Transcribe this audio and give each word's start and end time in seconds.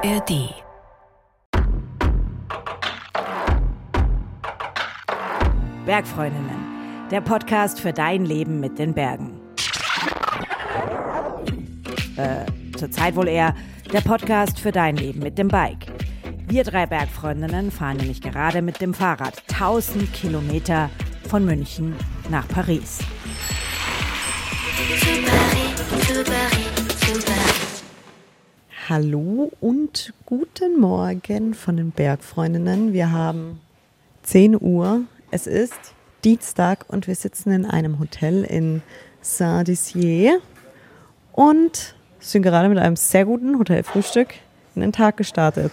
ARD. 0.00 0.54
Bergfreundinnen, 5.84 7.08
der 7.10 7.20
Podcast 7.20 7.80
für 7.80 7.92
dein 7.92 8.24
Leben 8.24 8.60
mit 8.60 8.78
den 8.78 8.94
Bergen. 8.94 9.40
Äh, 12.16 12.46
zurzeit 12.76 13.16
wohl 13.16 13.26
eher 13.26 13.56
der 13.92 14.02
Podcast 14.02 14.60
für 14.60 14.70
dein 14.70 14.96
Leben 14.96 15.18
mit 15.18 15.36
dem 15.36 15.48
Bike. 15.48 15.86
Wir 16.46 16.62
drei 16.62 16.86
Bergfreundinnen 16.86 17.72
fahren 17.72 17.96
nämlich 17.96 18.20
gerade 18.20 18.62
mit 18.62 18.80
dem 18.80 18.94
Fahrrad 18.94 19.42
1000 19.52 20.12
Kilometer 20.12 20.90
von 21.28 21.44
München 21.44 21.96
nach 22.30 22.46
Paris. 22.46 23.00
Hallo 28.88 29.52
und 29.60 30.14
guten 30.24 30.80
Morgen 30.80 31.52
von 31.52 31.76
den 31.76 31.90
Bergfreundinnen. 31.90 32.94
Wir 32.94 33.12
haben 33.12 33.60
10 34.22 34.58
Uhr. 34.58 35.02
Es 35.30 35.46
ist 35.46 35.74
Dienstag 36.24 36.86
und 36.88 37.06
wir 37.06 37.14
sitzen 37.14 37.50
in 37.50 37.66
einem 37.66 37.98
Hotel 37.98 38.44
in 38.44 38.80
Saint-Dizier 39.20 40.40
und 41.32 41.96
sind 42.18 42.40
gerade 42.40 42.70
mit 42.70 42.78
einem 42.78 42.96
sehr 42.96 43.26
guten 43.26 43.58
Hotelfrühstück 43.58 44.28
in 44.74 44.80
den 44.80 44.92
Tag 44.92 45.18
gestartet. 45.18 45.72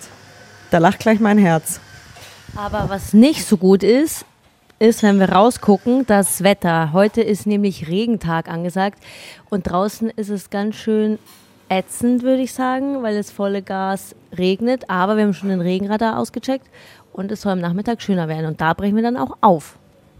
Da 0.69 0.79
lacht 0.79 0.99
gleich 0.99 1.21
mein 1.21 1.37
Herz. 1.37 1.79
Aber 2.53 2.89
was 2.89 3.13
nicht 3.13 3.45
so 3.45 3.55
gut 3.55 3.81
ist, 3.81 4.25
ist, 4.77 5.03
wenn 5.03 5.21
wir 5.21 5.29
rausgucken, 5.29 6.05
das 6.05 6.43
Wetter. 6.43 6.91
Heute 6.91 7.21
ist 7.21 7.47
nämlich 7.47 7.87
Regentag 7.87 8.49
angesagt 8.49 9.01
und 9.49 9.69
draußen 9.69 10.09
ist 10.09 10.27
es 10.27 10.49
ganz 10.49 10.75
schön 10.75 11.17
ätzend, 11.69 12.23
würde 12.23 12.41
ich 12.41 12.53
sagen, 12.53 13.03
weil 13.03 13.15
es 13.15 13.31
volle 13.31 13.61
Gas 13.61 14.15
regnet. 14.37 14.89
Aber 14.89 15.17
wir 15.17 15.23
haben 15.23 15.33
schon 15.33 15.49
den 15.49 15.61
Regenradar 15.61 16.19
ausgecheckt 16.19 16.67
und 17.13 17.31
es 17.31 17.41
soll 17.41 17.53
am 17.53 17.59
Nachmittag 17.59 18.01
schöner 18.01 18.27
werden. 18.27 18.45
Und 18.45 18.61
da 18.61 18.73
brechen 18.73 18.95
wir 18.95 19.03
dann 19.03 19.17
auch 19.17 19.37
auf. 19.41 19.77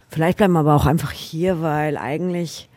Vielleicht 0.09 0.37
bleiben 0.37 0.53
wir 0.53 0.59
aber 0.59 0.75
auch 0.75 0.85
einfach 0.85 1.11
hier, 1.11 1.61
weil 1.61 1.97
eigentlich 1.97 2.69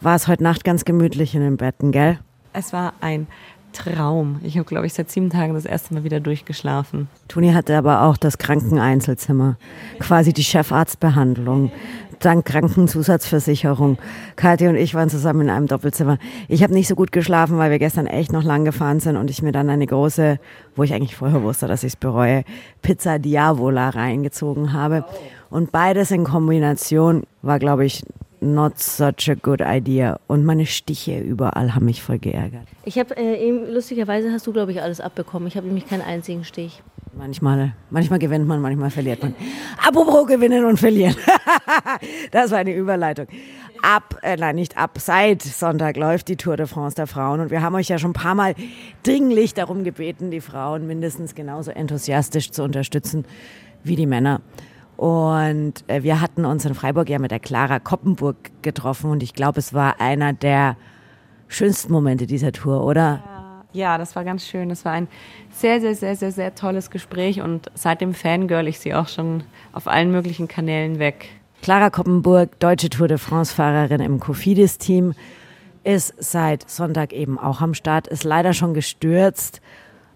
war 0.00 0.16
es 0.16 0.28
heute 0.28 0.42
Nacht 0.42 0.64
ganz 0.64 0.84
gemütlich 0.84 1.34
in 1.34 1.40
den 1.40 1.56
Betten, 1.56 1.92
gell? 1.92 2.18
Es 2.52 2.72
war 2.72 2.92
ein 3.00 3.26
Traum. 3.72 4.38
Ich 4.44 4.56
habe, 4.56 4.66
glaube 4.66 4.86
ich, 4.86 4.94
seit 4.94 5.10
sieben 5.10 5.30
Tagen 5.30 5.54
das 5.54 5.64
erste 5.64 5.92
Mal 5.92 6.04
wieder 6.04 6.20
durchgeschlafen. 6.20 7.08
Toni 7.26 7.52
hatte 7.52 7.76
aber 7.76 8.02
auch 8.02 8.16
das 8.16 8.38
Krankeneinzelzimmer, 8.38 9.56
quasi 9.98 10.32
die 10.32 10.44
Chefarztbehandlung, 10.44 11.72
dank 12.20 12.44
Krankenzusatzversicherung. 12.44 13.98
Kathi 14.36 14.68
und 14.68 14.76
ich 14.76 14.94
waren 14.94 15.10
zusammen 15.10 15.42
in 15.42 15.50
einem 15.50 15.66
Doppelzimmer. 15.66 16.18
Ich 16.48 16.62
habe 16.62 16.74
nicht 16.74 16.88
so 16.88 16.94
gut 16.94 17.12
geschlafen, 17.12 17.58
weil 17.58 17.70
wir 17.70 17.78
gestern 17.78 18.06
echt 18.06 18.32
noch 18.32 18.44
lang 18.44 18.64
gefahren 18.64 19.00
sind 19.00 19.16
und 19.16 19.30
ich 19.30 19.42
mir 19.42 19.52
dann 19.52 19.70
eine 19.70 19.86
große, 19.86 20.38
wo 20.76 20.82
ich 20.82 20.94
eigentlich 20.94 21.16
vorher 21.16 21.42
wusste, 21.42 21.66
dass 21.66 21.82
ich 21.82 21.94
es 21.94 21.96
bereue, 21.96 22.44
Pizza 22.82 23.18
Diavola 23.18 23.90
reingezogen 23.90 24.72
habe. 24.72 25.04
Und 25.50 25.72
beides 25.72 26.10
in 26.10 26.24
Kombination 26.24 27.24
war, 27.42 27.58
glaube 27.58 27.84
ich, 27.84 28.02
not 28.40 28.78
such 28.78 29.28
a 29.28 29.34
good 29.34 29.60
idea. 29.60 30.18
Und 30.26 30.44
meine 30.44 30.66
Stiche 30.66 31.18
überall 31.18 31.74
haben 31.74 31.86
mich 31.86 32.02
voll 32.02 32.18
geärgert. 32.18 32.66
Ich 32.84 32.98
habe 32.98 33.16
äh, 33.16 33.48
eben, 33.48 33.72
lustigerweise 33.72 34.30
hast 34.30 34.46
du, 34.46 34.52
glaube 34.52 34.72
ich, 34.72 34.82
alles 34.82 35.00
abbekommen. 35.00 35.48
Ich 35.48 35.56
habe 35.56 35.66
nämlich 35.66 35.86
keinen 35.86 36.02
einzigen 36.02 36.44
Stich. 36.44 36.82
Manchmal, 37.16 37.74
manchmal 37.90 38.18
gewinnt 38.18 38.46
man, 38.46 38.60
manchmal 38.60 38.90
verliert 38.90 39.22
man. 39.22 39.34
Apropos 39.86 40.26
gewinnen 40.26 40.64
und 40.64 40.78
verlieren. 40.78 41.14
das 42.32 42.50
war 42.50 42.58
eine 42.58 42.74
Überleitung. 42.74 43.26
Ab, 43.82 44.18
äh, 44.22 44.36
nein, 44.36 44.56
nicht 44.56 44.76
ab, 44.76 44.98
seit 44.98 45.42
Sonntag 45.42 45.96
läuft 45.96 46.28
die 46.28 46.36
Tour 46.36 46.56
de 46.56 46.66
France 46.66 46.96
der 46.96 47.06
Frauen 47.06 47.40
und 47.40 47.50
wir 47.50 47.62
haben 47.62 47.74
euch 47.74 47.88
ja 47.88 47.98
schon 47.98 48.10
ein 48.10 48.14
paar 48.14 48.34
Mal 48.34 48.54
dringlich 49.02 49.54
darum 49.54 49.84
gebeten, 49.84 50.30
die 50.30 50.40
Frauen 50.40 50.86
mindestens 50.86 51.34
genauso 51.34 51.70
enthusiastisch 51.70 52.50
zu 52.50 52.62
unterstützen 52.62 53.24
wie 53.84 53.96
die 53.96 54.06
Männer. 54.06 54.40
Und 54.96 55.84
äh, 55.86 56.02
wir 56.02 56.20
hatten 56.20 56.44
uns 56.44 56.64
in 56.64 56.74
Freiburg 56.74 57.08
ja 57.08 57.18
mit 57.18 57.30
der 57.30 57.40
Clara 57.40 57.78
Koppenburg 57.78 58.36
getroffen 58.62 59.10
und 59.10 59.22
ich 59.22 59.34
glaube, 59.34 59.58
es 59.58 59.74
war 59.74 60.00
einer 60.00 60.32
der 60.32 60.76
schönsten 61.48 61.92
Momente 61.92 62.26
dieser 62.26 62.52
Tour, 62.52 62.84
oder? 62.84 63.22
Ja, 63.24 63.33
das 63.98 64.16
war 64.16 64.24
ganz 64.24 64.46
schön. 64.46 64.68
Das 64.68 64.84
war 64.84 64.92
ein 64.92 65.08
sehr, 65.50 65.80
sehr, 65.80 65.94
sehr, 65.94 66.16
sehr, 66.16 66.32
sehr 66.32 66.54
tolles 66.54 66.90
Gespräch 66.90 67.40
und 67.40 67.70
seitdem 67.74 68.14
Fangirl 68.14 68.68
ich 68.68 68.78
sie 68.78 68.94
auch 68.94 69.08
schon 69.08 69.42
auf 69.72 69.88
allen 69.88 70.10
möglichen 70.10 70.48
Kanälen 70.48 70.98
weg. 70.98 71.28
Clara 71.60 71.90
Koppenburg, 71.90 72.58
deutsche 72.60 72.88
Tour 72.88 73.08
de 73.08 73.18
France-Fahrerin 73.18 74.00
im 74.00 74.20
Cofidis-Team, 74.20 75.14
ist 75.82 76.14
seit 76.18 76.68
Sonntag 76.70 77.12
eben 77.12 77.38
auch 77.38 77.60
am 77.60 77.74
Start, 77.74 78.06
ist 78.06 78.24
leider 78.24 78.54
schon 78.54 78.74
gestürzt, 78.74 79.60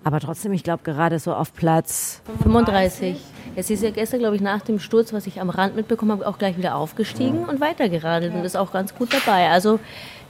aber 0.05 0.21
trotzdem, 0.21 0.53
ich 0.53 0.63
glaube, 0.63 0.83
gerade 0.85 1.19
so 1.19 1.35
auf 1.35 1.53
Platz 1.53 2.23
35. 2.43 3.17
Es 3.57 3.69
ist 3.69 3.83
ja 3.83 3.91
gestern, 3.91 4.21
glaube 4.21 4.37
ich, 4.37 4.43
nach 4.43 4.63
dem 4.63 4.79
Sturz, 4.79 5.13
was 5.13 5.27
ich 5.27 5.41
am 5.41 5.51
Rand 5.51 5.75
mitbekommen 5.75 6.13
habe, 6.13 6.27
auch 6.27 6.39
gleich 6.39 6.57
wieder 6.57 6.77
aufgestiegen 6.77 7.45
und 7.45 7.61
weitergeradelt 7.61 8.33
und 8.35 8.45
ist 8.45 8.57
auch 8.57 8.73
ganz 8.73 8.95
gut 8.95 9.13
dabei. 9.13 9.51
Also 9.51 9.81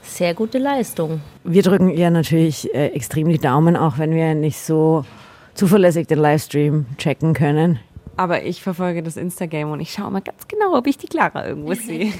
sehr 0.01 0.33
gute 0.33 0.57
Leistung. 0.57 1.21
Wir 1.43 1.63
drücken 1.63 1.89
ihr 1.89 2.09
natürlich 2.09 2.73
äh, 2.73 2.87
extrem 2.87 3.29
die 3.29 3.37
Daumen, 3.37 3.75
auch 3.75 3.97
wenn 3.97 4.11
wir 4.11 4.35
nicht 4.35 4.59
so 4.59 5.05
zuverlässig 5.53 6.07
den 6.07 6.19
Livestream 6.19 6.85
checken 6.97 7.33
können. 7.33 7.79
Aber 8.17 8.43
ich 8.43 8.61
verfolge 8.61 9.01
das 9.03 9.17
Instagram 9.17 9.71
und 9.71 9.79
ich 9.79 9.91
schaue 9.91 10.11
mal 10.11 10.21
ganz 10.21 10.47
genau, 10.47 10.77
ob 10.77 10.87
ich 10.87 10.97
die 10.97 11.07
Clara 11.07 11.47
irgendwo 11.47 11.73
sehe. 11.75 12.11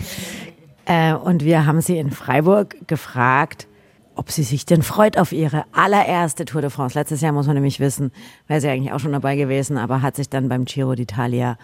Äh, 0.86 1.14
und 1.14 1.44
wir 1.44 1.66
haben 1.66 1.82
sie 1.82 1.98
in 1.98 2.12
Freiburg 2.12 2.76
gefragt, 2.88 3.68
ob 4.16 4.32
sie 4.32 4.44
sich 4.44 4.66
denn 4.66 4.82
freut 4.82 5.18
auf 5.18 5.32
ihre 5.32 5.64
allererste 5.72 6.46
Tour 6.46 6.62
de 6.62 6.70
France. 6.70 6.98
Letztes 6.98 7.22
Jahr 7.22 7.32
muss 7.32 7.48
man 7.48 7.56
nämlich 7.56 7.80
wissen, 7.80 8.12
wäre 8.48 8.60
sie 8.60 8.68
eigentlich 8.68 8.92
auch 8.92 9.00
schon 9.00 9.14
dabei 9.14 9.36
gewesen, 9.36 9.78
aber 9.78 10.02
hat 10.02 10.16
sich 10.18 10.30
dann 10.30 10.50
beim 10.50 10.66
Giro 10.66 10.92
d'Italia 10.92 11.56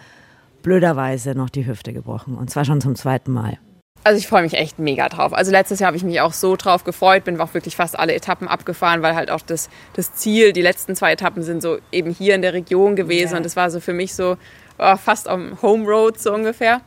blöderweise 0.62 1.34
noch 1.34 1.50
die 1.50 1.66
Hüfte 1.66 1.92
gebrochen. 1.92 2.36
Und 2.36 2.50
zwar 2.50 2.64
schon 2.64 2.80
zum 2.80 2.94
zweiten 2.94 3.32
Mal. 3.32 3.58
Also 4.06 4.20
ich 4.20 4.28
freue 4.28 4.42
mich 4.42 4.54
echt 4.54 4.78
mega 4.78 5.08
drauf. 5.08 5.32
Also 5.32 5.50
letztes 5.50 5.80
Jahr 5.80 5.88
habe 5.88 5.96
ich 5.96 6.04
mich 6.04 6.20
auch 6.20 6.32
so 6.32 6.54
drauf 6.54 6.84
gefreut, 6.84 7.24
bin 7.24 7.40
auch 7.40 7.54
wirklich 7.54 7.74
fast 7.74 7.98
alle 7.98 8.14
Etappen 8.14 8.46
abgefahren, 8.46 9.02
weil 9.02 9.16
halt 9.16 9.32
auch 9.32 9.40
das, 9.40 9.68
das 9.94 10.14
Ziel, 10.14 10.52
die 10.52 10.62
letzten 10.62 10.94
zwei 10.94 11.10
Etappen 11.10 11.42
sind 11.42 11.60
so 11.60 11.78
eben 11.90 12.12
hier 12.12 12.36
in 12.36 12.42
der 12.42 12.52
Region 12.52 12.94
gewesen 12.94 13.32
ja. 13.32 13.38
und 13.38 13.42
das 13.44 13.56
war 13.56 13.68
so 13.68 13.80
für 13.80 13.92
mich 13.92 14.14
so 14.14 14.36
oh, 14.78 14.96
fast 14.96 15.26
am 15.26 15.60
Home 15.60 15.84
Road 15.86 16.20
so 16.20 16.32
ungefähr. 16.32 16.82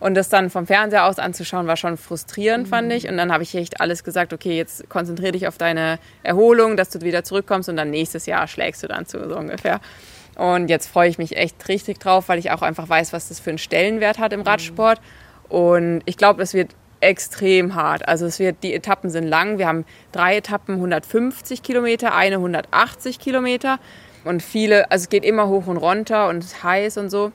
Und 0.00 0.14
das 0.14 0.28
dann 0.28 0.50
vom 0.50 0.66
Fernseher 0.66 1.06
aus 1.06 1.18
anzuschauen, 1.18 1.66
war 1.66 1.78
schon 1.78 1.96
frustrierend, 1.96 2.66
mhm. 2.66 2.70
fand 2.70 2.92
ich. 2.92 3.08
Und 3.08 3.16
dann 3.16 3.32
habe 3.32 3.42
ich 3.42 3.54
echt 3.54 3.80
alles 3.80 4.04
gesagt, 4.04 4.34
okay, 4.34 4.54
jetzt 4.54 4.86
konzentriere 4.90 5.32
dich 5.32 5.48
auf 5.48 5.56
deine 5.56 5.98
Erholung, 6.22 6.76
dass 6.76 6.90
du 6.90 7.00
wieder 7.00 7.24
zurückkommst 7.24 7.70
und 7.70 7.76
dann 7.76 7.88
nächstes 7.88 8.26
Jahr 8.26 8.46
schlägst 8.46 8.82
du 8.82 8.86
dann 8.86 9.06
zu, 9.06 9.26
so 9.26 9.34
ungefähr. 9.34 9.80
Und 10.36 10.68
jetzt 10.68 10.88
freue 10.88 11.08
ich 11.08 11.16
mich 11.16 11.38
echt 11.38 11.68
richtig 11.68 12.00
drauf, 12.00 12.28
weil 12.28 12.38
ich 12.38 12.50
auch 12.50 12.60
einfach 12.60 12.86
weiß, 12.86 13.14
was 13.14 13.28
das 13.28 13.40
für 13.40 13.48
einen 13.48 13.58
Stellenwert 13.58 14.18
hat 14.18 14.34
im 14.34 14.40
mhm. 14.40 14.44
Und 15.50 16.02
ich 16.06 16.16
glaube, 16.16 16.42
es 16.42 16.54
wird 16.54 16.74
extrem 17.00 17.74
hart. 17.74 18.08
Also 18.08 18.26
es 18.26 18.38
wird, 18.38 18.62
die 18.62 18.74
Etappen 18.74 19.10
sind 19.10 19.26
lang. 19.26 19.58
Wir 19.58 19.66
haben 19.66 19.84
drei 20.12 20.36
Etappen 20.36 20.76
150 20.76 21.62
Kilometer, 21.62 22.14
eine 22.14 22.36
180 22.36 23.18
Kilometer. 23.18 23.78
Und 24.24 24.42
viele, 24.42 24.90
also 24.90 25.04
es 25.04 25.08
geht 25.08 25.24
immer 25.24 25.48
hoch 25.48 25.66
und 25.66 25.76
runter 25.76 26.28
und 26.28 26.38
es 26.38 26.52
ist 26.52 26.62
heiß 26.62 26.98
und 26.98 27.10
so. 27.10 27.32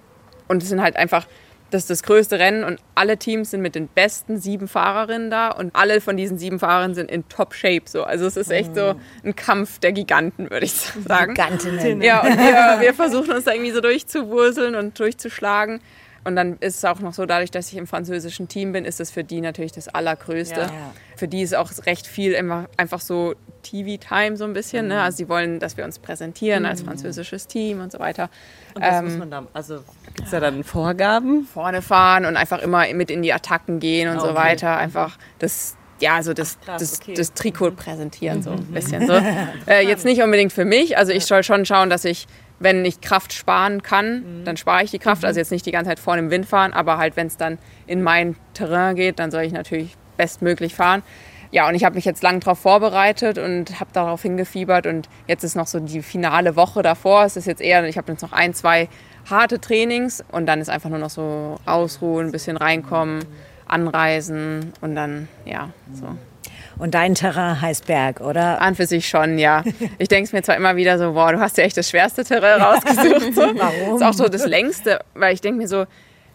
Und 0.47 0.63
es 0.63 0.69
sind 0.69 0.81
halt 0.81 0.95
einfach 0.95 1.27
das 1.71 1.83
ist 1.83 1.89
das 1.89 2.03
größte 2.03 2.39
Rennen 2.39 2.63
und 2.63 2.79
alle 2.93 3.17
Teams 3.17 3.51
sind 3.51 3.61
mit 3.61 3.75
den 3.75 3.87
besten 3.87 4.39
sieben 4.39 4.67
Fahrerinnen 4.67 5.29
da 5.29 5.49
und 5.49 5.75
alle 5.75 5.99
von 5.99 6.15
diesen 6.15 6.37
sieben 6.37 6.59
Fahrerinnen 6.59 6.95
sind 6.95 7.09
in 7.09 7.27
Top-Shape. 7.27 7.83
So. 7.85 8.03
Also 8.03 8.25
es 8.25 8.37
ist 8.37 8.51
echt 8.51 8.75
so 8.75 8.95
ein 9.23 9.35
Kampf 9.35 9.79
der 9.79 9.91
Giganten, 9.91 10.49
würde 10.49 10.65
ich 10.65 10.73
sagen. 10.73 11.33
Gigantinnen. 11.33 12.01
Ja, 12.01 12.21
und 12.21 12.37
wir, 12.37 12.77
wir 12.81 12.93
versuchen 12.93 13.31
uns 13.31 13.45
da 13.45 13.53
irgendwie 13.53 13.71
so 13.71 13.81
durchzuwurseln 13.81 14.75
und 14.75 14.97
durchzuschlagen. 14.99 15.81
Und 16.25 16.35
dann 16.35 16.57
ist 16.59 16.77
es 16.77 16.85
auch 16.85 16.99
noch 16.99 17.13
so, 17.13 17.27
dadurch, 17.27 17.51
dass 17.51 17.71
ich 17.71 17.77
im 17.77 17.85
französischen 17.85 18.47
Team 18.47 18.71
bin, 18.71 18.83
ist 18.83 18.99
es 18.99 19.11
für 19.11 19.23
die 19.23 19.41
natürlich 19.41 19.71
das 19.71 19.87
Allergrößte. 19.87 20.61
Ja. 20.61 20.69
Für 21.15 21.27
die 21.27 21.43
ist 21.43 21.55
auch 21.55 21.71
recht 21.85 22.07
viel 22.07 22.35
einfach 22.77 22.99
so 22.99 23.35
TV-Time 23.61 24.35
so 24.35 24.43
ein 24.43 24.53
bisschen. 24.53 24.87
Ne? 24.87 24.95
Mhm. 24.95 24.99
Ne? 24.99 25.03
Also 25.03 25.17
sie 25.17 25.29
wollen, 25.29 25.59
dass 25.59 25.77
wir 25.77 25.85
uns 25.85 25.99
präsentieren 25.99 26.63
mhm. 26.63 26.69
als 26.69 26.81
französisches 26.81 27.45
Team 27.45 27.79
und 27.79 27.91
so 27.91 27.99
weiter. 27.99 28.29
Und 28.73 28.81
was 28.81 28.95
ähm, 28.95 29.05
muss 29.05 29.17
man 29.17 29.31
da, 29.31 29.43
also 29.53 29.83
gibt 30.15 30.25
es 30.25 30.31
da 30.31 30.39
dann 30.39 30.63
Vorgaben? 30.63 31.45
Vorne 31.45 31.83
fahren 31.83 32.25
und 32.25 32.37
einfach 32.37 32.59
immer 32.59 32.91
mit 32.93 33.11
in 33.11 33.21
die 33.21 33.31
Attacken 33.31 33.79
gehen 33.79 34.09
und 34.09 34.17
okay. 34.17 34.27
so 34.27 34.35
weiter. 34.35 34.77
Einfach 34.77 35.17
das 35.37 35.77
ja, 35.99 36.21
so 36.23 36.33
das, 36.33 36.57
Ach, 36.67 36.77
das, 36.77 36.99
okay. 37.01 37.13
das 37.13 37.33
Trikot 37.33 37.71
präsentieren, 37.71 38.41
so 38.41 38.49
ein 38.51 38.67
mhm. 38.67 38.73
bisschen. 38.73 39.07
So. 39.07 39.13
Äh, 39.67 39.87
jetzt 39.87 40.05
nicht 40.05 40.21
unbedingt 40.21 40.53
für 40.53 40.65
mich. 40.65 40.97
Also 40.97 41.11
ich 41.11 41.25
soll 41.25 41.43
schon 41.43 41.65
schauen, 41.65 41.89
dass 41.89 42.05
ich 42.05 42.27
wenn 42.59 42.85
ich 42.85 43.01
Kraft 43.01 43.33
sparen 43.33 43.83
kann, 43.83 44.39
mhm. 44.39 44.45
dann 44.45 44.57
spare 44.57 44.83
ich 44.83 44.91
die 44.91 44.99
Kraft. 44.99 45.23
Mhm. 45.23 45.27
Also 45.27 45.39
jetzt 45.39 45.51
nicht 45.51 45.65
die 45.65 45.71
ganze 45.71 45.89
Zeit 45.89 45.99
vorne 45.99 46.21
im 46.21 46.31
Wind 46.31 46.45
fahren, 46.45 46.73
aber 46.73 46.97
halt, 46.97 47.15
wenn 47.15 47.27
es 47.27 47.37
dann 47.37 47.57
in 47.87 48.03
mein 48.03 48.35
Terrain 48.53 48.95
geht, 48.95 49.19
dann 49.19 49.31
soll 49.31 49.43
ich 49.43 49.53
natürlich 49.53 49.95
bestmöglich 50.17 50.75
fahren. 50.75 51.03
Ja, 51.51 51.67
und 51.67 51.75
ich 51.75 51.85
habe 51.85 51.95
mich 51.95 52.05
jetzt 52.05 52.23
lang 52.23 52.39
darauf 52.39 52.59
vorbereitet 52.59 53.37
und 53.37 53.79
habe 53.79 53.89
darauf 53.93 54.21
hingefiebert. 54.21 54.87
Und 54.87 55.07
jetzt 55.27 55.43
ist 55.43 55.55
noch 55.55 55.67
so 55.67 55.79
die 55.79 56.01
finale 56.01 56.55
Woche 56.55 56.81
davor. 56.81 57.23
Es 57.23 57.37
ist 57.37 57.45
jetzt 57.45 57.61
eher, 57.61 57.83
ich 57.85 57.97
habe 57.97 58.11
jetzt 58.11 58.21
noch 58.21 58.33
ein, 58.33 58.53
zwei 58.53 58.89
harte 59.29 59.59
Trainings 59.59 60.23
und 60.31 60.45
dann 60.47 60.59
ist 60.59 60.69
einfach 60.69 60.89
nur 60.89 60.99
noch 60.99 61.09
so 61.09 61.57
ausruhen, 61.65 62.27
ein 62.27 62.31
bisschen 62.31 62.57
reinkommen, 62.57 63.23
anreisen 63.67 64.73
und 64.81 64.95
dann, 64.95 65.27
ja, 65.45 65.69
so. 65.93 66.07
Und 66.77 66.93
dein 66.93 67.15
Terrain 67.15 67.61
heißt 67.61 67.87
Berg, 67.87 68.21
oder? 68.21 68.61
An 68.61 68.75
für 68.75 68.85
sich 68.85 69.07
schon, 69.07 69.37
ja. 69.37 69.63
Ich 69.97 70.07
denke 70.09 70.25
es 70.25 70.33
mir 70.33 70.43
zwar 70.43 70.55
immer 70.57 70.75
wieder 70.75 70.97
so, 70.97 71.13
boah, 71.13 71.31
du 71.31 71.39
hast 71.39 71.57
ja 71.57 71.63
echt 71.63 71.77
das 71.77 71.89
schwerste 71.89 72.23
Terrain 72.23 72.61
rausgesucht. 72.61 73.33
So. 73.33 73.41
Warum? 73.41 73.95
ist 73.95 74.03
auch 74.03 74.13
so 74.13 74.27
das 74.27 74.45
längste, 74.45 74.99
weil 75.13 75.33
ich 75.33 75.41
denke 75.41 75.57
mir 75.61 75.67
so, 75.67 75.85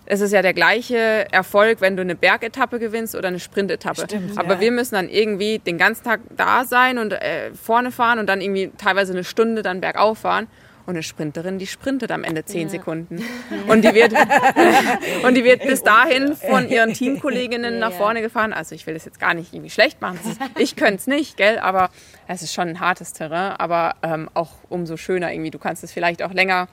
es 0.06 0.20
ist 0.20 0.32
ja 0.32 0.42
der 0.42 0.54
gleiche 0.54 1.26
Erfolg, 1.30 1.80
wenn 1.80 1.96
du 1.96 2.02
eine 2.02 2.16
Bergetappe 2.16 2.80
gewinnst 2.80 3.14
oder 3.14 3.28
eine 3.28 3.38
Sprintetappe. 3.38 4.02
Stimmt, 4.02 4.36
Aber 4.38 4.54
ja. 4.54 4.60
wir 4.60 4.72
müssen 4.72 4.96
dann 4.96 5.08
irgendwie 5.08 5.60
den 5.60 5.78
ganzen 5.78 6.02
Tag 6.02 6.20
da 6.36 6.64
sein 6.64 6.98
und 6.98 7.12
äh, 7.12 7.52
vorne 7.54 7.92
fahren 7.92 8.18
und 8.18 8.26
dann 8.26 8.40
irgendwie 8.40 8.72
teilweise 8.76 9.12
eine 9.12 9.22
Stunde 9.22 9.62
dann 9.62 9.80
bergauf 9.80 10.18
fahren. 10.18 10.48
Und 10.90 10.96
eine 10.96 11.02
Sprinterin, 11.04 11.58
die 11.60 11.68
sprintet 11.68 12.10
am 12.10 12.24
Ende 12.24 12.44
zehn 12.44 12.68
Sekunden. 12.68 13.22
Und 13.68 13.84
die 13.84 13.94
wird, 13.94 14.12
und 15.24 15.34
die 15.36 15.44
wird 15.44 15.62
bis 15.62 15.84
dahin 15.84 16.34
von 16.34 16.68
ihren 16.68 16.94
Teamkolleginnen 16.94 17.78
nach 17.78 17.92
Ja. 17.92 17.96
vorne 17.96 18.22
gefahren. 18.22 18.52
Also 18.52 18.74
ich 18.74 18.86
will 18.88 18.94
das 18.94 19.04
jetzt 19.04 19.20
gar 19.20 19.34
nicht 19.34 19.52
irgendwie 19.54 19.70
schlecht 19.70 20.00
machen. 20.00 20.18
Ist, 20.28 20.40
ich 20.58 20.74
könnte 20.74 20.96
es 20.96 21.06
nicht, 21.06 21.36
gell? 21.36 21.60
Aber 21.60 21.90
es 22.26 22.42
ist 22.42 22.52
schon 22.52 22.68
ein 22.68 22.80
hartes 22.80 23.12
Terrain. 23.12 23.52
Aber 23.52 23.94
ähm, 24.02 24.28
auch 24.34 24.50
umso 24.68 24.96
schöner 24.96 25.32
irgendwie. 25.32 25.52
Du 25.52 25.60
kannst 25.60 25.84
es 25.84 25.92
vielleicht 25.92 26.22
auch 26.24 26.32
länger 26.32 26.66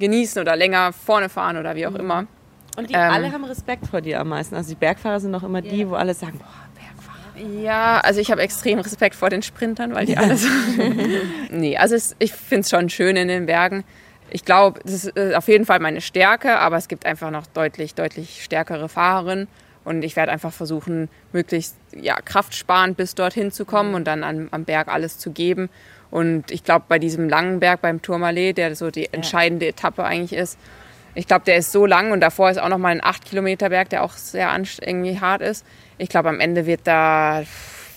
genießen 0.00 0.42
oder 0.42 0.56
länger 0.56 0.92
vorne 0.92 1.28
fahren 1.28 1.56
oder 1.56 1.76
wie 1.76 1.86
auch 1.86 1.94
immer. 1.94 2.26
Und 2.76 2.90
die 2.90 2.94
Ähm. 2.94 3.00
alle 3.12 3.30
haben 3.32 3.44
Respekt 3.44 3.86
vor 3.86 4.00
dir 4.00 4.18
am 4.18 4.28
meisten. 4.30 4.56
Also 4.56 4.70
die 4.70 4.74
Bergfahrer 4.74 5.20
sind 5.20 5.30
noch 5.30 5.44
immer 5.44 5.62
die, 5.62 5.88
wo 5.88 5.94
alle 5.94 6.14
sagen, 6.14 6.38
boah. 6.38 6.46
Ja, 7.36 8.00
also 8.00 8.20
ich 8.20 8.30
habe 8.30 8.42
extrem 8.42 8.78
Respekt 8.78 9.14
vor 9.14 9.30
den 9.30 9.42
Sprintern, 9.42 9.94
weil 9.94 10.06
die 10.06 10.16
alles. 10.16 10.46
nee, 11.50 11.76
also 11.76 11.94
es, 11.94 12.14
ich 12.18 12.32
finde 12.32 12.60
es 12.62 12.70
schon 12.70 12.88
schön 12.90 13.16
in 13.16 13.28
den 13.28 13.46
Bergen. 13.46 13.84
Ich 14.30 14.44
glaube, 14.44 14.80
das 14.84 14.92
ist 14.92 15.16
äh, 15.16 15.34
auf 15.34 15.48
jeden 15.48 15.64
Fall 15.66 15.78
meine 15.78 16.00
Stärke, 16.00 16.58
aber 16.58 16.76
es 16.76 16.88
gibt 16.88 17.06
einfach 17.06 17.30
noch 17.30 17.46
deutlich, 17.46 17.94
deutlich 17.94 18.42
stärkere 18.42 18.88
Fahrerinnen. 18.88 19.48
Und 19.84 20.04
ich 20.04 20.14
werde 20.14 20.30
einfach 20.30 20.52
versuchen, 20.52 21.08
möglichst 21.32 21.76
ja, 21.94 22.16
kraftsparend 22.20 22.96
bis 22.96 23.14
dorthin 23.14 23.50
zu 23.50 23.64
kommen 23.64 23.94
und 23.94 24.04
dann 24.06 24.22
am, 24.22 24.48
am 24.52 24.64
Berg 24.64 24.88
alles 24.88 25.18
zu 25.18 25.32
geben. 25.32 25.70
Und 26.10 26.50
ich 26.50 26.62
glaube, 26.62 26.84
bei 26.88 26.98
diesem 26.98 27.28
langen 27.28 27.58
Berg 27.58 27.80
beim 27.80 28.00
Tourmalet, 28.00 28.58
der 28.58 28.76
so 28.76 28.90
die 28.90 29.12
entscheidende 29.12 29.66
Etappe 29.66 30.04
eigentlich 30.04 30.38
ist, 30.38 30.58
ich 31.14 31.26
glaube, 31.26 31.44
der 31.44 31.56
ist 31.56 31.72
so 31.72 31.84
lang 31.84 32.12
und 32.12 32.20
davor 32.20 32.50
ist 32.50 32.58
auch 32.58 32.68
noch 32.68 32.78
mal 32.78 32.88
ein 32.88 33.02
8 33.04 33.24
Kilometer 33.24 33.68
Berg, 33.70 33.90
der 33.90 34.02
auch 34.02 34.12
sehr 34.12 34.50
anst- 34.50 34.80
irgendwie 34.86 35.20
hart 35.20 35.42
ist. 35.42 35.66
Ich 35.98 36.08
glaube, 36.08 36.28
am 36.28 36.40
Ende 36.40 36.66
wird 36.66 36.80
da 36.84 37.42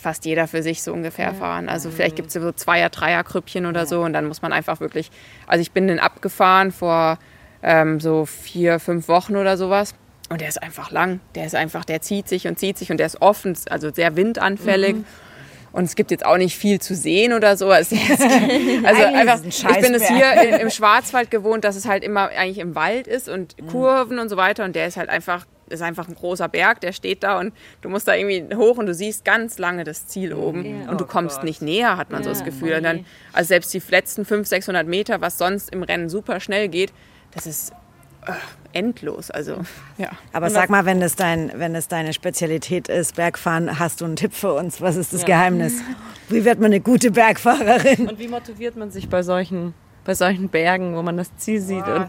fast 0.01 0.25
jeder 0.25 0.47
für 0.47 0.61
sich 0.61 0.83
so 0.83 0.93
ungefähr 0.93 1.33
fahren. 1.33 1.67
Also 1.67 1.89
vielleicht 1.89 2.15
gibt 2.15 2.27
es 2.27 2.33
so 2.35 2.51
Zweier-, 2.51 2.89
Dreier-Krüppchen 2.89 3.65
oder 3.65 3.87
so 3.87 4.01
und 4.03 4.13
dann 4.13 4.27
muss 4.27 4.43
man 4.43 4.53
einfach 4.53 4.79
wirklich. 4.79 5.09
Also 5.47 5.61
ich 5.61 5.71
bin 5.71 5.87
den 5.87 5.99
abgefahren 5.99 6.71
vor 6.71 7.17
ähm, 7.63 7.99
so 7.99 8.25
vier, 8.25 8.79
fünf 8.79 9.07
Wochen 9.07 9.35
oder 9.35 9.57
sowas. 9.57 9.95
Und 10.29 10.41
der 10.41 10.47
ist 10.47 10.61
einfach 10.61 10.91
lang. 10.91 11.19
Der 11.33 11.45
ist 11.45 11.55
einfach, 11.55 11.85
der 11.85 12.01
zieht 12.01 12.27
sich 12.27 12.47
und 12.47 12.59
zieht 12.59 12.77
sich 12.77 12.91
und 12.91 12.97
der 12.97 13.07
ist 13.07 13.21
offen, 13.21 13.57
also 13.69 13.91
sehr 13.91 14.15
windanfällig. 14.15 14.97
Und 15.71 15.83
es 15.83 15.95
gibt 15.95 16.09
jetzt 16.09 16.25
auch 16.25 16.37
nicht 16.37 16.55
viel 16.55 16.79
zu 16.79 16.95
sehen 16.95 17.33
oder 17.33 17.57
so. 17.57 17.65
Also 17.69 17.83
einfach, 17.83 19.41
ein 19.41 19.49
ich 19.49 19.79
bin 19.81 19.93
es 19.93 20.07
hier 20.07 20.41
in, 20.41 20.53
im 20.61 20.69
Schwarzwald 20.69 21.31
gewohnt, 21.31 21.63
dass 21.63 21.75
es 21.75 21.87
halt 21.87 22.03
immer 22.03 22.29
eigentlich 22.29 22.59
im 22.59 22.75
Wald 22.75 23.07
ist 23.07 23.27
und 23.27 23.55
Kurven 23.69 24.19
und 24.19 24.29
so 24.29 24.37
weiter. 24.37 24.63
Und 24.63 24.75
der 24.75 24.87
ist 24.87 24.97
halt 24.97 25.09
einfach, 25.09 25.45
ist 25.69 25.81
einfach 25.81 26.07
ein 26.07 26.15
großer 26.15 26.47
Berg, 26.47 26.81
der 26.81 26.91
steht 26.91 27.23
da 27.23 27.39
und 27.39 27.53
du 27.81 27.89
musst 27.89 28.07
da 28.07 28.15
irgendwie 28.15 28.55
hoch 28.55 28.77
und 28.77 28.85
du 28.85 28.93
siehst 28.93 29.25
ganz 29.25 29.57
lange 29.57 29.83
das 29.83 30.07
Ziel 30.07 30.33
oben. 30.33 30.87
Und 30.87 31.01
du 31.01 31.05
kommst 31.05 31.43
nicht 31.43 31.61
näher, 31.61 31.97
hat 31.97 32.11
man 32.11 32.23
so 32.23 32.29
das 32.29 32.39
Ja, 32.39 32.45
Gefühl. 32.45 32.73
Und 32.75 32.83
dann, 32.83 33.05
also 33.33 33.47
selbst 33.47 33.73
die 33.73 33.81
letzten 33.89 34.25
500, 34.25 34.47
600 34.47 34.87
Meter, 34.87 35.21
was 35.21 35.37
sonst 35.37 35.71
im 35.71 35.83
Rennen 35.83 36.09
super 36.09 36.39
schnell 36.39 36.67
geht, 36.67 36.93
das 37.33 37.45
ist 37.47 37.71
äh, 38.27 38.31
endlos. 38.73 39.31
Also, 39.31 39.57
ja. 39.97 40.09
Aber 40.33 40.49
sag 40.49 40.69
mal, 40.69 40.85
wenn 40.85 41.01
es, 41.01 41.15
dein, 41.15 41.51
wenn 41.55 41.75
es 41.75 41.87
deine 41.87 42.13
Spezialität 42.13 42.87
ist, 42.87 43.15
Bergfahren, 43.15 43.79
hast 43.79 44.01
du 44.01 44.05
einen 44.05 44.15
Tipp 44.15 44.33
für 44.33 44.53
uns? 44.53 44.81
Was 44.81 44.95
ist 44.95 45.13
das 45.13 45.25
Geheimnis? 45.25 45.73
Wie 46.29 46.45
wird 46.45 46.59
man 46.59 46.67
eine 46.67 46.79
gute 46.81 47.11
Bergfahrerin? 47.11 48.09
Und 48.09 48.17
wie 48.17 48.27
motiviert 48.27 48.75
man 48.75 48.89
sich 48.89 49.09
bei 49.09 49.21
solchen, 49.21 49.75
bei 50.05 50.15
solchen 50.15 50.49
Bergen, 50.49 50.95
wo 50.95 51.03
man 51.03 51.17
das 51.17 51.35
Ziel 51.37 51.61
sieht? 51.61 51.87
Und 51.87 52.07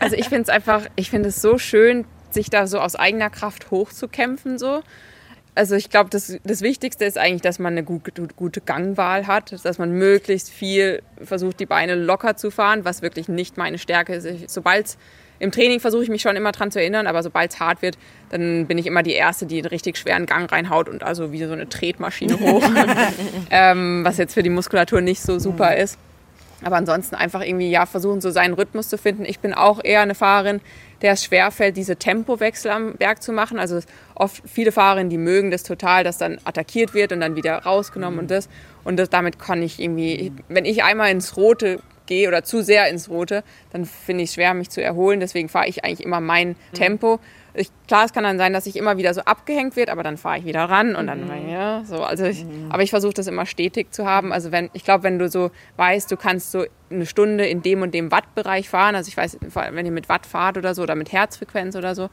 Also 0.00 0.16
ich 0.16 0.28
finde 0.28 0.42
es 0.42 0.48
einfach, 0.50 0.82
ich 0.96 1.08
finde 1.08 1.30
es 1.30 1.40
so 1.40 1.56
schön, 1.56 2.04
sich 2.34 2.50
da 2.50 2.66
so 2.66 2.78
aus 2.78 2.96
eigener 2.96 3.30
Kraft 3.30 3.70
hochzukämpfen 3.70 4.58
so. 4.58 4.82
Also 5.56 5.76
ich 5.76 5.88
glaube, 5.88 6.10
das, 6.10 6.36
das 6.42 6.62
Wichtigste 6.62 7.04
ist 7.04 7.16
eigentlich, 7.16 7.42
dass 7.42 7.60
man 7.60 7.74
eine 7.74 7.84
gute, 7.84 8.26
gute 8.34 8.60
Gangwahl 8.60 9.28
hat, 9.28 9.64
dass 9.64 9.78
man 9.78 9.92
möglichst 9.92 10.50
viel 10.50 11.00
versucht, 11.22 11.60
die 11.60 11.66
Beine 11.66 11.94
locker 11.94 12.36
zu 12.36 12.50
fahren, 12.50 12.84
was 12.84 13.02
wirklich 13.02 13.28
nicht 13.28 13.56
meine 13.56 13.78
Stärke 13.78 14.14
ist. 14.14 14.50
Sobald 14.50 14.96
im 15.38 15.52
Training 15.52 15.78
versuche 15.78 16.02
ich 16.02 16.08
mich 16.08 16.22
schon 16.22 16.34
immer 16.36 16.52
dran 16.52 16.70
zu 16.70 16.80
erinnern, 16.80 17.06
aber 17.06 17.22
sobald 17.22 17.52
es 17.52 17.60
hart 17.60 17.82
wird, 17.82 17.98
dann 18.30 18.66
bin 18.66 18.78
ich 18.78 18.86
immer 18.86 19.02
die 19.02 19.12
Erste, 19.12 19.46
die 19.46 19.58
einen 19.58 19.66
richtig 19.66 19.96
schweren 19.96 20.26
Gang 20.26 20.50
reinhaut 20.50 20.88
und 20.88 21.04
also 21.04 21.32
wie 21.32 21.44
so 21.44 21.52
eine 21.52 21.68
Tretmaschine 21.68 22.38
hoch, 22.40 22.64
ähm, 23.50 24.04
was 24.04 24.16
jetzt 24.16 24.34
für 24.34 24.42
die 24.42 24.50
Muskulatur 24.50 25.00
nicht 25.00 25.22
so 25.22 25.38
super 25.38 25.76
ist. 25.76 25.98
Aber 26.62 26.76
ansonsten 26.76 27.14
einfach 27.14 27.42
irgendwie 27.42 27.70
ja 27.70 27.84
versuchen, 27.84 28.20
so 28.20 28.30
seinen 28.30 28.54
Rhythmus 28.54 28.88
zu 28.88 28.96
finden. 28.96 29.24
Ich 29.24 29.38
bin 29.38 29.52
auch 29.52 29.84
eher 29.84 30.00
eine 30.00 30.14
Fahrerin, 30.14 30.60
der 31.02 31.12
es 31.12 31.24
schwerfällt, 31.24 31.76
diese 31.76 31.96
Tempowechsel 31.96 32.70
am 32.70 32.94
Berg 32.94 33.22
zu 33.22 33.32
machen. 33.32 33.58
Also 33.58 33.80
oft 34.14 34.42
viele 34.46 34.72
Fahrerinnen, 34.72 35.10
die 35.10 35.18
mögen 35.18 35.50
das 35.50 35.62
total, 35.62 36.04
dass 36.04 36.18
dann 36.18 36.38
attackiert 36.44 36.94
wird 36.94 37.12
und 37.12 37.20
dann 37.20 37.36
wieder 37.36 37.58
rausgenommen 37.58 38.20
und 38.20 38.30
das. 38.30 38.48
Und 38.84 38.98
das, 38.98 39.10
damit 39.10 39.38
kann 39.38 39.62
ich 39.62 39.80
irgendwie, 39.80 40.32
wenn 40.48 40.64
ich 40.64 40.84
einmal 40.84 41.10
ins 41.10 41.36
Rote 41.36 41.80
gehe 42.06 42.28
oder 42.28 42.44
zu 42.44 42.62
sehr 42.62 42.88
ins 42.88 43.08
Rote, 43.08 43.42
dann 43.72 43.84
finde 43.84 44.24
ich 44.24 44.30
es 44.30 44.34
schwer, 44.34 44.54
mich 44.54 44.70
zu 44.70 44.82
erholen. 44.82 45.20
Deswegen 45.20 45.48
fahre 45.48 45.68
ich 45.68 45.84
eigentlich 45.84 46.04
immer 46.04 46.20
mein 46.20 46.56
Tempo. 46.72 47.18
Ich, 47.56 47.70
klar, 47.86 48.04
es 48.04 48.12
kann 48.12 48.24
dann 48.24 48.36
sein, 48.36 48.52
dass 48.52 48.66
ich 48.66 48.76
immer 48.76 48.96
wieder 48.96 49.14
so 49.14 49.20
abgehängt 49.20 49.76
wird, 49.76 49.88
aber 49.88 50.02
dann 50.02 50.16
fahre 50.16 50.38
ich 50.38 50.44
wieder 50.44 50.64
ran 50.64 50.96
und 50.96 51.06
dann, 51.06 51.48
ja, 51.48 51.84
so. 51.84 52.02
Also 52.02 52.24
ich, 52.24 52.44
aber 52.68 52.82
ich 52.82 52.90
versuche 52.90 53.14
das 53.14 53.28
immer 53.28 53.46
stetig 53.46 53.92
zu 53.92 54.06
haben. 54.06 54.32
Also 54.32 54.50
wenn, 54.50 54.70
ich 54.72 54.82
glaube, 54.82 55.04
wenn 55.04 55.20
du 55.20 55.28
so 55.28 55.52
weißt, 55.76 56.10
du 56.10 56.16
kannst 56.16 56.50
so 56.50 56.64
eine 56.90 57.06
Stunde 57.06 57.46
in 57.46 57.62
dem 57.62 57.82
und 57.82 57.94
dem 57.94 58.10
Wattbereich 58.10 58.68
fahren, 58.68 58.96
also 58.96 59.08
ich 59.08 59.16
weiß, 59.16 59.38
wenn 59.40 59.86
ihr 59.86 59.92
mit 59.92 60.08
Watt 60.08 60.26
fahrt 60.26 60.58
oder 60.58 60.74
so 60.74 60.82
oder 60.82 60.96
mit 60.96 61.12
Herzfrequenz 61.12 61.76
oder 61.76 61.94
so, 61.94 62.10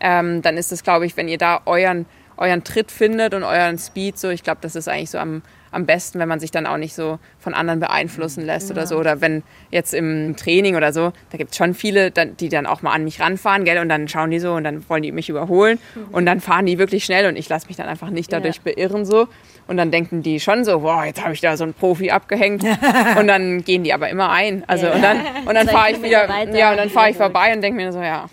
ähm, 0.00 0.40
dann 0.42 0.56
ist 0.56 0.70
es, 0.70 0.84
glaube 0.84 1.04
ich, 1.04 1.16
wenn 1.16 1.26
ihr 1.26 1.38
da 1.38 1.62
euren, 1.66 2.06
euren 2.36 2.62
Tritt 2.62 2.92
findet 2.92 3.34
und 3.34 3.42
euren 3.42 3.78
Speed, 3.78 4.18
so, 4.18 4.28
ich 4.28 4.44
glaube, 4.44 4.58
das 4.60 4.76
ist 4.76 4.88
eigentlich 4.88 5.10
so 5.10 5.18
am, 5.18 5.42
am 5.76 5.86
besten, 5.86 6.18
wenn 6.18 6.28
man 6.28 6.40
sich 6.40 6.50
dann 6.50 6.66
auch 6.66 6.78
nicht 6.78 6.94
so 6.94 7.18
von 7.38 7.54
anderen 7.54 7.80
beeinflussen 7.80 8.44
lässt 8.44 8.70
oder 8.70 8.86
so. 8.86 8.96
Oder 8.96 9.20
wenn 9.20 9.42
jetzt 9.70 9.94
im 9.94 10.34
Training 10.36 10.74
oder 10.74 10.92
so, 10.92 11.12
da 11.30 11.38
gibt 11.38 11.52
es 11.52 11.56
schon 11.56 11.74
viele, 11.74 12.10
die 12.10 12.48
dann 12.48 12.66
auch 12.66 12.82
mal 12.82 12.92
an 12.92 13.04
mich 13.04 13.20
ranfahren, 13.20 13.64
gell, 13.64 13.78
und 13.78 13.88
dann 13.88 14.08
schauen 14.08 14.30
die 14.30 14.38
so 14.38 14.54
und 14.54 14.64
dann 14.64 14.88
wollen 14.88 15.02
die 15.02 15.12
mich 15.12 15.28
überholen 15.28 15.78
und 16.12 16.26
dann 16.26 16.40
fahren 16.40 16.66
die 16.66 16.78
wirklich 16.78 17.04
schnell 17.04 17.26
und 17.26 17.36
ich 17.36 17.48
lasse 17.48 17.66
mich 17.68 17.76
dann 17.76 17.86
einfach 17.86 18.10
nicht 18.10 18.32
dadurch 18.32 18.62
beirren 18.62 19.04
so. 19.04 19.28
Und 19.68 19.76
dann 19.78 19.90
denken 19.90 20.22
die 20.22 20.38
schon 20.38 20.64
so, 20.64 20.82
wow, 20.82 21.04
jetzt 21.04 21.22
habe 21.22 21.34
ich 21.34 21.40
da 21.40 21.56
so 21.56 21.64
einen 21.64 21.74
Profi 21.74 22.10
abgehängt. 22.10 22.64
und 23.18 23.26
dann 23.26 23.64
gehen 23.64 23.82
die 23.82 23.92
aber 23.92 24.08
immer 24.08 24.30
ein. 24.30 24.62
Also 24.66 24.86
und 24.90 25.02
dann 25.02 25.18
und 25.44 25.54
dann 25.54 25.68
fahre 25.68 25.92
ich 25.92 26.02
wieder, 26.02 26.28
weiter 26.28 26.56
ja, 26.56 26.70
und 26.70 26.76
dann 26.76 26.90
fahre 26.90 27.10
ich 27.10 27.16
vorbei 27.16 27.52
und 27.52 27.62
denke 27.62 27.82
mir 27.82 27.92
so, 27.92 28.00
ja, 28.00 28.26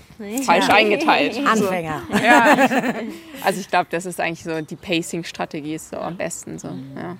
falsch 0.45 0.69
eingeteilt. 0.69 1.39
Anfänger. 1.45 2.01
Ja. 2.23 2.57
Also 3.45 3.59
ich 3.59 3.67
glaube, 3.67 3.87
das 3.89 4.05
ist 4.05 4.21
eigentlich 4.21 4.43
so 4.43 4.61
die 4.61 4.77
Pacing-Strategie 4.77 5.75
ist 5.75 5.89
so 5.89 5.97
am 5.97 6.15
besten 6.15 6.57
so. 6.59 6.69
Ja. 6.95 7.17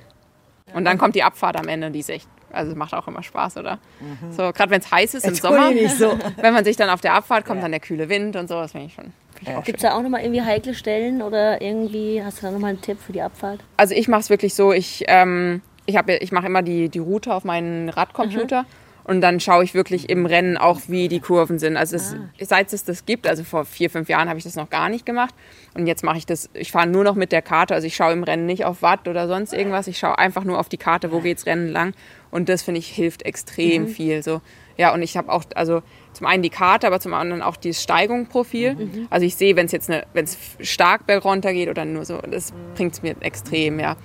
Und 0.73 0.85
dann 0.85 0.97
kommt 0.97 1.15
die 1.15 1.23
Abfahrt 1.23 1.57
am 1.59 1.67
Ende, 1.67 1.91
die 1.91 1.99
ist 1.99 2.09
echt, 2.09 2.27
also 2.51 2.75
macht 2.75 2.93
auch 2.93 3.07
immer 3.07 3.23
Spaß, 3.23 3.57
oder? 3.57 3.79
So 4.31 4.51
gerade 4.51 4.69
wenn 4.71 4.79
es 4.81 4.91
heiß 4.91 5.13
ist 5.15 5.25
im 5.27 5.35
Sommer, 5.35 5.71
nicht 5.71 5.97
so. 5.97 6.17
wenn 6.37 6.53
man 6.53 6.63
sich 6.65 6.75
dann 6.77 6.89
auf 6.89 7.01
der 7.01 7.13
Abfahrt 7.13 7.45
kommt, 7.45 7.61
dann 7.63 7.71
der 7.71 7.79
kühle 7.79 8.09
Wind 8.09 8.35
und 8.35 8.47
so, 8.47 8.55
das 8.55 8.71
finde 8.71 8.87
ich 8.87 8.93
schon. 8.93 9.11
Auch 9.57 9.63
Gibt 9.63 9.79
es 9.79 9.81
da 9.83 9.95
auch 9.97 10.01
nochmal 10.01 10.21
irgendwie 10.21 10.41
heikle 10.41 10.73
Stellen 10.73 11.21
oder 11.21 11.61
irgendwie, 11.61 12.21
hast 12.23 12.41
du 12.41 12.45
da 12.45 12.51
nochmal 12.51 12.69
einen 12.71 12.81
Tipp 12.81 12.97
für 13.01 13.11
die 13.11 13.21
Abfahrt? 13.21 13.59
Also 13.77 13.93
ich 13.93 14.07
mache 14.07 14.21
es 14.21 14.29
wirklich 14.29 14.53
so, 14.53 14.71
ich, 14.71 15.03
ähm, 15.07 15.61
ich, 15.85 15.97
hab 15.97 16.07
ja- 16.09 16.17
ich 16.21 16.31
mache 16.31 16.45
immer 16.45 16.61
die, 16.61 16.87
die 16.89 16.99
Route 16.99 17.33
auf 17.33 17.43
meinen 17.43 17.89
Radcomputer. 17.89 18.65
Und 19.05 19.21
dann 19.21 19.39
schaue 19.39 19.63
ich 19.63 19.73
wirklich 19.73 20.09
im 20.09 20.25
Rennen 20.25 20.57
auch, 20.57 20.81
wie 20.87 21.07
die 21.07 21.19
Kurven 21.19 21.59
sind. 21.59 21.75
Also 21.75 21.97
es, 21.97 22.15
seit 22.39 22.71
es 22.71 22.85
das 22.85 23.05
gibt, 23.05 23.27
also 23.27 23.43
vor 23.43 23.65
vier, 23.65 23.89
fünf 23.89 24.07
Jahren 24.07 24.29
habe 24.29 24.37
ich 24.37 24.45
das 24.45 24.55
noch 24.55 24.69
gar 24.69 24.89
nicht 24.89 25.05
gemacht. 25.05 25.35
Und 25.73 25.87
jetzt 25.87 26.03
mache 26.03 26.17
ich 26.17 26.25
das, 26.25 26.49
ich 26.53 26.71
fahre 26.71 26.87
nur 26.87 27.03
noch 27.03 27.15
mit 27.15 27.31
der 27.31 27.41
Karte. 27.41 27.73
Also 27.73 27.87
ich 27.87 27.95
schaue 27.95 28.13
im 28.13 28.23
Rennen 28.23 28.45
nicht 28.45 28.63
auf 28.63 28.81
Watt 28.81 29.07
oder 29.07 29.27
sonst 29.27 29.53
irgendwas. 29.53 29.87
Ich 29.87 29.97
schaue 29.97 30.17
einfach 30.17 30.45
nur 30.45 30.59
auf 30.59 30.69
die 30.69 30.77
Karte, 30.77 31.11
wo 31.11 31.19
geht's 31.19 31.45
Rennen 31.45 31.69
lang. 31.69 31.93
Und 32.31 32.47
das 32.49 32.63
finde 32.63 32.79
ich 32.79 32.87
hilft 32.87 33.23
extrem 33.23 33.87
viel. 33.87 34.23
So. 34.23 34.41
Ja, 34.77 34.93
und 34.93 35.01
ich 35.01 35.17
habe 35.17 35.31
auch, 35.31 35.43
also 35.53 35.83
zum 36.13 36.25
einen 36.25 36.41
die 36.41 36.49
Karte, 36.49 36.87
aber 36.87 36.99
zum 36.99 37.13
anderen 37.13 37.41
auch 37.41 37.57
dieses 37.57 37.83
Steigungsprofil. 37.83 39.05
Also 39.09 39.25
ich 39.25 39.35
sehe, 39.35 39.55
wenn 39.55 39.65
es 39.65 39.71
jetzt 39.71 39.89
eine, 39.89 40.05
wenn 40.13 40.25
es 40.25 40.37
stark 40.61 41.05
berg 41.05 41.25
runter 41.25 41.53
geht 41.53 41.69
oder 41.69 41.85
nur 41.85 42.05
so, 42.05 42.17
das 42.19 42.53
bringt 42.75 42.93
es 42.93 43.01
mir 43.03 43.15
extrem, 43.19 43.79
ja. 43.79 43.97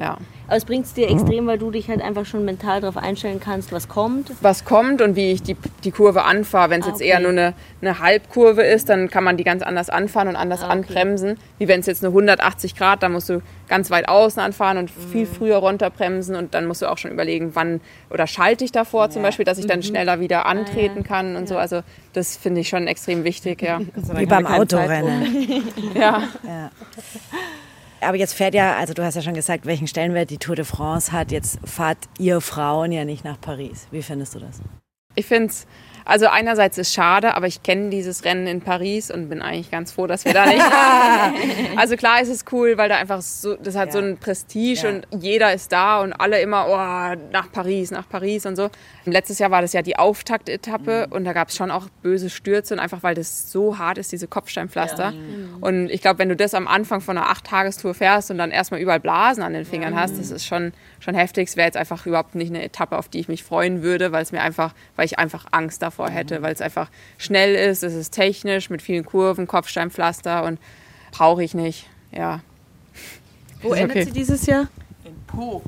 Ja. 0.00 0.16
Aber 0.48 0.56
es 0.56 0.64
bringt 0.64 0.86
es 0.86 0.94
dir 0.94 1.08
extrem, 1.08 1.46
weil 1.46 1.58
du 1.58 1.70
dich 1.70 1.88
halt 1.88 2.02
einfach 2.02 2.26
schon 2.26 2.44
mental 2.44 2.80
darauf 2.80 2.96
einstellen 2.96 3.38
kannst, 3.38 3.70
was 3.70 3.86
kommt. 3.86 4.32
was 4.40 4.64
kommt 4.64 5.00
und 5.00 5.14
wie 5.14 5.30
ich 5.30 5.42
die, 5.44 5.56
die 5.84 5.92
Kurve 5.92 6.24
anfahre. 6.24 6.70
Wenn 6.70 6.80
es 6.80 6.86
Ah, 6.86 6.90
jetzt 6.90 7.00
okay. 7.00 7.10
eher 7.10 7.20
nur 7.20 7.30
eine, 7.30 7.54
eine 7.80 8.00
Halbkurve 8.00 8.62
ist, 8.62 8.88
dann 8.88 9.08
kann 9.10 9.22
man 9.22 9.36
die 9.36 9.44
ganz 9.44 9.62
anders 9.62 9.90
anfahren 9.90 10.26
und 10.26 10.34
anders 10.34 10.62
Ah, 10.62 10.64
okay. 10.64 10.72
anbremsen. 10.72 11.36
Wie 11.58 11.68
wenn 11.68 11.78
es 11.80 11.86
jetzt 11.86 12.02
eine 12.02 12.08
180 12.12 12.74
Grad, 12.74 13.02
da 13.04 13.08
musst 13.08 13.28
du 13.28 13.42
ganz 13.68 13.90
weit 13.92 14.08
außen 14.08 14.42
anfahren 14.42 14.78
und 14.78 14.90
viel 14.90 15.26
Mhm. 15.26 15.32
früher 15.32 15.56
runterbremsen 15.58 16.34
und 16.34 16.54
dann 16.54 16.66
musst 16.66 16.82
du 16.82 16.90
auch 16.90 16.98
schon 16.98 17.12
überlegen, 17.12 17.50
wann 17.54 17.80
oder 18.10 18.26
schalte 18.26 18.64
ich 18.64 18.72
davor 18.72 19.10
zum 19.10 19.22
Beispiel, 19.22 19.44
dass 19.44 19.58
ich 19.58 19.66
Mhm. 19.66 19.68
dann 19.68 19.82
schneller 19.84 20.12
Ah, 20.14 20.20
wieder 20.20 20.46
antreten 20.46 21.04
kann 21.04 21.36
und 21.36 21.46
so. 21.48 21.58
Also 21.58 21.82
das 22.14 22.36
finde 22.36 22.62
ich 22.62 22.68
schon 22.68 22.88
extrem 22.88 23.22
wichtig, 23.22 23.62
ja. 23.62 23.80
Wie 24.16 24.26
beim 24.26 24.46
Autorennen. 24.46 25.62
ja. 25.94 26.22
Aber 28.00 28.16
jetzt 28.16 28.32
fährt 28.32 28.54
ja, 28.54 28.76
also 28.76 28.94
du 28.94 29.04
hast 29.04 29.14
ja 29.14 29.22
schon 29.22 29.34
gesagt, 29.34 29.66
welchen 29.66 29.86
Stellenwert 29.86 30.30
die 30.30 30.38
Tour 30.38 30.56
de 30.56 30.64
France 30.64 31.12
hat. 31.12 31.32
Jetzt 31.32 31.58
fahrt 31.64 31.98
ihr 32.18 32.40
Frauen 32.40 32.92
ja 32.92 33.04
nicht 33.04 33.24
nach 33.24 33.40
Paris. 33.40 33.86
Wie 33.90 34.02
findest 34.02 34.34
du 34.34 34.40
das? 34.40 34.60
Ich 35.14 35.26
finde 35.26 35.46
es 35.46 35.66
also 36.10 36.26
einerseits 36.26 36.76
ist 36.76 36.92
schade, 36.92 37.36
aber 37.36 37.46
ich 37.46 37.62
kenne 37.62 37.88
dieses 37.90 38.24
Rennen 38.24 38.48
in 38.48 38.60
Paris 38.60 39.12
und 39.12 39.28
bin 39.28 39.40
eigentlich 39.42 39.70
ganz 39.70 39.92
froh, 39.92 40.08
dass 40.08 40.24
wir 40.24 40.34
da 40.34 40.44
nicht 40.46 40.60
Also 41.76 41.96
klar 41.96 42.20
ist 42.20 42.28
es 42.28 42.44
cool, 42.50 42.76
weil 42.76 42.88
da 42.88 42.96
einfach 42.96 43.22
so, 43.22 43.54
das 43.54 43.76
hat 43.76 43.88
ja. 43.88 43.92
so 43.92 43.98
ein 43.98 44.18
Prestige 44.18 44.80
ja. 44.82 44.88
und 44.88 45.06
jeder 45.22 45.54
ist 45.54 45.70
da 45.70 46.00
und 46.00 46.12
alle 46.12 46.40
immer, 46.40 46.66
oh, 46.68 47.30
nach 47.32 47.52
Paris, 47.52 47.92
nach 47.92 48.08
Paris 48.08 48.44
und 48.44 48.56
so. 48.56 48.70
Letztes 49.04 49.38
Jahr 49.38 49.52
war 49.52 49.62
das 49.62 49.72
ja 49.72 49.82
die 49.82 49.96
Auftaktetappe 49.96 51.06
mhm. 51.06 51.12
und 51.12 51.24
da 51.24 51.32
gab 51.32 51.48
es 51.48 51.56
schon 51.56 51.70
auch 51.70 51.88
böse 52.02 52.28
Stürze 52.28 52.74
und 52.74 52.80
einfach, 52.80 53.04
weil 53.04 53.14
das 53.14 53.50
so 53.52 53.78
hart 53.78 53.96
ist, 53.96 54.10
diese 54.10 54.26
Kopfsteinpflaster. 54.26 55.04
Ja. 55.04 55.10
Mhm. 55.12 55.58
Und 55.60 55.90
ich 55.90 56.02
glaube, 56.02 56.18
wenn 56.18 56.28
du 56.28 56.36
das 56.36 56.54
am 56.54 56.66
Anfang 56.66 57.00
von 57.00 57.16
einer 57.16 57.30
Acht-Tagestour 57.30 57.94
fährst 57.94 58.32
und 58.32 58.38
dann 58.38 58.50
erstmal 58.50 58.80
überall 58.80 59.00
Blasen 59.00 59.44
an 59.44 59.52
den 59.52 59.64
Fingern 59.64 59.94
hast, 59.94 60.18
das 60.18 60.32
ist 60.32 60.44
schon, 60.44 60.72
schon 60.98 61.14
heftig. 61.14 61.48
Es 61.48 61.56
wäre 61.56 61.66
jetzt 61.66 61.76
einfach 61.76 62.04
überhaupt 62.04 62.34
nicht 62.34 62.50
eine 62.50 62.64
Etappe, 62.64 62.98
auf 62.98 63.08
die 63.08 63.20
ich 63.20 63.28
mich 63.28 63.44
freuen 63.44 63.82
würde, 63.82 64.10
weil 64.10 64.22
es 64.22 64.32
mir 64.32 64.40
einfach, 64.40 64.74
weil 64.96 65.06
ich 65.06 65.18
einfach 65.18 65.46
Angst 65.52 65.82
davor 65.82 65.99
hätte, 66.08 66.42
weil 66.42 66.52
es 66.52 66.60
einfach 66.60 66.88
schnell 67.18 67.54
ist, 67.54 67.82
es 67.82 67.94
ist 67.94 68.10
technisch 68.10 68.70
mit 68.70 68.82
vielen 68.82 69.04
Kurven, 69.04 69.46
Kopfsteinpflaster 69.46 70.44
und 70.44 70.58
brauche 71.10 71.42
ich 71.42 71.54
nicht. 71.54 71.86
Ja. 72.12 72.40
Wo 73.62 73.72
endet 73.74 73.90
okay. 73.90 74.04
sie 74.04 74.12
dieses 74.12 74.46
Jahr? 74.46 74.68
In 75.04 75.14
Po. 75.26 75.62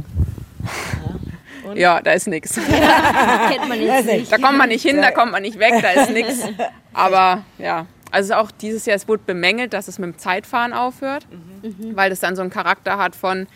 Ja, 1.64 1.74
ja 1.74 2.00
da 2.04 2.12
ist 2.12 2.26
nichts. 2.28 2.54
Da 2.54 4.38
kommt 4.38 4.58
man 4.58 4.68
nicht 4.68 4.82
hin, 4.82 4.96
da 5.00 5.10
kommt 5.10 5.32
man 5.32 5.42
nicht 5.42 5.58
weg, 5.58 5.74
da 5.82 5.90
ist 5.90 6.10
nichts. 6.10 6.48
Aber 6.92 7.44
ja, 7.58 7.86
also 8.10 8.34
auch 8.34 8.50
dieses 8.50 8.86
Jahr, 8.86 8.96
es 8.96 9.08
wurde 9.08 9.22
bemängelt, 9.26 9.72
dass 9.72 9.88
es 9.88 9.98
mit 9.98 10.14
dem 10.14 10.18
Zeitfahren 10.18 10.72
aufhört, 10.72 11.26
mhm. 11.62 11.96
weil 11.96 12.10
das 12.10 12.20
dann 12.20 12.36
so 12.36 12.42
einen 12.42 12.50
Charakter 12.50 12.98
hat 12.98 13.16
von, 13.16 13.46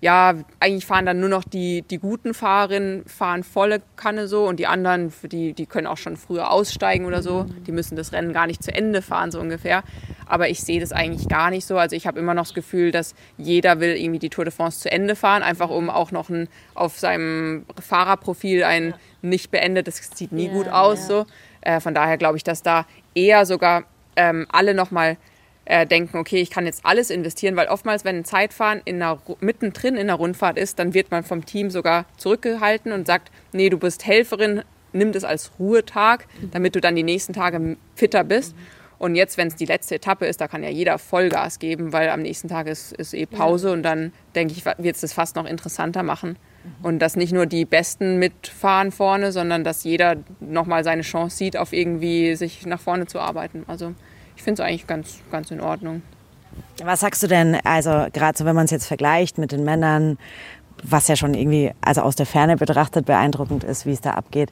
ja, 0.00 0.34
eigentlich 0.60 0.86
fahren 0.86 1.04
dann 1.04 1.20
nur 1.20 1.28
noch 1.28 1.44
die, 1.44 1.82
die 1.82 1.98
guten 1.98 2.32
Fahrerinnen, 2.32 3.04
fahren 3.04 3.44
volle 3.44 3.82
Kanne 3.96 4.28
so 4.28 4.46
und 4.46 4.58
die 4.58 4.66
anderen, 4.66 5.12
die, 5.24 5.52
die 5.52 5.66
können 5.66 5.86
auch 5.86 5.98
schon 5.98 6.16
früher 6.16 6.50
aussteigen 6.50 7.04
oder 7.04 7.22
so. 7.22 7.44
Die 7.66 7.72
müssen 7.72 7.96
das 7.96 8.12
Rennen 8.12 8.32
gar 8.32 8.46
nicht 8.46 8.62
zu 8.62 8.72
Ende 8.72 9.02
fahren, 9.02 9.30
so 9.30 9.38
ungefähr. 9.38 9.82
Aber 10.24 10.48
ich 10.48 10.62
sehe 10.62 10.80
das 10.80 10.92
eigentlich 10.92 11.28
gar 11.28 11.50
nicht 11.50 11.66
so. 11.66 11.76
Also 11.76 11.96
ich 11.96 12.06
habe 12.06 12.18
immer 12.18 12.32
noch 12.32 12.44
das 12.44 12.54
Gefühl, 12.54 12.92
dass 12.92 13.14
jeder 13.36 13.78
will 13.80 13.94
irgendwie 13.94 14.18
die 14.18 14.30
Tour 14.30 14.44
de 14.44 14.54
France 14.54 14.80
zu 14.80 14.90
Ende 14.90 15.16
fahren, 15.16 15.42
einfach 15.42 15.68
um 15.68 15.90
auch 15.90 16.12
noch 16.12 16.30
ein, 16.30 16.48
auf 16.74 16.98
seinem 16.98 17.66
Fahrerprofil 17.78 18.64
ein 18.64 18.94
nicht 19.20 19.50
beendetes, 19.50 20.10
sieht 20.14 20.32
nie 20.32 20.46
ja, 20.46 20.52
gut 20.52 20.68
aus. 20.68 21.00
Ja. 21.00 21.06
So. 21.06 21.26
Äh, 21.60 21.80
von 21.80 21.92
daher 21.92 22.16
glaube 22.16 22.38
ich, 22.38 22.44
dass 22.44 22.62
da 22.62 22.86
eher 23.14 23.44
sogar 23.44 23.84
ähm, 24.16 24.46
alle 24.50 24.72
nochmal 24.72 25.18
äh, 25.70 25.86
denken, 25.86 26.18
okay, 26.18 26.40
ich 26.40 26.50
kann 26.50 26.66
jetzt 26.66 26.84
alles 26.84 27.10
investieren, 27.10 27.54
weil 27.54 27.68
oftmals, 27.68 28.04
wenn 28.04 28.16
ein 28.16 28.24
Zeitfahren 28.24 28.82
in 28.84 29.00
einer, 29.00 29.20
mittendrin 29.40 29.96
in 29.96 30.08
der 30.08 30.16
Rundfahrt 30.16 30.58
ist, 30.58 30.80
dann 30.80 30.94
wird 30.94 31.12
man 31.12 31.22
vom 31.22 31.46
Team 31.46 31.70
sogar 31.70 32.06
zurückgehalten 32.16 32.90
und 32.90 33.06
sagt, 33.06 33.30
nee, 33.52 33.70
du 33.70 33.78
bist 33.78 34.04
Helferin, 34.04 34.62
nimm 34.92 35.12
das 35.12 35.22
als 35.22 35.52
Ruhetag, 35.60 36.26
damit 36.50 36.74
du 36.74 36.80
dann 36.80 36.96
die 36.96 37.04
nächsten 37.04 37.34
Tage 37.34 37.76
fitter 37.94 38.24
bist. 38.24 38.56
Und 38.98 39.14
jetzt, 39.14 39.38
wenn 39.38 39.46
es 39.46 39.54
die 39.54 39.64
letzte 39.64 39.94
Etappe 39.94 40.26
ist, 40.26 40.40
da 40.40 40.48
kann 40.48 40.64
ja 40.64 40.68
jeder 40.68 40.98
Vollgas 40.98 41.60
geben, 41.60 41.92
weil 41.92 42.10
am 42.10 42.20
nächsten 42.20 42.48
Tag 42.48 42.66
ist, 42.66 42.92
ist 42.92 43.14
eh 43.14 43.26
Pause 43.26 43.68
ja. 43.68 43.74
und 43.74 43.82
dann 43.84 44.12
denke 44.34 44.52
ich, 44.54 44.64
wird 44.66 44.96
es 44.96 45.00
das 45.00 45.12
fast 45.12 45.36
noch 45.36 45.46
interessanter 45.46 46.02
machen. 46.02 46.36
Und 46.82 46.98
dass 46.98 47.16
nicht 47.16 47.32
nur 47.32 47.46
die 47.46 47.64
Besten 47.64 48.18
mitfahren 48.18 48.92
vorne, 48.92 49.32
sondern 49.32 49.64
dass 49.64 49.84
jeder 49.84 50.16
nochmal 50.40 50.84
seine 50.84 51.02
Chance 51.02 51.36
sieht, 51.36 51.56
auf 51.56 51.72
irgendwie 51.72 52.34
sich 52.34 52.66
nach 52.66 52.80
vorne 52.80 53.06
zu 53.06 53.20
arbeiten. 53.20 53.64
Also 53.66 53.94
ich 54.40 54.44
finde 54.44 54.62
es 54.62 54.66
eigentlich 54.66 54.86
ganz, 54.86 55.18
ganz 55.30 55.50
in 55.50 55.60
Ordnung. 55.60 56.00
Was 56.82 57.00
sagst 57.00 57.22
du 57.22 57.26
denn, 57.26 57.58
also 57.62 58.06
gerade 58.10 58.38
so, 58.38 58.46
wenn 58.46 58.56
man 58.56 58.64
es 58.64 58.70
jetzt 58.70 58.86
vergleicht 58.86 59.36
mit 59.36 59.52
den 59.52 59.64
Männern, 59.64 60.16
was 60.82 61.08
ja 61.08 61.16
schon 61.16 61.34
irgendwie, 61.34 61.72
also 61.82 62.00
aus 62.00 62.16
der 62.16 62.24
Ferne 62.24 62.56
betrachtet 62.56 63.04
beeindruckend 63.04 63.64
ist, 63.64 63.84
wie 63.84 63.92
es 63.92 64.00
da 64.00 64.12
abgeht, 64.12 64.48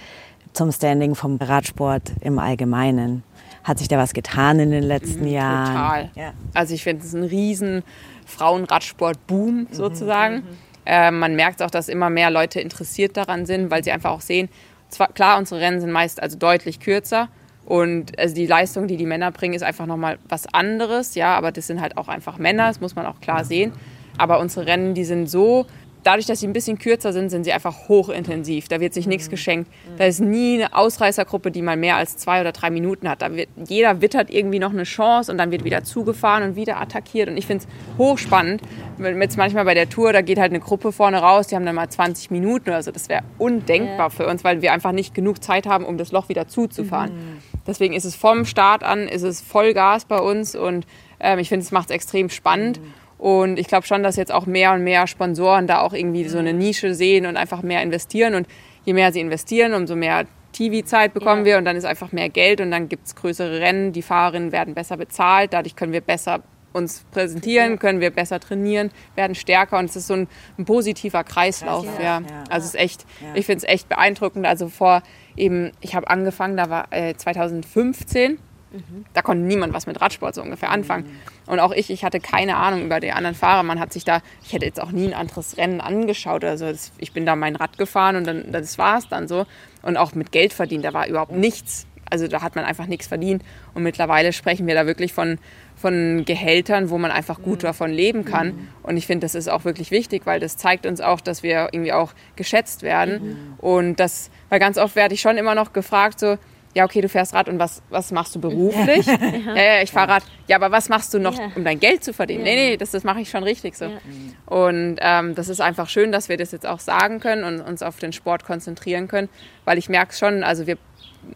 zum 0.52 0.72
Standing 0.72 1.14
vom 1.14 1.38
Radsport 1.38 2.02
im 2.20 2.38
Allgemeinen. 2.38 3.22
Hat 3.64 3.78
sich 3.78 3.88
da 3.88 3.96
was 3.96 4.12
getan 4.12 4.60
in 4.60 4.72
den 4.72 4.82
letzten 4.82 5.22
mhm, 5.22 5.32
Jahren? 5.32 5.66
Total. 5.66 6.10
Ja. 6.14 6.32
Also 6.52 6.74
ich 6.74 6.84
finde 6.84 7.06
es 7.06 7.14
ein 7.14 7.24
riesen 7.24 7.82
Frauenradsport-Boom 8.26 9.54
mhm, 9.54 9.68
sozusagen. 9.72 10.36
Mhm, 10.36 10.44
äh, 10.84 11.10
man 11.10 11.34
merkt 11.34 11.62
auch, 11.62 11.70
dass 11.70 11.88
immer 11.88 12.10
mehr 12.10 12.30
Leute 12.30 12.60
interessiert 12.60 13.16
daran 13.16 13.46
sind, 13.46 13.70
weil 13.70 13.82
sie 13.82 13.90
einfach 13.90 14.10
auch 14.10 14.20
sehen, 14.20 14.50
zwar, 14.90 15.08
klar, 15.08 15.38
unsere 15.38 15.62
Rennen 15.62 15.80
sind 15.80 15.92
meist 15.92 16.22
also 16.22 16.36
deutlich 16.36 16.78
kürzer, 16.78 17.30
und 17.68 18.18
also 18.18 18.34
die 18.34 18.46
Leistung, 18.46 18.86
die 18.86 18.96
die 18.96 19.04
Männer 19.04 19.30
bringen, 19.30 19.52
ist 19.52 19.62
einfach 19.62 19.84
nochmal 19.84 20.18
was 20.26 20.46
anderes. 20.54 21.14
Ja, 21.14 21.36
aber 21.36 21.52
das 21.52 21.66
sind 21.66 21.82
halt 21.82 21.98
auch 21.98 22.08
einfach 22.08 22.38
Männer, 22.38 22.68
das 22.68 22.80
muss 22.80 22.96
man 22.96 23.04
auch 23.04 23.20
klar 23.20 23.44
sehen. 23.44 23.72
Aber 24.16 24.40
unsere 24.40 24.64
Rennen, 24.64 24.94
die 24.94 25.04
sind 25.04 25.28
so, 25.28 25.66
dadurch, 26.02 26.26
dass 26.26 26.40
sie 26.40 26.46
ein 26.46 26.52
bisschen 26.52 26.78
kürzer 26.78 27.12
sind, 27.12 27.30
sind 27.30 27.44
sie 27.44 27.52
einfach 27.52 27.88
hochintensiv. 27.88 28.68
Da 28.68 28.80
wird 28.80 28.94
sich 28.94 29.06
nichts 29.06 29.26
mhm. 29.26 29.30
geschenkt. 29.30 29.70
Da 29.96 30.04
ist 30.04 30.20
nie 30.20 30.62
eine 30.62 30.74
Ausreißergruppe, 30.74 31.50
die 31.50 31.62
mal 31.62 31.76
mehr 31.76 31.96
als 31.96 32.16
zwei 32.16 32.40
oder 32.40 32.52
drei 32.52 32.70
Minuten 32.70 33.08
hat. 33.08 33.22
Da 33.22 33.34
wird, 33.34 33.48
jeder 33.66 34.00
wittert 34.00 34.30
irgendwie 34.30 34.58
noch 34.58 34.72
eine 34.72 34.84
Chance 34.84 35.30
und 35.30 35.38
dann 35.38 35.50
wird 35.50 35.64
wieder 35.64 35.84
zugefahren 35.84 36.42
und 36.42 36.56
wieder 36.56 36.80
attackiert. 36.80 37.28
Und 37.28 37.36
ich 37.36 37.46
finde 37.46 37.64
es 37.64 37.98
hochspannend. 37.98 38.62
Jetzt 38.98 39.36
manchmal 39.36 39.64
bei 39.64 39.74
der 39.74 39.88
Tour, 39.88 40.12
da 40.12 40.22
geht 40.22 40.38
halt 40.38 40.52
eine 40.52 40.60
Gruppe 40.60 40.92
vorne 40.92 41.18
raus, 41.18 41.48
die 41.48 41.56
haben 41.56 41.66
dann 41.66 41.74
mal 41.74 41.88
20 41.88 42.30
Minuten 42.30 42.70
oder 42.70 42.82
so. 42.82 42.90
Das 42.90 43.08
wäre 43.08 43.22
undenkbar 43.38 43.98
ja. 43.98 44.10
für 44.10 44.26
uns, 44.26 44.44
weil 44.44 44.62
wir 44.62 44.72
einfach 44.72 44.92
nicht 44.92 45.14
genug 45.14 45.42
Zeit 45.42 45.66
haben, 45.66 45.84
um 45.84 45.98
das 45.98 46.12
Loch 46.12 46.28
wieder 46.28 46.48
zuzufahren. 46.48 47.12
Mhm. 47.12 47.38
Deswegen 47.66 47.94
ist 47.94 48.04
es 48.04 48.16
vom 48.16 48.44
Start 48.44 48.82
an, 48.82 49.08
ist 49.08 49.22
es 49.22 49.40
Vollgas 49.40 50.06
bei 50.06 50.18
uns 50.18 50.56
und 50.56 50.86
ähm, 51.20 51.38
ich 51.38 51.48
finde, 51.48 51.64
es 51.64 51.70
macht 51.70 51.90
es 51.90 51.94
extrem 51.94 52.30
spannend. 52.30 52.80
Mhm. 52.80 52.94
Und 53.18 53.58
ich 53.58 53.66
glaube 53.66 53.86
schon, 53.86 54.02
dass 54.02 54.16
jetzt 54.16 54.32
auch 54.32 54.46
mehr 54.46 54.72
und 54.72 54.84
mehr 54.84 55.06
Sponsoren 55.06 55.66
da 55.66 55.80
auch 55.80 55.92
irgendwie 55.92 56.28
so 56.28 56.38
eine 56.38 56.52
Nische 56.52 56.94
sehen 56.94 57.26
und 57.26 57.36
einfach 57.36 57.62
mehr 57.62 57.82
investieren. 57.82 58.34
Und 58.34 58.46
je 58.84 58.92
mehr 58.92 59.12
sie 59.12 59.20
investieren, 59.20 59.74
umso 59.74 59.96
mehr 59.96 60.26
TV-Zeit 60.52 61.14
bekommen 61.14 61.40
ja. 61.40 61.46
wir 61.46 61.58
und 61.58 61.64
dann 61.64 61.76
ist 61.76 61.84
einfach 61.84 62.12
mehr 62.12 62.28
Geld 62.28 62.60
und 62.60 62.70
dann 62.70 62.88
gibt 62.88 63.06
es 63.06 63.14
größere 63.14 63.60
Rennen. 63.60 63.92
Die 63.92 64.02
Fahrerinnen 64.02 64.52
werden 64.52 64.74
besser 64.74 64.96
bezahlt, 64.96 65.52
dadurch 65.52 65.76
können 65.76 65.92
wir 65.92 66.00
besser 66.00 66.42
uns 66.72 67.04
präsentieren, 67.10 67.78
können 67.78 68.00
wir 68.00 68.10
besser 68.10 68.40
trainieren, 68.40 68.90
werden 69.14 69.34
stärker 69.34 69.78
und 69.78 69.86
es 69.86 69.96
ist 69.96 70.06
so 70.06 70.14
ein, 70.14 70.28
ein 70.58 70.64
positiver 70.64 71.24
Kreislauf. 71.24 71.86
Ja, 71.98 72.20
ja. 72.20 72.44
Also 72.50 72.66
es 72.66 72.74
ist 72.74 72.80
echt, 72.80 73.06
ich 73.34 73.46
finde 73.46 73.64
es 73.66 73.72
echt 73.72 73.88
beeindruckend. 73.88 74.46
Also 74.46 74.68
vor 74.68 75.02
eben, 75.36 75.72
ich 75.80 75.94
habe 75.94 76.08
angefangen, 76.08 76.56
da 76.56 76.70
war 76.70 76.86
äh, 76.90 77.14
2015. 77.14 78.38
Mhm. 78.70 79.04
Da 79.14 79.22
konnte 79.22 79.44
niemand 79.44 79.72
was 79.72 79.86
mit 79.86 80.00
Radsport 80.00 80.34
so 80.34 80.42
ungefähr 80.42 80.70
anfangen. 80.70 81.04
Mhm. 81.04 81.52
Und 81.52 81.60
auch 81.60 81.72
ich, 81.72 81.90
ich 81.90 82.04
hatte 82.04 82.20
keine 82.20 82.56
Ahnung 82.56 82.84
über 82.84 83.00
die 83.00 83.12
anderen 83.12 83.34
Fahrer. 83.34 83.62
Man 83.62 83.80
hat 83.80 83.92
sich 83.92 84.04
da, 84.04 84.20
ich 84.44 84.52
hätte 84.52 84.66
jetzt 84.66 84.80
auch 84.80 84.92
nie 84.92 85.06
ein 85.06 85.14
anderes 85.14 85.56
Rennen 85.56 85.80
angeschaut 85.80 86.42
oder 86.44 86.58
so. 86.58 86.66
Das, 86.66 86.92
ich 86.98 87.12
bin 87.12 87.26
da 87.26 87.36
mein 87.36 87.56
Rad 87.56 87.78
gefahren 87.78 88.16
und 88.16 88.26
dann, 88.26 88.52
das 88.52 88.78
war 88.78 88.98
es 88.98 89.08
dann 89.08 89.28
so. 89.28 89.46
Und 89.82 89.96
auch 89.96 90.14
mit 90.14 90.32
Geld 90.32 90.52
verdient, 90.52 90.84
da 90.84 90.92
war 90.92 91.06
überhaupt 91.06 91.32
nichts. 91.32 91.86
Also 92.10 92.26
da 92.26 92.40
hat 92.42 92.56
man 92.56 92.64
einfach 92.64 92.86
nichts 92.86 93.06
verdient. 93.06 93.42
Und 93.74 93.82
mittlerweile 93.82 94.32
sprechen 94.32 94.66
wir 94.66 94.74
da 94.74 94.86
wirklich 94.86 95.12
von, 95.12 95.38
von 95.76 96.24
Gehältern, 96.24 96.90
wo 96.90 96.98
man 96.98 97.10
einfach 97.10 97.42
gut 97.42 97.58
mhm. 97.58 97.66
davon 97.66 97.90
leben 97.90 98.24
kann. 98.24 98.48
Mhm. 98.48 98.68
Und 98.82 98.96
ich 98.96 99.06
finde, 99.06 99.24
das 99.24 99.34
ist 99.34 99.48
auch 99.48 99.64
wirklich 99.64 99.90
wichtig, 99.90 100.22
weil 100.24 100.40
das 100.40 100.56
zeigt 100.56 100.86
uns 100.86 101.00
auch, 101.00 101.20
dass 101.20 101.42
wir 101.42 101.68
irgendwie 101.72 101.92
auch 101.92 102.12
geschätzt 102.36 102.82
werden. 102.82 103.22
Mhm. 103.22 103.54
Und 103.58 104.00
das, 104.00 104.30
weil 104.48 104.58
ganz 104.58 104.78
oft 104.78 104.96
werde 104.96 105.14
ich 105.14 105.20
schon 105.20 105.36
immer 105.36 105.54
noch 105.54 105.72
gefragt, 105.72 106.20
so, 106.20 106.38
ja, 106.74 106.84
okay, 106.84 107.00
du 107.00 107.08
fährst 107.08 107.34
Rad 107.34 107.48
und 107.48 107.58
was, 107.58 107.82
was 107.88 108.12
machst 108.12 108.34
du 108.34 108.40
beruflich? 108.40 109.06
ja, 109.06 109.16
ja, 109.56 109.82
ich 109.82 109.90
fahre 109.90 110.12
Rad. 110.12 110.22
Ja, 110.46 110.56
aber 110.56 110.70
was 110.70 110.88
machst 110.88 111.12
du 111.14 111.18
noch, 111.18 111.38
ja. 111.38 111.50
um 111.54 111.64
dein 111.64 111.80
Geld 111.80 112.04
zu 112.04 112.12
verdienen? 112.12 112.46
Ja. 112.46 112.52
Nee, 112.52 112.70
nee, 112.70 112.76
das, 112.76 112.90
das 112.90 113.04
mache 113.04 113.20
ich 113.20 113.30
schon 113.30 113.42
richtig 113.42 113.76
so. 113.76 113.86
Ja. 113.86 113.98
Und 114.46 114.98
ähm, 115.00 115.34
das 115.34 115.48
ist 115.48 115.60
einfach 115.60 115.88
schön, 115.88 116.12
dass 116.12 116.28
wir 116.28 116.36
das 116.36 116.52
jetzt 116.52 116.66
auch 116.66 116.80
sagen 116.80 117.20
können 117.20 117.44
und 117.44 117.60
uns 117.60 117.82
auf 117.82 117.98
den 117.98 118.12
Sport 118.12 118.44
konzentrieren 118.44 119.08
können, 119.08 119.28
weil 119.64 119.78
ich 119.78 119.88
merke 119.88 120.14
schon, 120.14 120.44
also 120.44 120.66
wir, 120.66 120.78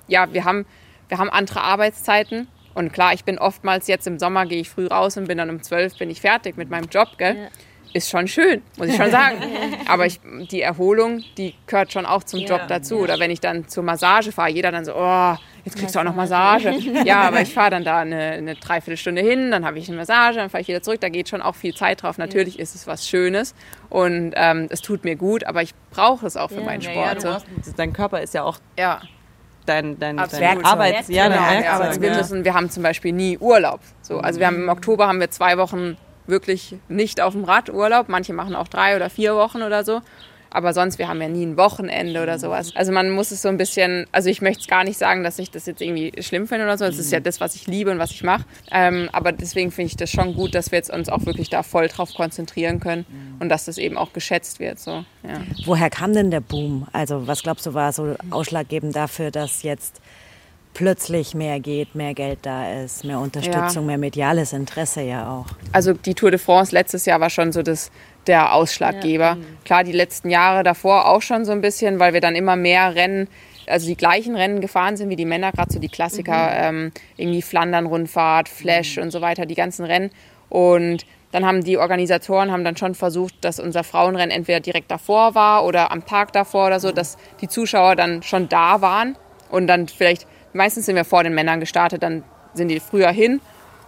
ja, 0.07 0.33
wir 0.33 0.45
haben, 0.45 0.67
wir 1.09 1.19
haben 1.19 1.31
andere 1.31 1.63
Arbeitszeiten 1.63 2.49
und 2.75 2.93
klar, 2.93 3.13
ich 3.13 3.25
bin 3.25 3.39
oftmals 3.39 3.87
jetzt 3.87 4.07
im 4.07 4.19
Sommer, 4.19 4.47
gehe 4.47 4.61
ich 4.61 4.71
früh 4.71 4.87
raus 4.87 5.17
und 5.17 5.29
bin 5.29 5.39
dann 5.39 5.51
um 5.51 5.63
zwölf 5.63 5.97
bin 5.99 6.11
ich 6.11 6.21
fertig 6.21 6.57
mit 6.57 6.71
meinem 6.71 6.89
Job, 6.89 7.09
gell? 7.19 7.49
Ja. 7.93 7.99
Ist 7.99 8.11
schon 8.11 8.29
schön, 8.29 8.63
muss 8.77 8.89
ich 8.89 8.97
schon 8.97 9.11
sagen. 9.13 9.39
Aber 9.89 10.07
ich, 10.07 10.21
die 10.51 10.63
Erholung, 10.63 11.23
die 11.37 11.55
gehört 11.67 11.93
schon 11.93 12.07
auch 12.07 12.25
zum 12.25 12.41
ja. 12.41 12.49
Job 12.49 12.63
dazu. 12.69 12.99
Oder 12.99 13.19
wenn 13.19 13.31
ich 13.31 13.41
dann 13.41 13.69
zur 13.69 13.83
Massage 13.83 14.33
fahre, 14.33 14.51
jeder 14.51 14.73
dann 14.73 14.85
so, 14.85 14.95
oh, 14.95 15.37
jetzt 15.65 15.77
kriegst 15.77 15.95
du 15.95 16.01
auch 16.01 16.05
noch 16.05 16.15
Massage. 16.15 16.71
ja, 17.05 17.23
aber 17.23 17.43
ich 17.43 17.53
fahre 17.53 17.71
dann 17.71 17.85
da 17.85 17.99
eine, 17.99 18.33
eine 18.33 18.55
Dreiviertelstunde 18.55 19.23
hin, 19.23 19.51
dann 19.51 19.65
habe 19.65 19.79
ich 19.79 19.89
eine 19.89 19.97
Massage, 19.97 20.39
dann 20.39 20.51
fahre 20.51 20.63
ich 20.63 20.69
wieder 20.69 20.83
zurück. 20.83 21.01
Da 21.01 21.09
geht 21.09 21.29
schon 21.29 21.43
auch 21.43 21.55
viel 21.55 21.75
Zeit 21.75 22.03
drauf. 22.03 22.19
Natürlich 22.19 22.59
ist 22.59 22.75
es 22.75 22.87
was 22.87 23.07
Schönes 23.07 23.55
und 23.89 24.33
ähm, 24.37 24.69
es 24.71 24.81
tut 24.81 25.05
mir 25.05 25.17
gut, 25.17 25.45
aber 25.45 25.63
ich 25.63 25.75
brauche 25.91 26.27
es 26.27 26.37
auch 26.37 26.51
für 26.51 26.63
meinen 26.63 26.83
Sport. 26.83 27.23
Ja, 27.23 27.41
so. 27.41 27.73
Dein 27.77 27.93
Körper 27.93 28.21
ist 28.21 28.35
ja 28.35 28.43
auch 28.43 28.59
ja 28.79 29.01
dein, 29.67 29.99
dein, 29.99 30.17
dein 30.17 30.65
Arbeits, 30.65 31.09
ja, 31.09 31.29
dein 31.29 31.63
ja, 31.63 31.79
also 31.79 32.01
wir, 32.01 32.15
müssen, 32.15 32.45
wir 32.45 32.55
haben 32.55 32.71
zum 32.71 32.83
Beispiel 32.83 33.13
nie 33.13 33.39
Urlaub. 33.39 33.81
So, 34.01 34.19
also 34.19 34.41
wir 34.41 34.47
haben 34.47 34.57
im 34.57 34.69
Oktober 34.69 35.07
haben 35.07 35.21
wir 35.21 35.31
zwei 35.31 35.59
Wochen 35.59 35.97
wirklich 36.27 36.77
nicht 36.89 37.21
auf 37.21 37.33
dem 37.33 37.45
Rad 37.45 37.71
Urlaub. 37.71 38.09
Manche 38.09 38.33
machen 38.33 38.55
auch 38.55 38.69
drei 38.69 38.97
oder 38.97 39.11
vier 39.11 39.35
Wochen 39.35 39.63
oder 39.63 39.85
so. 39.85 40.01
Aber 40.55 40.75
sonst, 40.75 40.99
wir 40.99 41.09
haben 41.09 41.21
ja 41.23 41.29
nie 41.29 41.47
ein 41.47 41.57
Wochenende 41.57 42.23
oder 42.23 42.39
sowas. 42.39 42.77
Also 42.77 42.93
man 42.93 43.11
muss 43.11 43.31
es 43.31 43.41
so 43.41 43.49
ein 43.49 43.57
bisschen, 43.57 44.07
also 44.13 44.29
ich 44.29 44.43
möchte 44.43 44.61
es 44.61 44.67
gar 44.67 44.85
nicht 44.85 44.99
sagen, 44.99 45.25
dass 45.25 45.39
ich 45.39 45.51
das 45.51 45.65
jetzt 45.65 45.81
irgendwie 45.81 46.13
schlimm 46.23 46.47
finde 46.47 46.65
oder 46.65 46.77
so. 46.77 46.85
Es 46.85 46.99
ist 46.99 47.11
ja 47.11 47.21
das, 47.21 47.41
was 47.41 47.55
ich 47.55 47.67
liebe 47.67 47.91
und 47.91 47.99
was 47.99 48.11
ich 48.11 48.23
mache. 48.23 48.45
Ähm, 48.71 49.09
aber 49.13 49.33
deswegen 49.33 49.71
finde 49.71 49.87
ich 49.87 49.97
das 49.97 50.11
schon 50.11 50.35
gut, 50.35 50.55
dass 50.55 50.71
wir 50.71 50.77
jetzt 50.77 50.93
uns 50.93 51.09
auch 51.09 51.25
wirklich 51.25 51.49
da 51.49 51.63
voll 51.63 51.89
drauf 51.89 52.13
konzentrieren 52.13 52.81
können 52.81 53.07
und 53.41 53.49
dass 53.49 53.65
das 53.65 53.79
eben 53.79 53.97
auch 53.97 54.13
geschätzt 54.13 54.61
wird. 54.61 54.79
So, 54.79 55.05
ja. 55.23 55.41
Woher 55.65 55.89
kam 55.89 56.13
denn 56.13 56.31
der 56.31 56.41
Boom? 56.41 56.87
Also 56.93 57.27
was 57.27 57.43
glaubst 57.43 57.65
du 57.65 57.73
war 57.73 57.95
so 57.95 58.15
ausschlaggebend 58.31 58.95
dafür, 58.95 59.31
dass 59.31 59.63
jetzt 59.63 60.02
plötzlich 60.75 61.35
mehr 61.35 61.61
geht, 61.61 61.95
mehr 61.95 62.15
Geld 62.15 62.41
da 62.43 62.83
ist, 62.83 63.05
mehr 63.05 63.19
Unterstützung, 63.19 63.83
ja. 63.83 63.89
mehr 63.89 63.99
mediales 63.99 64.53
Interesse 64.53 65.03
ja 65.03 65.31
auch. 65.31 65.47
Also 65.73 65.93
die 65.93 66.15
Tour 66.15 66.31
de 66.31 66.39
France 66.39 66.75
letztes 66.75 67.05
Jahr 67.05 67.21
war 67.21 67.31
schon 67.31 67.53
so 67.53 67.63
das, 67.63 67.91
der 68.27 68.55
Ausschlaggeber. 68.55 69.25
Ja. 69.25 69.37
Klar, 69.65 69.85
die 69.85 69.93
letzten 69.93 70.31
Jahre 70.31 70.63
davor 70.63 71.09
auch 71.09 71.23
schon 71.23 71.45
so 71.45 71.53
ein 71.53 71.61
bisschen, 71.61 71.99
weil 71.99 72.15
wir 72.15 72.21
dann 72.21 72.35
immer 72.35 72.57
mehr 72.57 72.95
Rennen, 72.95 73.29
also 73.67 73.87
die 73.87 73.97
gleichen 73.97 74.35
Rennen 74.35 74.61
gefahren 74.61 74.97
sind 74.97 75.11
wie 75.11 75.17
die 75.17 75.25
Männer, 75.27 75.53
gerade 75.53 75.73
so 75.73 75.79
die 75.79 75.89
Klassiker, 75.89 76.73
mhm. 76.73 76.77
ähm, 76.77 76.93
irgendwie 77.17 77.43
Flandern-Rundfahrt, 77.43 78.49
Flash 78.49 78.97
mhm. 78.97 79.05
und 79.05 79.11
so 79.11 79.21
weiter, 79.21 79.47
die 79.47 79.55
ganzen 79.55 79.85
Rennen. 79.85 80.11
Und 80.49 81.05
dann 81.33 81.47
haben 81.47 81.65
die 81.65 81.79
Organisatoren 81.79 82.53
haben 82.53 82.63
dann 82.63 82.77
schon 82.77 82.95
versucht, 82.95 83.35
dass 83.41 83.59
unser 83.59 83.85
Frauenrennen 83.85 84.31
entweder 84.31 84.61
direkt 84.61 84.91
davor 84.91 85.35
war 85.35 85.65
oder 85.65 85.91
am 85.91 86.05
Tag 86.05 86.33
davor 86.33 86.67
oder 86.67 86.79
so, 86.79 86.93
dass 86.93 87.17
die 87.41 87.49
Zuschauer 87.49 87.97
dann 87.97 88.23
schon 88.23 88.49
da 88.51 88.83
waren 88.83 89.17
und 89.51 89.67
dann 89.67 89.89
vielleicht 89.89 90.27
Meistens 90.53 90.87
sind 90.87 90.97
wir 90.97 91.05
vor 91.05 91.25
den 91.25 91.35
Männern 91.35 91.61
gestartet, 91.61 92.03
dann 92.03 92.25
sind 92.55 92.69
die 92.69 92.81
früher 92.81 93.11
hin 93.11 93.41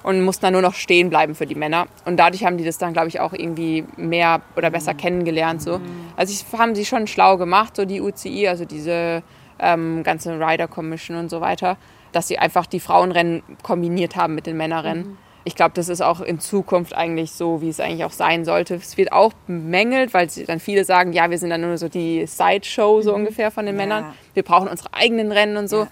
und 0.04 0.20
mussten 0.22 0.42
dann 0.42 0.52
nur 0.52 0.62
noch 0.62 0.74
stehen 0.74 1.10
bleiben 1.10 1.34
für 1.34 1.46
die 1.46 1.54
Männer. 1.54 1.86
Und 2.04 2.18
dadurch 2.18 2.44
haben 2.44 2.58
die 2.58 2.64
das 2.64 2.78
dann, 2.78 2.92
glaube 2.92 3.08
ich, 3.08 3.20
auch 3.20 3.32
irgendwie 3.32 3.84
mehr 3.96 4.42
oder 4.54 4.70
besser 4.70 4.94
kennengelernt. 4.94 5.62
So. 5.62 5.80
Also 6.16 6.32
ich, 6.32 6.58
haben 6.58 6.74
sie 6.74 6.84
schon 6.84 7.06
schlau 7.06 7.38
gemacht, 7.38 7.74
so 7.76 7.84
die 7.84 8.00
UCI, 8.00 8.48
also 8.48 8.66
diese 8.66 9.22
ähm, 9.58 10.02
ganze 10.02 10.38
Rider 10.38 10.68
Commission 10.68 11.16
und 11.16 11.30
so 11.30 11.40
weiter, 11.40 11.78
dass 12.12 12.28
sie 12.28 12.38
einfach 12.38 12.66
die 12.66 12.80
Frauenrennen 12.80 13.42
kombiniert 13.62 14.14
haben 14.14 14.34
mit 14.34 14.46
den 14.46 14.58
Männerrennen. 14.58 15.06
Mhm. 15.06 15.18
Ich 15.46 15.56
glaube, 15.56 15.72
das 15.74 15.88
ist 15.88 16.02
auch 16.02 16.20
in 16.20 16.38
Zukunft 16.38 16.94
eigentlich 16.94 17.32
so, 17.32 17.60
wie 17.60 17.68
es 17.68 17.80
eigentlich 17.80 18.04
auch 18.04 18.12
sein 18.12 18.44
sollte. 18.44 18.74
Es 18.76 18.96
wird 18.96 19.12
auch 19.12 19.32
bemängelt, 19.46 20.14
weil 20.14 20.26
dann 20.46 20.60
viele 20.60 20.84
sagen, 20.84 21.12
ja, 21.12 21.30
wir 21.30 21.38
sind 21.38 21.50
dann 21.50 21.60
nur 21.60 21.76
so 21.76 21.88
die 21.88 22.26
Sideshow 22.26 23.02
so 23.02 23.10
mhm. 23.10 23.20
ungefähr 23.20 23.50
von 23.50 23.66
den 23.66 23.74
ja. 23.74 23.82
Männern. 23.82 24.14
Wir 24.34 24.42
brauchen 24.42 24.68
unsere 24.68 24.92
eigenen 24.92 25.32
Rennen 25.32 25.56
und 25.56 25.68
so. 25.68 25.82
Ja. 25.82 25.88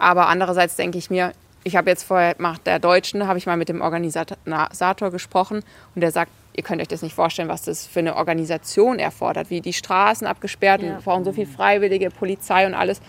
Aber 0.00 0.28
andererseits 0.28 0.76
denke 0.76 0.98
ich 0.98 1.10
mir, 1.10 1.32
ich 1.62 1.76
habe 1.76 1.90
jetzt 1.90 2.04
vorher 2.04 2.34
nach 2.38 2.58
der 2.58 2.78
Deutschen, 2.78 3.28
habe 3.28 3.38
ich 3.38 3.46
mal 3.46 3.58
mit 3.58 3.68
dem 3.68 3.82
Organisator 3.82 5.10
gesprochen 5.10 5.62
und 5.94 6.00
der 6.00 6.10
sagt, 6.10 6.32
ihr 6.54 6.62
könnt 6.62 6.80
euch 6.80 6.88
das 6.88 7.02
nicht 7.02 7.14
vorstellen, 7.14 7.48
was 7.48 7.62
das 7.62 7.86
für 7.86 8.00
eine 8.00 8.16
Organisation 8.16 8.98
erfordert, 8.98 9.50
wie 9.50 9.60
die 9.60 9.74
Straßen 9.74 10.26
abgesperrt, 10.26 10.82
ja. 10.82 10.88
wir 10.88 10.94
brauchen 10.96 11.24
so 11.24 11.32
viel 11.32 11.46
Freiwillige, 11.46 12.10
Polizei 12.10 12.66
und 12.66 12.74
alles. 12.74 13.00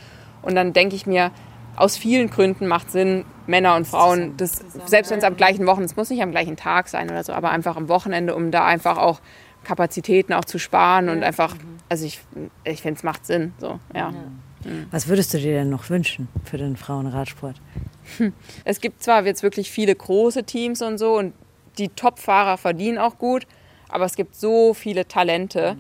Und 0.42 0.56
dann 0.56 0.74
denke 0.74 0.96
ich 0.96 1.06
mir, 1.06 1.32
aus 1.78 1.96
vielen 1.96 2.30
Gründen 2.30 2.68
macht 2.68 2.92
Sinn, 2.92 3.24
Männer 3.48 3.76
und 3.76 3.88
Frauen, 3.88 4.36
das, 4.36 4.62
selbst 4.86 5.12
wenn 5.12 5.20
es 5.20 5.24
am 5.24 5.38
gleichen 5.38 5.66
Wochenende, 5.66 5.90
es 5.90 5.96
muss 5.96 6.10
nicht 6.10 6.22
am 6.22 6.32
gleichen 6.32 6.58
Tag 6.58 6.90
sein 6.90 7.10
oder 7.10 7.24
so, 7.24 7.32
aber 7.32 7.52
einfach 7.52 7.78
am 7.78 7.88
Wochenende, 7.88 8.36
um 8.36 8.52
da 8.52 8.66
einfach 8.66 8.98
auch 8.98 9.22
Kapazitäten 9.64 10.34
auch 10.34 10.46
zu 10.46 10.60
sparen 10.60 11.08
und 11.08 11.24
einfach, 11.24 11.56
also 11.88 12.06
ich, 12.06 12.20
ich 12.66 12.82
finde, 12.82 12.98
es 12.98 13.04
macht 13.04 13.26
Sinn. 13.26 13.54
So, 13.60 13.80
ja. 13.96 14.14
Was 14.92 15.08
würdest 15.08 15.34
du 15.34 15.38
dir 15.40 15.54
denn 15.54 15.70
noch 15.70 15.90
wünschen 15.90 16.28
für 16.44 16.58
den 16.58 16.76
Frauenradsport? 16.76 17.56
Es 18.66 18.82
gibt 18.82 19.04
zwar 19.04 19.26
jetzt 19.26 19.44
wirklich 19.44 19.72
viele 19.72 19.96
große 19.96 20.44
Teams 20.44 20.82
und 20.82 20.98
so 20.98 21.18
und 21.18 21.34
die 21.78 21.90
Top-Fahrer 21.90 22.58
verdienen 22.58 22.98
auch 22.98 23.18
gut, 23.18 23.48
aber 23.90 24.06
es 24.06 24.16
gibt 24.16 24.36
so 24.36 24.74
viele 24.74 25.08
Talente, 25.08 25.76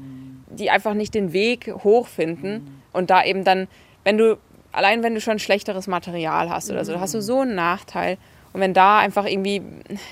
die 0.49 0.69
einfach 0.69 0.93
nicht 0.93 1.13
den 1.13 1.33
Weg 1.33 1.73
hochfinden 1.83 2.81
und 2.93 3.09
da 3.09 3.23
eben 3.23 3.43
dann, 3.43 3.67
wenn 4.03 4.17
du, 4.17 4.37
allein 4.71 5.03
wenn 5.03 5.13
du 5.13 5.21
schon 5.21 5.39
schlechteres 5.39 5.87
Material 5.87 6.49
hast 6.49 6.69
oder 6.71 6.85
so, 6.85 6.99
hast 6.99 7.13
du 7.13 7.21
so 7.21 7.39
einen 7.41 7.55
Nachteil. 7.55 8.17
Und 8.53 8.59
wenn 8.59 8.73
da 8.73 8.99
einfach 8.99 9.25
irgendwie, 9.25 9.61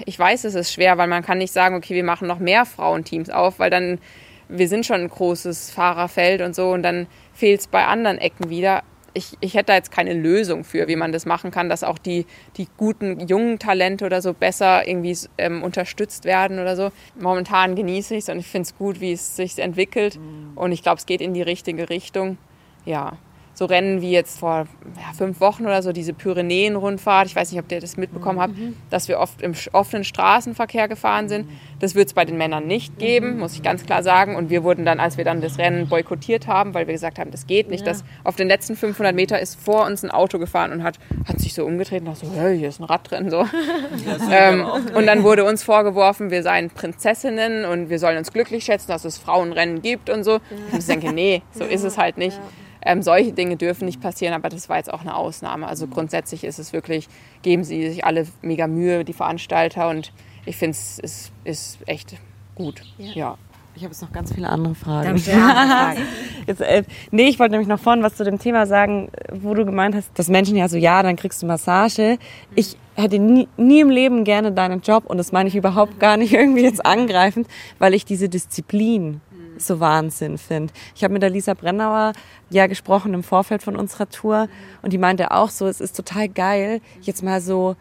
ich 0.06 0.18
weiß, 0.18 0.46
es 0.46 0.56
ist 0.56 0.72
schwer, 0.72 0.98
weil 0.98 1.08
man 1.08 1.24
kann 1.24 1.40
nicht 1.40 1.52
sagen, 1.52 1.76
okay, 1.76 1.94
wir 1.94 2.06
machen 2.06 2.28
noch 2.28 2.40
mehr 2.40 2.66
Frauenteams 2.66 3.30
auf, 3.30 3.60
weil 3.60 3.70
dann, 3.70 4.00
wir 4.48 4.70
sind 4.70 4.86
schon 4.86 5.02
ein 5.02 5.10
großes 5.10 5.72
Fahrerfeld 5.72 6.42
und 6.42 6.56
so 6.56 6.72
und 6.72 6.84
dann 6.84 7.08
fehlt 7.40 7.62
es 7.62 7.68
bei 7.68 7.86
anderen 7.86 8.18
Ecken 8.18 8.50
wieder. 8.50 8.84
Ich, 9.14 9.38
ich 9.40 9.56
hätte 9.56 9.68
da 9.68 9.76
jetzt 9.76 9.92
keine 9.92 10.14
Lösung 10.14 10.64
für, 10.64 10.88
wie 10.88 10.96
man 10.96 11.12
das 11.12 11.26
machen 11.26 11.50
kann, 11.50 11.68
dass 11.68 11.84
auch 11.84 11.98
die, 11.98 12.26
die 12.58 12.68
guten 12.78 13.20
jungen 13.28 13.58
Talente 13.58 14.06
oder 14.06 14.22
so 14.22 14.34
besser 14.34 14.88
irgendwie 14.88 15.18
ähm, 15.38 15.64
unterstützt 15.64 16.26
werden 16.26 16.60
oder 16.60 16.76
so. 16.76 16.92
Momentan 17.20 17.76
genieße 17.76 18.14
ich 18.14 18.24
es 18.26 18.30
und 18.30 18.38
ich 18.38 18.48
finde 18.48 18.68
es 18.68 18.78
gut, 18.78 19.02
wie 19.02 19.14
es 19.14 19.36
sich 19.36 19.58
entwickelt. 19.58 20.18
Mhm. 20.18 20.52
Und 20.56 20.72
ich 20.72 20.84
glaube, 20.84 20.98
es 21.00 21.08
geht 21.08 21.22
in 21.22 21.34
die 21.34 21.42
richtige 21.42 21.90
Richtung. 21.90 22.38
Ja, 22.86 23.18
so 23.60 23.66
Rennen 23.66 24.02
wie 24.02 24.12
jetzt 24.12 24.40
vor 24.40 24.68
ja, 24.96 25.14
fünf 25.18 25.42
Wochen 25.42 25.66
oder 25.66 25.84
so, 25.84 25.92
diese 25.92 26.14
Pyrenäen-Rundfahrt. 26.14 27.28
Ich 27.28 27.36
weiß 27.36 27.52
nicht, 27.52 27.60
ob 27.60 27.70
ihr 27.70 27.82
das 27.82 27.98
mitbekommen 27.98 28.40
habt, 28.40 28.58
mhm. 28.58 28.76
dass 28.90 29.10
wir 29.10 29.20
oft 29.20 29.42
im 29.42 29.54
offenen 29.74 30.06
Straßenverkehr 30.06 30.88
gefahren 30.88 31.28
sind. 31.28 31.50
Das 31.80 31.94
wird 31.94 32.08
es 32.08 32.14
bei 32.14 32.24
den 32.24 32.38
Männern 32.38 32.68
nicht 32.68 32.98
geben, 33.00 33.38
muss 33.38 33.54
ich 33.54 33.62
ganz 33.62 33.86
klar 33.86 34.02
sagen. 34.02 34.38
Und 34.38 34.50
wir 34.50 34.64
wurden 34.64 34.86
dann, 34.86 35.02
als 35.02 35.18
wir 35.18 35.26
dann 35.26 35.42
das 35.42 35.58
Rennen 35.58 35.90
boykottiert 35.90 36.48
haben, 36.48 36.74
weil 36.74 36.88
wir 36.88 36.94
gesagt 36.94 37.20
haben, 37.20 37.32
das 37.32 37.48
geht 37.48 37.70
nicht, 37.70 37.86
ja. 37.86 37.92
dass 37.92 38.06
auf 38.24 38.38
den 38.38 38.48
letzten 38.48 38.78
500 38.78 39.14
Meter 39.14 39.40
ist 39.42 39.60
vor 39.60 39.86
uns 39.86 40.04
ein 40.04 40.10
Auto 40.10 40.40
gefahren 40.40 40.72
und 40.72 40.84
hat, 40.84 40.98
hat 41.28 41.40
sich 41.40 41.54
so 41.54 41.66
umgedreht 41.66 42.00
und 42.00 42.08
dachte 42.08 42.28
so, 42.28 42.32
hey, 42.34 42.58
hier 42.58 42.70
ist 42.70 42.80
ein 42.80 42.86
Radrennen. 42.86 43.30
So. 43.30 43.46
ähm, 44.32 44.66
und 44.96 45.06
dann 45.06 45.24
wurde 45.24 45.44
uns 45.44 45.64
vorgeworfen, 45.64 46.32
wir 46.32 46.44
seien 46.44 46.70
Prinzessinnen 46.70 47.66
und 47.66 47.90
wir 47.90 48.00
sollen 48.00 48.18
uns 48.18 48.32
glücklich 48.32 48.64
schätzen, 48.64 48.88
dass 48.88 49.04
es 49.04 49.18
Frauenrennen 49.18 49.82
gibt 49.82 50.10
und 50.10 50.24
so. 50.24 50.36
Und 50.72 50.80
ich 50.80 50.86
denke, 50.86 51.12
nee, 51.12 51.42
so 51.52 51.66
ist 51.66 51.84
es 51.84 51.98
halt 51.98 52.18
nicht. 52.18 52.40
Ähm, 52.82 53.02
solche 53.02 53.34
Dinge 53.34 53.58
dürfen 53.58 53.86
nicht 53.86 54.02
passieren, 54.02 54.34
aber 54.34 54.50
das 54.50 54.70
war 54.70 54.78
jetzt 54.78 54.94
auch 54.94 55.02
eine 55.02 55.16
Ausnahme. 55.16 55.68
Also 55.68 55.88
grundsätzlich 55.88 56.44
ist 56.44 56.60
es 56.60 56.74
wirklich, 56.74 57.08
geben 57.42 57.64
sie 57.64 57.90
sich 57.90 58.06
alle 58.06 58.28
mega 58.42 58.68
Mühe, 58.68 59.04
die 59.04 59.14
Veranstalter, 59.14 59.90
und 59.90 60.14
ich 60.46 60.58
finde 60.58 60.72
es 60.72 61.00
ist, 61.00 61.32
ist 61.44 61.80
echt 61.88 62.16
gut. 62.56 62.82
Ja. 62.98 63.12
ja. 63.14 63.38
Ich 63.76 63.84
habe 63.84 63.94
jetzt 63.94 64.02
noch 64.02 64.12
ganz 64.12 64.34
viele 64.34 64.50
andere 64.50 64.76
Fragen. 64.76 65.18
Fragen. 65.20 66.02
jetzt, 66.48 66.60
äh, 66.60 66.84
nee, 67.12 67.28
ich 67.30 67.40
wollte 67.40 67.52
nämlich 67.52 67.70
noch 67.70 67.80
vorhin 67.80 68.04
was 68.04 68.16
zu 68.16 68.26
dem 68.26 68.38
Thema 68.38 68.66
sagen, 68.66 69.10
wo 69.32 69.54
du 69.54 69.64
gemeint 69.64 69.96
hast, 69.96 70.10
dass 70.20 70.28
Menschen 70.28 70.58
ja 70.58 70.68
so, 70.68 70.76
ja, 70.76 71.02
dann 71.02 71.16
kriegst 71.16 71.42
du 71.42 71.46
Massage. 71.46 72.18
Ich 72.56 72.76
hätte 72.96 73.20
nie, 73.20 73.48
nie 73.56 73.80
im 73.80 73.90
Leben 73.90 74.26
gerne 74.26 74.52
deinen 74.52 74.82
Job 74.82 75.06
und 75.06 75.18
das 75.18 75.32
meine 75.32 75.48
ich 75.48 75.56
überhaupt 75.56 75.98
gar 76.00 76.18
nicht 76.18 76.34
irgendwie 76.34 76.64
jetzt 76.64 76.86
angreifend, 76.86 77.48
weil 77.78 77.94
ich 77.94 78.04
diese 78.04 78.28
Disziplin 78.28 79.22
so 79.62 79.80
Wahnsinn 79.80 80.38
finde. 80.38 80.74
Ich 80.96 81.04
habe 81.04 81.14
mit 81.14 81.22
der 81.22 81.30
Lisa 81.30 81.54
Brennauer 81.54 82.14
ja 82.50 82.68
gesprochen 82.68 83.14
im 83.14 83.24
Vorfeld 83.24 83.64
von 83.64 83.76
unserer 83.76 84.10
Tour 84.10 84.48
und 84.82 84.94
die 84.94 84.98
meinte 84.98 85.32
auch 85.32 85.50
so, 85.50 85.68
es 85.68 85.82
ist 85.82 85.96
total 85.96 86.30
geil, 86.30 86.82
jetzt 87.02 87.24
mal 87.24 87.42
so 87.42 87.76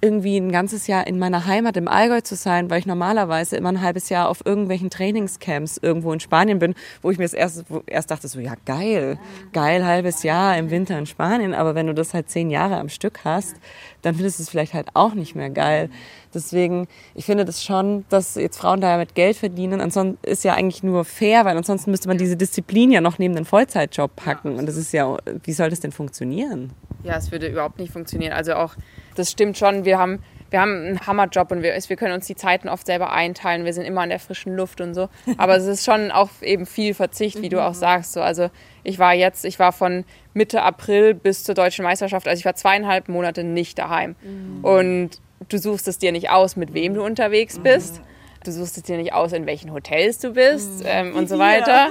irgendwie 0.00 0.36
ein 0.36 0.52
ganzes 0.52 0.86
Jahr 0.86 1.06
in 1.06 1.18
meiner 1.18 1.46
Heimat 1.46 1.76
im 1.76 1.88
Allgäu 1.88 2.20
zu 2.20 2.36
sein, 2.36 2.68
weil 2.70 2.80
ich 2.80 2.86
normalerweise 2.86 3.56
immer 3.56 3.70
ein 3.70 3.80
halbes 3.80 4.08
Jahr 4.08 4.28
auf 4.28 4.44
irgendwelchen 4.44 4.90
Trainingscamps 4.90 5.78
irgendwo 5.78 6.12
in 6.12 6.20
Spanien 6.20 6.58
bin, 6.58 6.74
wo 7.02 7.10
ich 7.10 7.18
mir 7.18 7.32
erst, 7.32 7.64
erst 7.86 8.10
dachte, 8.10 8.28
so 8.28 8.38
ja 8.38 8.54
geil, 8.66 9.18
geil 9.52 9.84
halbes 9.84 10.22
Jahr 10.22 10.56
im 10.58 10.70
Winter 10.70 10.98
in 10.98 11.06
Spanien, 11.06 11.54
aber 11.54 11.74
wenn 11.74 11.86
du 11.86 11.94
das 11.94 12.12
halt 12.12 12.28
zehn 12.28 12.50
Jahre 12.50 12.76
am 12.78 12.88
Stück 12.88 13.20
hast, 13.24 13.56
dann 14.02 14.14
findest 14.14 14.38
du 14.38 14.42
es 14.42 14.50
vielleicht 14.50 14.74
halt 14.74 14.88
auch 14.94 15.14
nicht 15.14 15.34
mehr 15.34 15.50
geil. 15.50 15.90
Deswegen, 16.34 16.86
ich 17.14 17.24
finde 17.24 17.46
das 17.46 17.64
schon, 17.64 18.04
dass 18.10 18.34
jetzt 18.34 18.58
Frauen 18.58 18.82
da 18.82 18.98
mit 18.98 19.14
Geld 19.14 19.36
verdienen, 19.36 19.80
ansonsten 19.80 20.18
ist 20.28 20.44
ja 20.44 20.54
eigentlich 20.54 20.82
nur 20.82 21.06
fair, 21.06 21.46
weil 21.46 21.56
ansonsten 21.56 21.90
müsste 21.90 22.08
man 22.08 22.18
diese 22.18 22.36
Disziplin 22.36 22.92
ja 22.92 23.00
noch 23.00 23.18
neben 23.18 23.34
den 23.34 23.46
Vollzeitjob 23.46 24.14
packen 24.14 24.56
und 24.56 24.66
das 24.66 24.76
ist 24.76 24.92
ja, 24.92 25.16
wie 25.44 25.52
soll 25.52 25.70
das 25.70 25.80
denn 25.80 25.92
funktionieren? 25.92 26.72
Ja, 27.02 27.16
es 27.16 27.32
würde 27.32 27.46
überhaupt 27.46 27.78
nicht 27.78 27.92
funktionieren. 27.92 28.32
Also 28.32 28.54
auch, 28.54 28.74
das 29.16 29.30
stimmt 29.30 29.58
schon, 29.58 29.84
wir 29.84 29.98
haben 29.98 30.22
wir 30.50 30.60
haben 30.60 30.86
einen 30.86 31.06
Hammerjob 31.06 31.50
und 31.50 31.62
wir, 31.62 31.74
wir 31.74 31.96
können 31.96 32.14
uns 32.14 32.26
die 32.26 32.36
Zeiten 32.36 32.68
oft 32.68 32.86
selber 32.86 33.12
einteilen. 33.12 33.64
Wir 33.64 33.72
sind 33.72 33.84
immer 33.84 34.04
in 34.04 34.10
der 34.10 34.20
frischen 34.20 34.54
Luft 34.54 34.80
und 34.80 34.94
so. 34.94 35.08
Aber 35.38 35.56
es 35.56 35.66
ist 35.66 35.84
schon 35.84 36.10
auch 36.10 36.30
eben 36.40 36.66
viel 36.66 36.94
Verzicht, 36.94 37.42
wie 37.42 37.48
du 37.48 37.62
auch 37.62 37.72
mhm. 37.72 37.78
sagst. 37.78 38.12
So, 38.12 38.20
also 38.20 38.50
ich 38.84 38.98
war 38.98 39.14
jetzt, 39.14 39.44
ich 39.44 39.58
war 39.58 39.72
von 39.72 40.04
Mitte 40.34 40.62
April 40.62 41.14
bis 41.14 41.44
zur 41.44 41.54
deutschen 41.54 41.82
Meisterschaft, 41.82 42.28
also 42.28 42.38
ich 42.38 42.44
war 42.44 42.54
zweieinhalb 42.54 43.08
Monate 43.08 43.42
nicht 43.42 43.78
daheim. 43.78 44.14
Mhm. 44.22 44.64
Und 44.64 45.10
du 45.48 45.58
suchst 45.58 45.88
es 45.88 45.98
dir 45.98 46.12
nicht 46.12 46.30
aus, 46.30 46.56
mit 46.56 46.74
wem 46.74 46.94
du 46.94 47.04
unterwegs 47.04 47.58
bist. 47.58 48.00
Du 48.46 48.52
suchst 48.52 48.76
es 48.76 48.82
dir 48.84 48.96
nicht 48.96 49.12
aus, 49.12 49.32
in 49.32 49.46
welchen 49.46 49.72
Hotels 49.72 50.18
du 50.18 50.30
bist 50.30 50.80
mhm. 50.80 50.86
ähm, 50.86 51.14
und 51.14 51.28
so 51.28 51.38
weiter. 51.38 51.88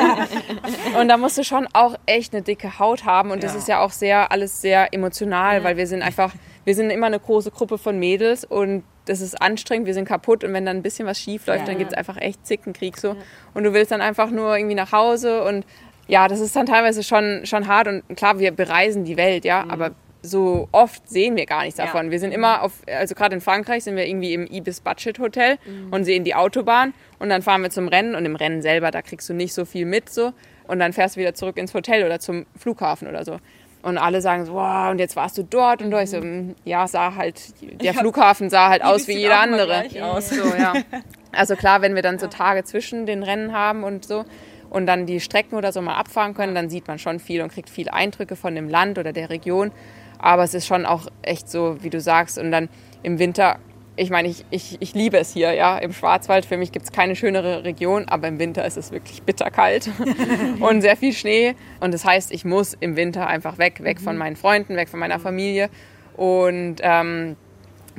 und 1.00 1.08
da 1.08 1.16
musst 1.16 1.38
du 1.38 1.44
schon 1.44 1.68
auch 1.72 1.96
echt 2.06 2.34
eine 2.34 2.42
dicke 2.42 2.78
Haut 2.78 3.04
haben. 3.04 3.30
Und 3.30 3.42
das 3.42 3.54
ist 3.54 3.68
ja 3.68 3.80
auch 3.80 3.90
sehr, 3.90 4.32
alles 4.32 4.60
sehr 4.60 4.92
emotional, 4.92 5.64
weil 5.64 5.76
wir 5.76 5.86
sind 5.86 6.02
einfach 6.02 6.32
wir 6.66 6.74
sind 6.74 6.90
immer 6.90 7.06
eine 7.06 7.20
große 7.20 7.52
Gruppe 7.52 7.78
von 7.78 7.96
Mädels 7.98 8.44
und 8.44 8.82
das 9.04 9.20
ist 9.20 9.40
anstrengend, 9.40 9.86
wir 9.86 9.94
sind 9.94 10.04
kaputt 10.04 10.42
und 10.42 10.52
wenn 10.52 10.66
dann 10.66 10.78
ein 10.78 10.82
bisschen 10.82 11.06
was 11.06 11.18
schief 11.18 11.46
läuft, 11.46 11.60
ja. 11.60 11.66
dann 11.66 11.78
gibt 11.78 11.92
es 11.92 11.96
einfach 11.96 12.16
echt 12.16 12.44
Zickenkrieg 12.44 12.98
so. 12.98 13.10
Ja. 13.10 13.16
Und 13.54 13.62
du 13.62 13.72
willst 13.72 13.92
dann 13.92 14.00
einfach 14.00 14.32
nur 14.32 14.56
irgendwie 14.56 14.74
nach 14.74 14.90
Hause 14.90 15.44
und 15.44 15.64
ja, 16.08 16.26
das 16.26 16.40
ist 16.40 16.56
dann 16.56 16.66
teilweise 16.66 17.04
schon, 17.04 17.46
schon 17.46 17.68
hart 17.68 17.86
und 17.86 18.02
klar, 18.16 18.40
wir 18.40 18.50
bereisen 18.50 19.04
die 19.04 19.16
Welt, 19.16 19.44
ja, 19.44 19.64
mhm. 19.64 19.70
aber 19.70 19.90
so 20.26 20.68
oft 20.72 21.08
sehen 21.08 21.36
wir 21.36 21.46
gar 21.46 21.62
nichts 21.62 21.76
davon. 21.76 22.10
Wir 22.10 22.18
sind 22.18 22.32
immer 22.32 22.62
auf, 22.62 22.72
also 22.86 23.14
gerade 23.14 23.34
in 23.34 23.40
Frankreich 23.40 23.84
sind 23.84 23.96
wir 23.96 24.06
irgendwie 24.06 24.34
im 24.34 24.46
Ibis 24.46 24.80
Budget 24.80 25.18
Hotel 25.18 25.58
mhm. 25.64 25.92
und 25.92 26.04
sehen 26.04 26.24
die 26.24 26.34
Autobahn 26.34 26.94
und 27.18 27.28
dann 27.28 27.42
fahren 27.42 27.62
wir 27.62 27.70
zum 27.70 27.88
Rennen 27.88 28.14
und 28.14 28.24
im 28.24 28.36
Rennen 28.36 28.62
selber, 28.62 28.90
da 28.90 29.02
kriegst 29.02 29.28
du 29.28 29.34
nicht 29.34 29.54
so 29.54 29.64
viel 29.64 29.86
mit 29.86 30.10
so 30.10 30.32
und 30.66 30.78
dann 30.78 30.92
fährst 30.92 31.16
du 31.16 31.20
wieder 31.20 31.34
zurück 31.34 31.56
ins 31.56 31.74
Hotel 31.74 32.04
oder 32.04 32.20
zum 32.20 32.46
Flughafen 32.58 33.08
oder 33.08 33.24
so. 33.24 33.38
Und 33.82 33.98
alle 33.98 34.20
sagen 34.20 34.44
so, 34.46 34.54
wow, 34.54 34.90
und 34.90 34.98
jetzt 34.98 35.14
warst 35.14 35.38
du 35.38 35.44
dort 35.44 35.80
und 35.80 35.92
ich 35.92 36.10
so, 36.10 36.20
mm, 36.20 36.56
ja, 36.64 36.88
sah 36.88 37.14
halt, 37.14 37.54
der 37.80 37.94
Flughafen 37.94 38.50
sah 38.50 38.68
halt 38.68 38.82
aus 38.82 39.06
wie 39.06 39.16
jeder 39.16 39.38
andere. 39.38 39.84
Aus. 40.02 40.30
So, 40.30 40.44
ja. 40.44 40.74
Also 41.32 41.54
klar, 41.54 41.82
wenn 41.82 41.94
wir 41.94 42.02
dann 42.02 42.18
so 42.18 42.28
Tage 42.28 42.64
zwischen 42.64 43.04
den 43.04 43.22
Rennen 43.22 43.52
haben 43.52 43.84
und 43.84 44.06
so 44.06 44.24
und 44.70 44.86
dann 44.86 45.06
die 45.06 45.20
Strecken 45.20 45.54
oder 45.54 45.70
so 45.70 45.82
mal 45.82 45.96
abfahren 45.96 46.34
können, 46.34 46.54
dann 46.54 46.70
sieht 46.70 46.88
man 46.88 46.98
schon 46.98 47.20
viel 47.20 47.42
und 47.42 47.52
kriegt 47.52 47.70
viele 47.70 47.92
Eindrücke 47.92 48.36
von 48.36 48.54
dem 48.54 48.68
Land 48.68 48.98
oder 48.98 49.12
der 49.12 49.30
Region. 49.30 49.70
Aber 50.18 50.42
es 50.44 50.54
ist 50.54 50.66
schon 50.66 50.86
auch 50.86 51.06
echt 51.22 51.48
so, 51.48 51.76
wie 51.82 51.90
du 51.90 52.00
sagst. 52.00 52.38
Und 52.38 52.50
dann 52.50 52.68
im 53.02 53.18
Winter 53.18 53.58
ich 53.96 54.10
meine, 54.10 54.28
ich, 54.28 54.44
ich, 54.50 54.76
ich 54.80 54.94
liebe 54.94 55.18
es 55.18 55.32
hier, 55.32 55.52
ja, 55.54 55.78
im 55.78 55.92
Schwarzwald. 55.92 56.44
Für 56.44 56.56
mich 56.56 56.70
gibt 56.70 56.84
es 56.84 56.92
keine 56.92 57.16
schönere 57.16 57.64
Region, 57.64 58.04
aber 58.08 58.28
im 58.28 58.38
Winter 58.38 58.64
ist 58.64 58.76
es 58.76 58.92
wirklich 58.92 59.22
bitterkalt 59.22 59.90
und 60.60 60.82
sehr 60.82 60.96
viel 60.96 61.12
Schnee. 61.12 61.54
Und 61.80 61.94
das 61.94 62.04
heißt, 62.04 62.30
ich 62.32 62.44
muss 62.44 62.74
im 62.78 62.96
Winter 62.96 63.26
einfach 63.26 63.58
weg, 63.58 63.82
weg 63.82 64.00
von 64.00 64.14
mhm. 64.14 64.18
meinen 64.18 64.36
Freunden, 64.36 64.76
weg 64.76 64.88
von 64.88 65.00
meiner 65.00 65.18
Familie. 65.18 65.70
Und 66.16 66.76
ähm, 66.82 67.36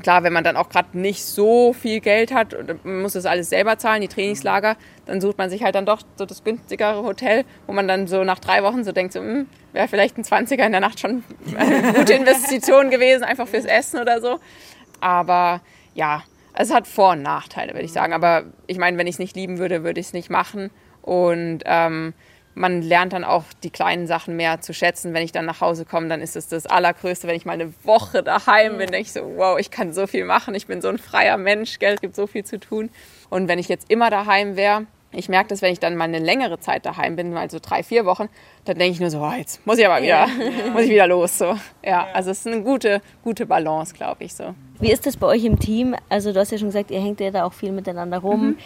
klar, 0.01 0.23
wenn 0.23 0.33
man 0.33 0.43
dann 0.43 0.57
auch 0.57 0.69
gerade 0.69 0.97
nicht 0.97 1.23
so 1.23 1.73
viel 1.73 1.99
Geld 1.99 2.33
hat 2.33 2.53
und 2.53 2.85
man 2.85 3.01
muss 3.01 3.13
das 3.13 3.25
alles 3.25 3.49
selber 3.49 3.77
zahlen, 3.77 4.01
die 4.01 4.07
Trainingslager, 4.07 4.77
dann 5.05 5.21
sucht 5.21 5.37
man 5.37 5.49
sich 5.49 5.63
halt 5.63 5.75
dann 5.75 5.85
doch 5.85 6.01
so 6.17 6.25
das 6.25 6.43
günstigere 6.43 7.03
Hotel, 7.03 7.45
wo 7.65 7.73
man 7.73 7.87
dann 7.87 8.07
so 8.07 8.23
nach 8.23 8.39
drei 8.39 8.63
Wochen 8.63 8.83
so 8.83 8.91
denkt, 8.91 9.13
so, 9.13 9.19
hm, 9.19 9.47
wäre 9.73 9.87
vielleicht 9.87 10.17
ein 10.17 10.23
20er 10.23 10.65
in 10.65 10.71
der 10.71 10.81
Nacht 10.81 10.99
schon 10.99 11.23
eine 11.57 11.93
gute 11.97 12.13
Investition 12.13 12.89
gewesen, 12.89 13.23
einfach 13.23 13.47
fürs 13.47 13.65
Essen 13.65 13.99
oder 13.99 14.21
so. 14.21 14.39
Aber 14.99 15.61
ja, 15.93 16.23
es 16.53 16.73
hat 16.73 16.87
Vor- 16.87 17.11
und 17.11 17.21
Nachteile, 17.21 17.73
würde 17.73 17.85
ich 17.85 17.91
sagen. 17.91 18.13
Aber 18.13 18.43
ich 18.65 18.77
meine, 18.77 18.97
wenn 18.97 19.07
ich 19.07 19.15
es 19.15 19.19
nicht 19.19 19.35
lieben 19.35 19.59
würde, 19.59 19.83
würde 19.83 19.99
ich 19.99 20.07
es 20.07 20.13
nicht 20.13 20.29
machen. 20.29 20.71
Und 21.01 21.59
ähm, 21.65 22.13
man 22.57 22.81
lernt 22.81 23.13
dann 23.13 23.23
auch 23.23 23.43
die 23.63 23.69
kleinen 23.69 24.07
Sachen 24.07 24.35
mehr 24.35 24.61
zu 24.61 24.73
schätzen. 24.73 25.13
Wenn 25.13 25.23
ich 25.23 25.31
dann 25.31 25.45
nach 25.45 25.61
Hause 25.61 25.85
komme, 25.85 26.07
dann 26.07 26.21
ist 26.21 26.35
es 26.35 26.47
das 26.47 26.65
Allergrößte. 26.65 27.27
Wenn 27.27 27.35
ich 27.35 27.45
mal 27.45 27.53
eine 27.53 27.73
Woche 27.83 28.23
daheim 28.23 28.77
bin, 28.77 28.91
denke 28.91 29.01
ich 29.01 29.13
so, 29.13 29.21
wow, 29.35 29.59
ich 29.59 29.71
kann 29.71 29.93
so 29.93 30.07
viel 30.07 30.25
machen. 30.25 30.55
Ich 30.55 30.67
bin 30.67 30.81
so 30.81 30.87
ein 30.89 30.97
freier 30.97 31.37
Mensch, 31.37 31.79
Geld 31.79 32.01
gibt 32.01 32.15
so 32.15 32.27
viel 32.27 32.43
zu 32.43 32.59
tun. 32.59 32.89
Und 33.29 33.47
wenn 33.47 33.59
ich 33.59 33.67
jetzt 33.67 33.89
immer 33.89 34.09
daheim 34.09 34.55
wäre, 34.55 34.87
ich 35.13 35.29
merke 35.29 35.49
das, 35.49 35.61
wenn 35.61 35.71
ich 35.71 35.79
dann 35.79 35.95
mal 35.95 36.03
eine 36.03 36.19
längere 36.19 36.59
Zeit 36.59 36.85
daheim 36.85 37.15
bin, 37.15 37.31
mal 37.31 37.49
so 37.49 37.59
drei, 37.61 37.81
vier 37.81 38.05
Wochen, 38.05 38.27
dann 38.65 38.77
denke 38.77 38.93
ich 38.93 38.99
nur 38.99 39.09
so, 39.09 39.19
oh, 39.19 39.31
jetzt 39.37 39.65
muss 39.65 39.77
ich 39.77 39.85
aber 39.85 40.01
wieder, 40.01 40.27
ja. 40.27 40.27
muss 40.73 40.83
ich 40.83 40.89
wieder 40.89 41.07
los. 41.07 41.37
So. 41.37 41.55
Ja, 41.83 42.07
also 42.13 42.31
es 42.31 42.39
ist 42.39 42.47
eine 42.47 42.61
gute, 42.61 43.01
gute 43.23 43.45
Balance, 43.45 43.93
glaube 43.93 44.23
ich 44.23 44.33
so. 44.33 44.53
Wie 44.79 44.91
ist 44.91 45.05
das 45.05 45.15
bei 45.17 45.27
euch 45.27 45.45
im 45.45 45.59
Team? 45.59 45.95
Also 46.09 46.33
du 46.33 46.39
hast 46.39 46.51
ja 46.51 46.57
schon 46.57 46.67
gesagt, 46.67 46.91
ihr 46.91 46.99
hängt 46.99 47.19
ja 47.19 47.31
da 47.31 47.45
auch 47.45 47.53
viel 47.53 47.71
miteinander 47.71 48.19
rum. 48.19 48.47
Mhm. 48.49 48.57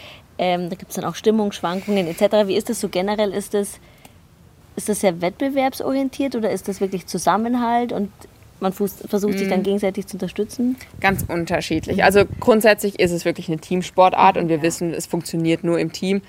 Ähm, 0.42 0.72
da 0.72 0.76
gibt 0.76 0.90
es 0.90 0.96
dann 0.96 1.06
auch 1.06 1.14
Stimmungsschwankungen 1.14 2.08
etc. 2.08 2.48
Wie 2.48 2.56
ist 2.56 2.68
das 2.68 2.82
so 2.82 2.90
generell? 2.90 3.32
Ist 3.32 3.54
das, 3.54 3.80
ist 4.76 4.90
das 4.90 5.00
sehr 5.00 5.22
wettbewerbsorientiert 5.22 6.36
oder 6.36 6.50
ist 6.50 6.68
das 6.68 6.82
wirklich 6.82 7.06
Zusammenhalt 7.06 7.94
und 7.94 8.12
man 8.60 8.74
versucht 8.74 9.38
sich 9.38 9.48
dann 9.48 9.60
mhm. 9.60 9.64
gegenseitig 9.64 10.08
zu 10.08 10.16
unterstützen? 10.16 10.78
Ganz 11.00 11.26
unterschiedlich. 11.28 12.04
Also 12.04 12.26
grundsätzlich 12.40 13.00
ist 13.00 13.12
es 13.12 13.24
wirklich 13.24 13.50
eine 13.50 13.60
Teamsportart 13.60 14.38
und 14.38 14.50
wir 14.50 14.58
ja. 14.58 14.62
wissen, 14.64 14.94
es 14.94 15.06
funktioniert 15.06 15.64
nur 15.64 15.80
im 15.80 15.92
Team. 15.92 16.22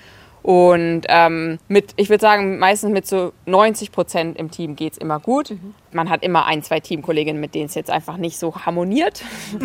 Und 0.43 1.03
ähm, 1.07 1.57
mit, 1.69 1.93
ich 1.95 2.09
würde 2.09 2.21
sagen, 2.21 2.59
meistens 2.59 2.91
mit 2.91 3.07
so 3.07 3.31
90 3.45 3.93
Prozent 3.93 4.37
im 4.37 4.51
Team 4.51 4.75
geht 4.75 4.91
es 4.91 4.97
immer 4.97 5.21
gut. 5.21 5.51
Mhm. 5.51 5.73
Man 5.93 6.09
hat 6.09 6.21
immer 6.21 6.45
ein, 6.45 6.61
zwei 6.63 6.81
Teamkolleginnen, 6.81 7.39
mit 7.39 7.55
denen 7.55 7.67
es 7.67 7.75
jetzt 7.75 7.89
einfach 7.89 8.17
nicht 8.17 8.37
so 8.37 8.53
harmoniert. 8.53 9.23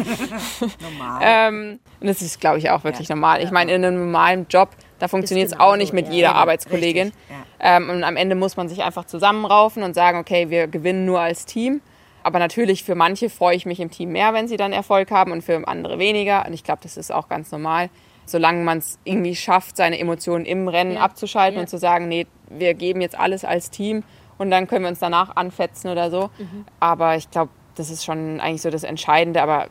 normal. 0.81 1.21
ähm, 1.21 1.81
und 2.01 2.07
das 2.07 2.23
ist, 2.23 2.41
glaube 2.41 2.59
ich, 2.59 2.71
auch 2.71 2.85
wirklich 2.85 3.09
ja. 3.09 3.17
normal. 3.17 3.43
Ich 3.43 3.51
meine, 3.51 3.73
in 3.73 3.85
einem 3.85 4.05
normalen 4.05 4.47
Job, 4.49 4.71
da 5.01 5.09
funktioniert 5.09 5.49
es 5.49 5.59
auch 5.59 5.75
nicht 5.75 5.93
mit 5.93 6.07
ja, 6.07 6.13
jeder 6.13 6.35
Arbeitskollegin. 6.37 7.13
Ähm, 7.59 7.91
und 7.91 8.05
am 8.05 8.17
Ende 8.17 8.37
muss 8.37 8.57
man 8.57 8.69
sich 8.69 8.85
einfach 8.85 9.05
zusammenraufen 9.05 9.83
und 9.83 9.95
sagen, 9.95 10.19
okay, 10.19 10.49
wir 10.49 10.69
gewinnen 10.69 11.05
nur 11.05 11.19
als 11.19 11.45
Team. 11.45 11.81
Aber 12.23 12.39
natürlich 12.39 12.85
für 12.85 12.95
manche 12.95 13.31
freue 13.31 13.57
ich 13.57 13.67
mich 13.67 13.81
im 13.81 13.91
Team 13.91 14.13
mehr, 14.13 14.33
wenn 14.33 14.47
sie 14.47 14.57
dann 14.57 14.73
Erfolg 14.73 15.11
haben 15.11 15.33
und 15.33 15.43
für 15.43 15.67
andere 15.67 15.99
weniger. 15.99 16.47
Und 16.47 16.53
ich 16.53 16.63
glaube, 16.63 16.81
das 16.85 16.97
ist 16.97 17.11
auch 17.11 17.29
ganz 17.29 17.51
normal 17.51 17.91
solange 18.31 18.63
man 18.65 18.79
es 18.79 18.99
irgendwie 19.05 19.35
schafft, 19.35 19.77
seine 19.77 19.99
Emotionen 19.99 20.45
im 20.45 20.69
Rennen 20.69 20.95
ja. 20.95 21.01
abzuschalten 21.01 21.57
ja. 21.57 21.63
und 21.63 21.69
zu 21.69 21.79
sagen, 21.79 22.09
nee, 22.09 22.27
wir 22.51 22.75
geben 22.75 23.01
jetzt 23.01 23.19
alles 23.19 23.45
als 23.45 23.71
Team 23.71 24.03
und 24.39 24.51
dann 24.51 24.67
können 24.67 24.85
wir 24.85 24.89
uns 24.89 25.01
danach 25.01 25.37
anfetzen 25.37 25.91
oder 25.91 26.11
so. 26.11 26.31
Mhm. 26.39 26.65
Aber 26.81 27.17
ich 27.17 27.31
glaube, 27.31 27.51
das 27.75 27.91
ist 27.91 28.05
schon 28.05 28.41
eigentlich 28.41 28.63
so 28.63 28.71
das 28.71 28.85
Entscheidende. 28.85 29.43
Aber 29.43 29.67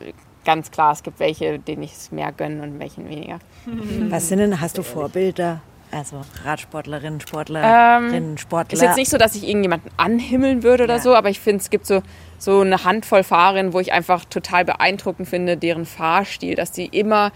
ganz 0.46 0.72
klar, 0.72 0.91
es 0.91 1.04
gibt 1.04 1.20
welche, 1.20 1.60
denen 1.60 1.84
ich 1.84 1.93
es 1.93 2.12
mehr 2.12 2.32
gönne 2.32 2.63
und 2.63 2.80
welchen 2.80 3.10
weniger. 3.10 3.39
Was 4.10 4.28
sind 4.30 4.39
denn, 4.39 4.60
hast 4.60 4.78
du 4.78 4.84
Vorbilder? 4.84 5.62
Also 5.89 6.22
Radsportlerinnen, 6.43 7.22
Sportlerinnen, 7.22 8.32
ähm, 8.32 8.38
Sportler. 8.38 8.74
Ist 8.74 8.82
jetzt 8.82 8.98
nicht 8.98 9.10
so, 9.10 9.17
dass 9.17 9.36
ich 9.36 9.48
irgendjemanden 9.48 9.89
anhimmeln 9.96 10.62
würde 10.62 10.84
oder 10.84 10.96
ja. 10.96 11.02
so, 11.02 11.15
aber 11.15 11.30
ich 11.30 11.39
finde, 11.39 11.62
es 11.62 11.70
gibt 11.70 11.86
so, 11.86 12.02
so 12.38 12.60
eine 12.60 12.84
Handvoll 12.84 13.24
Fahrerinnen, 13.24 13.72
wo 13.72 13.80
ich 13.80 13.93
einfach 13.93 14.26
total 14.26 14.65
beeindruckend 14.65 15.30
finde, 15.30 15.56
deren 15.56 15.86
Fahrstil, 15.86 16.56
dass 16.56 16.74
die 16.74 16.88
immer 16.88 17.32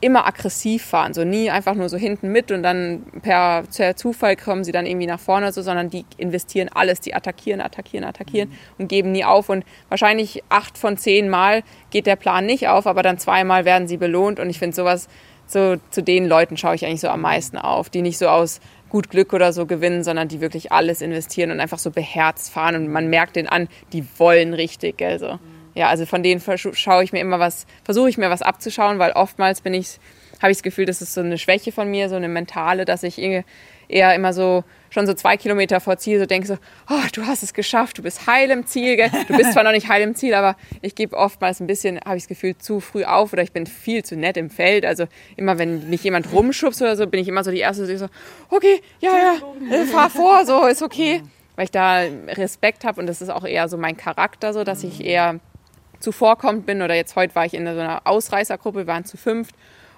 immer 0.00 0.26
aggressiv 0.26 0.84
fahren, 0.84 1.14
so 1.14 1.24
nie 1.24 1.50
einfach 1.50 1.74
nur 1.74 1.88
so 1.88 1.96
hinten 1.96 2.30
mit 2.30 2.50
und 2.50 2.62
dann 2.62 3.02
per, 3.22 3.64
per 3.74 3.96
Zufall 3.96 4.36
kommen 4.36 4.64
sie 4.64 4.72
dann 4.72 4.86
irgendwie 4.86 5.06
nach 5.06 5.20
vorne, 5.20 5.52
so, 5.52 5.62
sondern 5.62 5.90
die 5.90 6.04
investieren 6.18 6.68
alles, 6.72 7.00
die 7.00 7.14
attackieren, 7.14 7.60
attackieren, 7.60 8.04
attackieren 8.04 8.50
mhm. 8.50 8.54
und 8.78 8.88
geben 8.88 9.12
nie 9.12 9.24
auf. 9.24 9.48
Und 9.48 9.64
wahrscheinlich 9.88 10.42
acht 10.48 10.76
von 10.76 10.98
zehn 10.98 11.28
Mal 11.28 11.62
geht 11.90 12.06
der 12.06 12.16
Plan 12.16 12.44
nicht 12.44 12.68
auf, 12.68 12.86
aber 12.86 13.02
dann 13.02 13.18
zweimal 13.18 13.64
werden 13.64 13.88
sie 13.88 13.96
belohnt. 13.96 14.38
Und 14.38 14.50
ich 14.50 14.58
finde 14.58 14.76
sowas, 14.76 15.08
so 15.46 15.76
zu 15.90 16.02
den 16.02 16.26
Leuten 16.26 16.56
schaue 16.56 16.74
ich 16.74 16.84
eigentlich 16.84 17.00
so 17.00 17.08
am 17.08 17.20
meisten 17.22 17.56
auf, 17.56 17.88
die 17.88 18.02
nicht 18.02 18.18
so 18.18 18.28
aus 18.28 18.60
gut 18.88 19.10
Glück 19.10 19.32
oder 19.32 19.52
so 19.52 19.66
gewinnen, 19.66 20.04
sondern 20.04 20.28
die 20.28 20.40
wirklich 20.40 20.72
alles 20.72 21.00
investieren 21.00 21.50
und 21.50 21.60
einfach 21.60 21.78
so 21.78 21.90
beherzt 21.90 22.52
fahren. 22.52 22.76
Und 22.76 22.88
man 22.92 23.08
merkt 23.08 23.36
den 23.36 23.48
an, 23.48 23.68
die 23.92 24.04
wollen 24.18 24.52
richtig, 24.52 24.98
gell, 24.98 25.18
so. 25.18 25.34
Mhm 25.34 25.55
ja, 25.76 25.88
also 25.88 26.06
von 26.06 26.22
denen 26.22 26.40
schaue 26.40 27.04
ich 27.04 27.12
mir 27.12 27.20
immer 27.20 27.38
was, 27.38 27.66
versuche 27.84 28.08
ich 28.08 28.16
mir 28.16 28.30
was 28.30 28.40
abzuschauen, 28.42 28.98
weil 28.98 29.12
oftmals 29.12 29.60
bin 29.60 29.74
ich, 29.74 29.98
habe 30.40 30.50
ich 30.50 30.58
das 30.58 30.62
Gefühl, 30.62 30.86
das 30.86 31.02
ist 31.02 31.12
so 31.12 31.20
eine 31.20 31.36
Schwäche 31.36 31.70
von 31.70 31.90
mir, 31.90 32.08
so 32.08 32.16
eine 32.16 32.28
mentale, 32.28 32.86
dass 32.86 33.02
ich 33.02 33.18
eher 33.18 34.14
immer 34.14 34.32
so 34.32 34.64
schon 34.88 35.06
so 35.06 35.12
zwei 35.12 35.36
Kilometer 35.36 35.78
vor 35.80 35.98
Ziel 35.98 36.18
so 36.18 36.24
denke 36.24 36.46
so, 36.46 36.54
oh, 36.88 37.02
du 37.12 37.26
hast 37.26 37.42
es 37.42 37.52
geschafft, 37.52 37.98
du 37.98 38.02
bist 38.02 38.26
heil 38.26 38.50
im 38.50 38.66
Ziel. 38.66 38.96
Gell? 38.96 39.10
Du 39.28 39.36
bist 39.36 39.52
zwar 39.52 39.62
noch 39.62 39.72
nicht 39.72 39.88
heil 39.90 40.02
im 40.02 40.14
Ziel, 40.14 40.32
aber 40.32 40.56
ich 40.80 40.94
gebe 40.94 41.14
oftmals 41.14 41.60
ein 41.60 41.66
bisschen, 41.66 42.00
habe 42.00 42.16
ich 42.16 42.22
das 42.22 42.28
Gefühl, 42.28 42.56
zu 42.56 42.80
früh 42.80 43.04
auf 43.04 43.34
oder 43.34 43.42
ich 43.42 43.52
bin 43.52 43.66
viel 43.66 44.02
zu 44.02 44.16
nett 44.16 44.38
im 44.38 44.48
Feld. 44.48 44.86
Also 44.86 45.04
immer, 45.36 45.58
wenn 45.58 45.90
mich 45.90 46.02
jemand 46.02 46.32
rumschubst 46.32 46.80
oder 46.80 46.96
so, 46.96 47.06
bin 47.06 47.20
ich 47.20 47.28
immer 47.28 47.44
so 47.44 47.50
die 47.50 47.58
Erste, 47.58 47.86
die 47.86 47.98
so, 47.98 48.06
okay, 48.48 48.80
ja, 49.00 49.12
ja, 49.70 49.84
fahr 49.84 50.08
vor, 50.08 50.46
so, 50.46 50.66
ist 50.66 50.82
okay. 50.82 51.22
Weil 51.56 51.66
ich 51.66 51.70
da 51.70 52.00
Respekt 52.28 52.84
habe 52.84 52.98
und 52.98 53.06
das 53.06 53.20
ist 53.20 53.28
auch 53.28 53.44
eher 53.44 53.68
so 53.68 53.76
mein 53.76 53.98
Charakter, 53.98 54.54
so, 54.54 54.64
dass 54.64 54.82
ich 54.82 55.04
eher 55.04 55.40
zuvorkommend 56.00 56.66
bin. 56.66 56.82
Oder 56.82 56.94
jetzt 56.94 57.16
heute 57.16 57.34
war 57.34 57.44
ich 57.44 57.54
in 57.54 57.64
so 57.64 57.72
einer 57.72 58.02
Ausreißergruppe, 58.04 58.80
wir 58.80 58.86
waren 58.86 59.04
zu 59.04 59.16
fünft. 59.16 59.54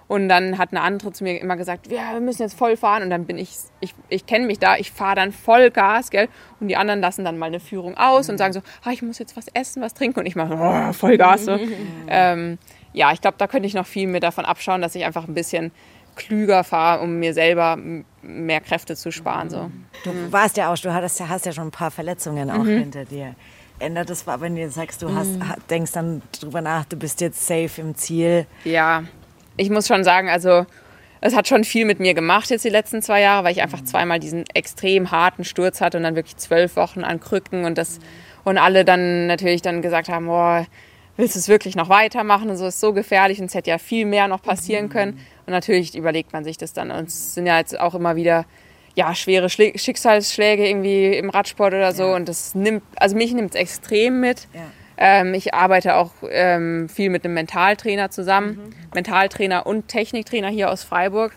Und 0.09 0.31
dann 0.31 0.57
hat 0.57 0.71
eine 0.73 0.81
andere 0.81 1.13
zu 1.13 1.23
mir 1.23 1.39
immer 1.39 1.57
gesagt, 1.57 1.93
ja, 1.93 2.15
wir 2.15 2.21
müssen 2.21 2.41
jetzt 2.41 2.57
voll 2.57 2.79
fahren. 2.79 3.03
Und 3.03 3.11
dann 3.11 3.27
bin 3.27 3.37
ich, 3.37 3.51
ich, 3.81 3.95
ich 4.09 4.25
kenne 4.25 4.47
mich 4.47 4.59
da, 4.59 4.77
ich 4.77 4.91
fahre 4.91 5.17
dann 5.17 5.33
voll 5.33 5.71
Gas, 5.71 6.11
gell? 6.11 6.29
Und 6.61 6.69
die 6.69 6.77
anderen 6.77 7.03
lassen 7.03 7.27
dann 7.27 7.37
mal 7.37 7.47
eine 7.47 7.61
Führung 7.61 7.97
aus 7.99 8.31
und 8.31 8.39
sagen 8.39 8.55
so, 8.55 8.61
ah, 8.85 8.91
ich 8.91 9.03
muss 9.03 9.19
jetzt 9.19 9.37
was 9.37 9.49
essen, 9.53 9.83
was 9.83 9.93
trinken. 9.93 10.21
Und 10.21 10.27
ich 10.27 10.35
mache 10.35 10.55
oh, 10.59 10.93
voll 10.95 11.19
Gas. 11.19 11.45
So. 11.45 11.59
ähm, 12.09 12.57
ja, 12.95 13.13
ich 13.13 13.21
glaube, 13.21 13.37
da 13.37 13.47
könnte 13.47 13.67
ich 13.67 13.75
noch 13.75 13.87
viel 13.87 14.09
mehr 14.09 14.21
davon 14.21 14.47
abschauen, 14.47 14.81
dass 14.81 14.95
ich 14.95 15.05
einfach 15.05 15.29
ein 15.29 15.35
bisschen 15.35 15.73
klüger 16.17 16.65
fahre, 16.65 17.03
um 17.03 17.19
mir 17.19 17.35
selber 17.35 17.79
mehr 18.23 18.61
Kräfte 18.63 18.97
zu 18.97 19.13
sparen. 19.13 19.51
So. 19.51 19.71
Du 20.05 20.33
warst 20.33 20.57
ja 20.57 20.73
auch, 20.73 20.79
du 20.79 20.93
hattest, 20.93 21.21
hast 21.21 21.45
ja 21.45 21.53
schon 21.53 21.69
ein 21.69 21.71
paar 21.71 21.91
Verletzungen 21.91 22.51
auch 22.51 22.65
mhm. 22.65 22.79
hinter 22.79 23.05
dir 23.05 23.35
ändert 23.79 24.11
das, 24.11 24.27
wenn 24.27 24.57
du 24.57 24.71
sagst, 24.71 25.03
du 25.03 25.15
hast, 25.15 25.31
mhm. 25.31 25.55
denkst 25.71 25.93
dann 25.93 26.23
drüber 26.39 26.61
nach, 26.61 26.85
du 26.85 26.97
bist 26.97 27.21
jetzt 27.21 27.47
safe 27.47 27.81
im 27.81 27.95
Ziel? 27.95 28.47
Ja, 28.65 29.05
ich 29.57 29.71
muss 29.71 29.87
schon 29.87 30.05
sagen, 30.05 30.29
also 30.29 30.67
es 31.21 31.35
hat 31.35 31.49
schon 31.49 31.65
viel 31.65 31.85
mit 31.85 31.99
mir 32.01 32.15
gemacht 32.15 32.51
jetzt 32.51 32.65
die 32.65 32.71
letzten 32.71 33.03
zwei 33.03 33.21
Jahre, 33.21 33.45
weil 33.45 33.53
ich 33.53 33.63
einfach 33.63 33.81
mhm. 33.81 33.87
zweimal 33.87 34.21
diesen 34.21 34.45
extrem 34.55 35.11
harten 35.11 35.45
Sturz 35.45 35.81
hatte 35.81 35.97
und 35.97 36.05
dann 36.05 36.17
wirklich 36.17 36.37
zwölf 36.37 36.77
Wochen 36.77 37.05
an 37.05 37.21
Krücken 37.21 37.65
und 37.65 37.79
das 37.79 37.99
und 38.45 38.57
alle 38.57 38.85
dann 38.85 39.27
natürlich 39.27 39.63
dann 39.63 39.83
gesagt 39.83 40.09
haben, 40.09 40.27
boah, 40.27 40.67
willst 41.17 41.35
du 41.35 41.39
es 41.39 41.49
wirklich 41.49 41.77
noch 41.77 41.91
weitermachen? 41.91 42.49
Und 42.49 42.57
so 42.57 42.67
ist 42.67 42.81
so 42.81 42.95
gefährlich 42.95 43.41
und 43.41 43.47
es 43.47 43.55
hätte 43.55 43.71
ja 43.71 43.79
viel 43.79 44.07
mehr 44.07 44.29
noch 44.29 44.41
passieren 44.41 44.87
mhm. 44.87 44.91
können. 44.91 45.27
Und 45.45 45.53
natürlich 45.53 45.95
überlegt 45.95 46.33
man 46.33 46.45
sich 46.45 46.57
das 46.57 46.73
dann. 46.73 46.91
Und 46.91 47.09
es 47.09 47.35
sind 47.35 47.47
ja 47.47 47.59
jetzt 47.59 47.79
auch 47.79 47.95
immer 47.95 48.17
wieder 48.17 48.47
ja, 48.99 49.15
schwere 49.15 49.49
Schläge, 49.49 49.79
Schicksalsschläge 49.79 50.69
irgendwie 50.69 51.15
im 51.17 51.31
Radsport 51.31 51.73
oder 51.73 51.93
so. 51.93 52.03
Ja. 52.03 52.17
Und 52.17 52.29
das 52.29 52.57
nimmt, 52.57 52.83
also 52.97 53.15
mich 53.15 53.33
nimmt 53.33 53.55
es 53.55 53.61
extrem 53.61 54.19
mit. 54.19 54.49
Ja. 54.53 54.61
Ähm, 54.97 55.35
ich 55.35 55.55
arbeite 55.55 55.95
auch 55.95 56.11
ähm, 56.29 56.89
viel 56.89 57.09
mit 57.09 57.25
einem 57.25 57.35
Mentaltrainer 57.35 58.11
zusammen. 58.11 58.57
Mhm. 58.57 58.75
Mentaltrainer 58.95 59.67
und 59.67 59.87
Techniktrainer 59.87 60.49
hier 60.49 60.69
aus 60.73 60.83
Freiburg, 60.83 61.33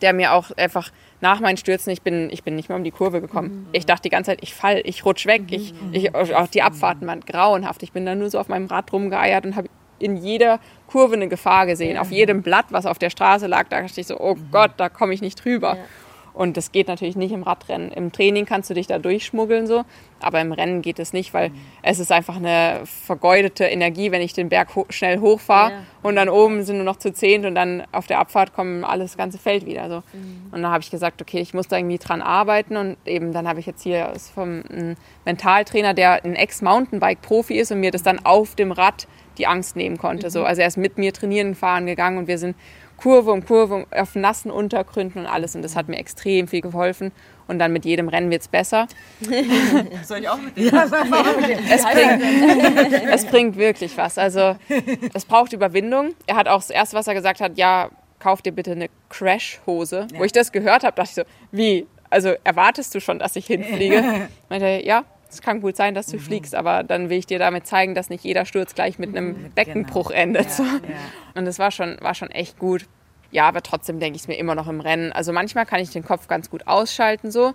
der 0.00 0.12
mir 0.12 0.32
auch 0.32 0.52
einfach 0.52 0.92
nach 1.20 1.40
meinen 1.40 1.56
Stürzen, 1.56 1.90
ich 1.90 2.02
bin, 2.02 2.30
ich 2.30 2.44
bin 2.44 2.54
nicht 2.54 2.68
mehr 2.68 2.78
um 2.78 2.84
die 2.84 2.92
Kurve 2.92 3.20
gekommen. 3.20 3.66
Ich 3.72 3.84
dachte 3.84 4.02
die 4.02 4.10
ganze 4.10 4.30
Zeit, 4.30 4.38
ich 4.42 4.54
fall, 4.54 4.80
ich 4.84 5.04
rutsch 5.04 5.26
weg. 5.26 5.42
Ich, 5.50 5.74
ich, 5.90 6.14
auch 6.14 6.46
die 6.46 6.62
Abfahrten 6.62 7.08
waren 7.08 7.20
grauenhaft. 7.20 7.82
Ich 7.82 7.90
bin 7.90 8.06
dann 8.06 8.20
nur 8.20 8.30
so 8.30 8.38
auf 8.38 8.46
meinem 8.46 8.66
Rad 8.66 8.92
rumgeeiert 8.92 9.44
und 9.44 9.56
habe 9.56 9.68
in 9.98 10.16
jeder 10.16 10.60
Kurve 10.86 11.14
eine 11.14 11.26
Gefahr 11.26 11.66
gesehen. 11.66 11.98
Auf 11.98 12.12
jedem 12.12 12.42
Blatt, 12.42 12.66
was 12.70 12.86
auf 12.86 12.98
der 12.98 13.10
Straße 13.10 13.48
lag, 13.48 13.66
da 13.70 13.80
dachte 13.80 14.00
ich 14.00 14.06
so, 14.06 14.20
oh 14.20 14.36
Gott, 14.52 14.72
da 14.76 14.88
komme 14.88 15.14
ich 15.14 15.20
nicht 15.20 15.44
drüber. 15.44 15.78
Und 16.36 16.58
das 16.58 16.70
geht 16.70 16.86
natürlich 16.86 17.16
nicht 17.16 17.32
im 17.32 17.42
Radrennen. 17.42 17.90
Im 17.90 18.12
Training 18.12 18.44
kannst 18.44 18.68
du 18.68 18.74
dich 18.74 18.86
da 18.86 18.98
durchschmuggeln 18.98 19.66
so, 19.66 19.84
aber 20.20 20.42
im 20.42 20.52
Rennen 20.52 20.82
geht 20.82 20.98
es 20.98 21.14
nicht, 21.14 21.32
weil 21.32 21.50
es 21.82 21.98
ist 21.98 22.12
einfach 22.12 22.36
eine 22.36 22.82
vergeudete 22.84 23.64
Energie, 23.64 24.10
wenn 24.10 24.20
ich 24.20 24.34
den 24.34 24.50
Berg 24.50 24.76
ho 24.76 24.84
schnell 24.90 25.20
hochfahre 25.20 25.70
ja. 25.72 25.78
und 26.02 26.14
dann 26.16 26.28
oben 26.28 26.62
sind 26.62 26.76
nur 26.76 26.84
noch 26.84 26.96
zu 26.96 27.10
zehnt 27.10 27.46
und 27.46 27.54
dann 27.54 27.84
auf 27.90 28.06
der 28.06 28.18
Abfahrt 28.18 28.52
kommen 28.52 28.84
alles 28.84 29.12
das 29.12 29.16
ganze 29.16 29.38
Feld 29.38 29.64
wieder. 29.64 29.88
So. 29.88 29.96
Mhm. 30.12 30.52
Und 30.52 30.62
dann 30.62 30.70
habe 30.70 30.82
ich 30.82 30.90
gesagt, 30.90 31.22
okay, 31.22 31.40
ich 31.40 31.54
muss 31.54 31.68
da 31.68 31.78
irgendwie 31.78 31.96
dran 31.96 32.20
arbeiten 32.20 32.76
und 32.76 32.98
eben 33.06 33.32
dann 33.32 33.48
habe 33.48 33.60
ich 33.60 33.64
jetzt 33.64 33.82
hier 33.82 34.12
vom 34.34 34.62
Mentaltrainer, 35.24 35.94
der 35.94 36.22
ein 36.22 36.34
Ex-Mountainbike-Profi 36.34 37.58
ist 37.58 37.72
und 37.72 37.80
mir 37.80 37.92
das 37.92 38.02
dann 38.02 38.22
auf 38.26 38.54
dem 38.54 38.72
Rad 38.72 39.08
die 39.38 39.46
Angst 39.46 39.74
nehmen 39.74 39.96
konnte. 39.96 40.26
Mhm. 40.26 40.30
So. 40.30 40.44
Also 40.44 40.60
er 40.60 40.68
ist 40.68 40.76
mit 40.76 40.98
mir 40.98 41.14
trainieren 41.14 41.54
fahren 41.54 41.86
gegangen 41.86 42.18
und 42.18 42.28
wir 42.28 42.36
sind 42.36 42.56
Kurve 42.96 43.30
um 43.30 43.44
Kurve 43.44 43.86
auf 43.90 44.14
nassen 44.14 44.50
Untergründen 44.50 45.22
und 45.22 45.26
alles. 45.26 45.54
Und 45.54 45.62
das 45.62 45.76
hat 45.76 45.88
mir 45.88 45.98
extrem 45.98 46.48
viel 46.48 46.60
geholfen. 46.60 47.12
Und 47.48 47.58
dann 47.58 47.72
mit 47.72 47.84
jedem 47.84 48.08
Rennen 48.08 48.30
wird 48.30 48.42
es 48.42 48.48
besser. 48.48 48.88
Soll 50.04 50.18
ich 50.18 50.28
auch 50.28 50.38
mit 50.38 50.56
dir? 50.56 50.72
Ja, 50.72 50.84
es, 51.70 51.84
bringt, 51.92 53.02
es 53.12 53.24
bringt 53.26 53.56
wirklich 53.56 53.96
was. 53.96 54.18
Also 54.18 54.56
es 55.14 55.24
braucht 55.24 55.52
Überwindung. 55.52 56.14
Er 56.26 56.36
hat 56.36 56.48
auch 56.48 56.60
das 56.60 56.70
Erste, 56.70 56.96
was 56.96 57.06
er 57.06 57.14
gesagt 57.14 57.40
hat, 57.40 57.56
ja, 57.56 57.90
kauf 58.18 58.42
dir 58.42 58.52
bitte 58.52 58.72
eine 58.72 58.88
Crash-Hose. 59.10 60.08
Ja. 60.12 60.18
Wo 60.18 60.24
ich 60.24 60.32
das 60.32 60.50
gehört 60.50 60.82
habe, 60.82 60.96
dachte 60.96 61.10
ich 61.10 61.14
so, 61.14 61.22
wie? 61.52 61.86
Also 62.10 62.34
erwartest 62.44 62.94
du 62.94 63.00
schon, 63.00 63.18
dass 63.18 63.36
ich 63.36 63.46
hinfliege? 63.46 64.28
Meinte 64.48 64.80
ja, 64.84 65.04
es 65.28 65.42
kann 65.42 65.60
gut 65.60 65.76
sein, 65.76 65.94
dass 65.94 66.06
du 66.06 66.16
mhm. 66.16 66.20
fliegst, 66.20 66.54
aber 66.54 66.82
dann 66.82 67.10
will 67.10 67.18
ich 67.18 67.26
dir 67.26 67.38
damit 67.38 67.66
zeigen, 67.66 67.94
dass 67.94 68.10
nicht 68.10 68.24
jeder 68.24 68.44
Sturz 68.44 68.74
gleich 68.74 68.98
mit 68.98 69.10
einem 69.10 69.28
mhm. 69.28 69.50
Beckenbruch 69.54 70.08
genau. 70.08 70.20
endet. 70.20 70.58
Ja, 70.58 70.64
ja. 70.64 70.80
Und 71.34 71.44
das 71.44 71.58
war 71.58 71.70
schon, 71.70 71.96
war 72.00 72.14
schon 72.14 72.30
echt 72.30 72.58
gut. 72.58 72.86
Ja, 73.30 73.48
aber 73.48 73.62
trotzdem 73.62 73.98
denke 73.98 74.16
ich 74.16 74.22
es 74.22 74.28
mir 74.28 74.36
immer 74.36 74.54
noch 74.54 74.68
im 74.68 74.80
Rennen. 74.80 75.12
Also 75.12 75.32
manchmal 75.32 75.66
kann 75.66 75.80
ich 75.80 75.90
den 75.90 76.04
Kopf 76.04 76.28
ganz 76.28 76.48
gut 76.48 76.66
ausschalten 76.66 77.30
so, 77.30 77.54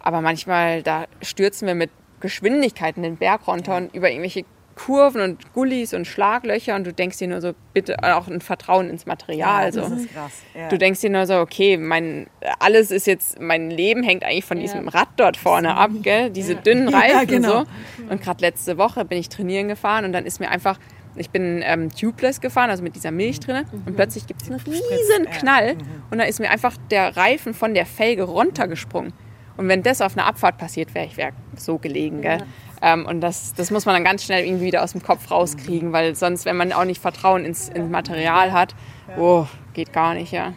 aber 0.00 0.20
manchmal 0.20 0.82
da 0.82 1.06
stürzen 1.22 1.68
wir 1.68 1.74
mit 1.74 1.90
Geschwindigkeiten 2.20 3.02
den 3.02 3.16
Berg 3.16 3.46
runter 3.46 3.76
und 3.76 3.94
über 3.94 4.10
irgendwelche 4.10 4.44
Kurven 4.74 5.20
und 5.20 5.52
Gullis 5.52 5.92
und 5.92 6.06
Schlaglöcher 6.06 6.74
und 6.74 6.86
du 6.86 6.92
denkst 6.92 7.18
dir 7.18 7.28
nur 7.28 7.40
so, 7.40 7.52
bitte 7.74 7.96
auch 8.02 8.28
ein 8.28 8.40
Vertrauen 8.40 8.88
ins 8.88 9.04
Material. 9.04 9.66
Ja, 9.66 9.70
das 9.70 9.88
so. 9.88 9.94
ist 9.94 10.12
krass. 10.12 10.32
Ja. 10.54 10.68
Du 10.68 10.78
denkst 10.78 11.00
dir 11.00 11.10
nur 11.10 11.26
so, 11.26 11.34
okay, 11.34 11.76
mein, 11.76 12.28
alles 12.58 12.90
ist 12.90 13.06
jetzt, 13.06 13.40
mein 13.40 13.70
Leben 13.70 14.02
hängt 14.02 14.24
eigentlich 14.24 14.44
von 14.44 14.56
ja. 14.56 14.62
diesem 14.62 14.88
Rad 14.88 15.08
dort 15.16 15.36
vorne 15.36 15.76
ab, 15.76 15.90
gell? 16.02 16.30
diese 16.30 16.54
dünnen 16.54 16.88
Reifen 16.88 17.26
genau. 17.26 17.60
so. 17.60 17.66
Und 18.08 18.22
gerade 18.22 18.40
letzte 18.40 18.78
Woche 18.78 19.04
bin 19.04 19.18
ich 19.18 19.28
trainieren 19.28 19.68
gefahren 19.68 20.04
und 20.04 20.12
dann 20.12 20.24
ist 20.24 20.40
mir 20.40 20.50
einfach, 20.50 20.78
ich 21.16 21.30
bin 21.30 21.60
ähm, 21.64 21.90
tubeless 21.90 22.40
gefahren, 22.40 22.70
also 22.70 22.82
mit 22.82 22.94
dieser 22.94 23.10
Milch 23.10 23.40
drin 23.40 23.66
mhm. 23.70 23.82
und 23.86 23.96
plötzlich 23.96 24.26
gibt 24.26 24.42
es 24.42 24.50
einen 24.50 24.60
riesen 24.60 25.26
Knall 25.30 25.74
mhm. 25.74 25.80
und 26.10 26.18
da 26.18 26.24
ist 26.24 26.40
mir 26.40 26.50
einfach 26.50 26.76
der 26.90 27.16
Reifen 27.16 27.52
von 27.52 27.74
der 27.74 27.86
Felge 27.86 28.22
runtergesprungen. 28.22 29.12
Und 29.56 29.68
wenn 29.68 29.82
das 29.82 30.00
auf 30.00 30.16
einer 30.16 30.26
Abfahrt 30.26 30.56
passiert 30.56 30.94
wäre, 30.94 31.04
ich 31.04 31.18
wäre 31.18 31.32
so 31.54 31.76
gelegen. 31.76 32.22
Gell? 32.22 32.38
Ähm, 32.82 33.06
und 33.06 33.20
das, 33.20 33.54
das 33.54 33.70
muss 33.70 33.84
man 33.84 33.94
dann 33.94 34.04
ganz 34.04 34.24
schnell 34.24 34.44
irgendwie 34.44 34.66
wieder 34.66 34.82
aus 34.82 34.92
dem 34.92 35.02
Kopf 35.02 35.30
rauskriegen, 35.30 35.92
weil 35.92 36.14
sonst, 36.14 36.44
wenn 36.46 36.56
man 36.56 36.72
auch 36.72 36.84
nicht 36.84 37.00
Vertrauen 37.00 37.44
ins, 37.44 37.68
ins 37.68 37.90
Material 37.90 38.52
hat, 38.52 38.74
oh, 39.18 39.46
geht 39.74 39.92
gar 39.92 40.14
nicht, 40.14 40.32
ja. 40.32 40.54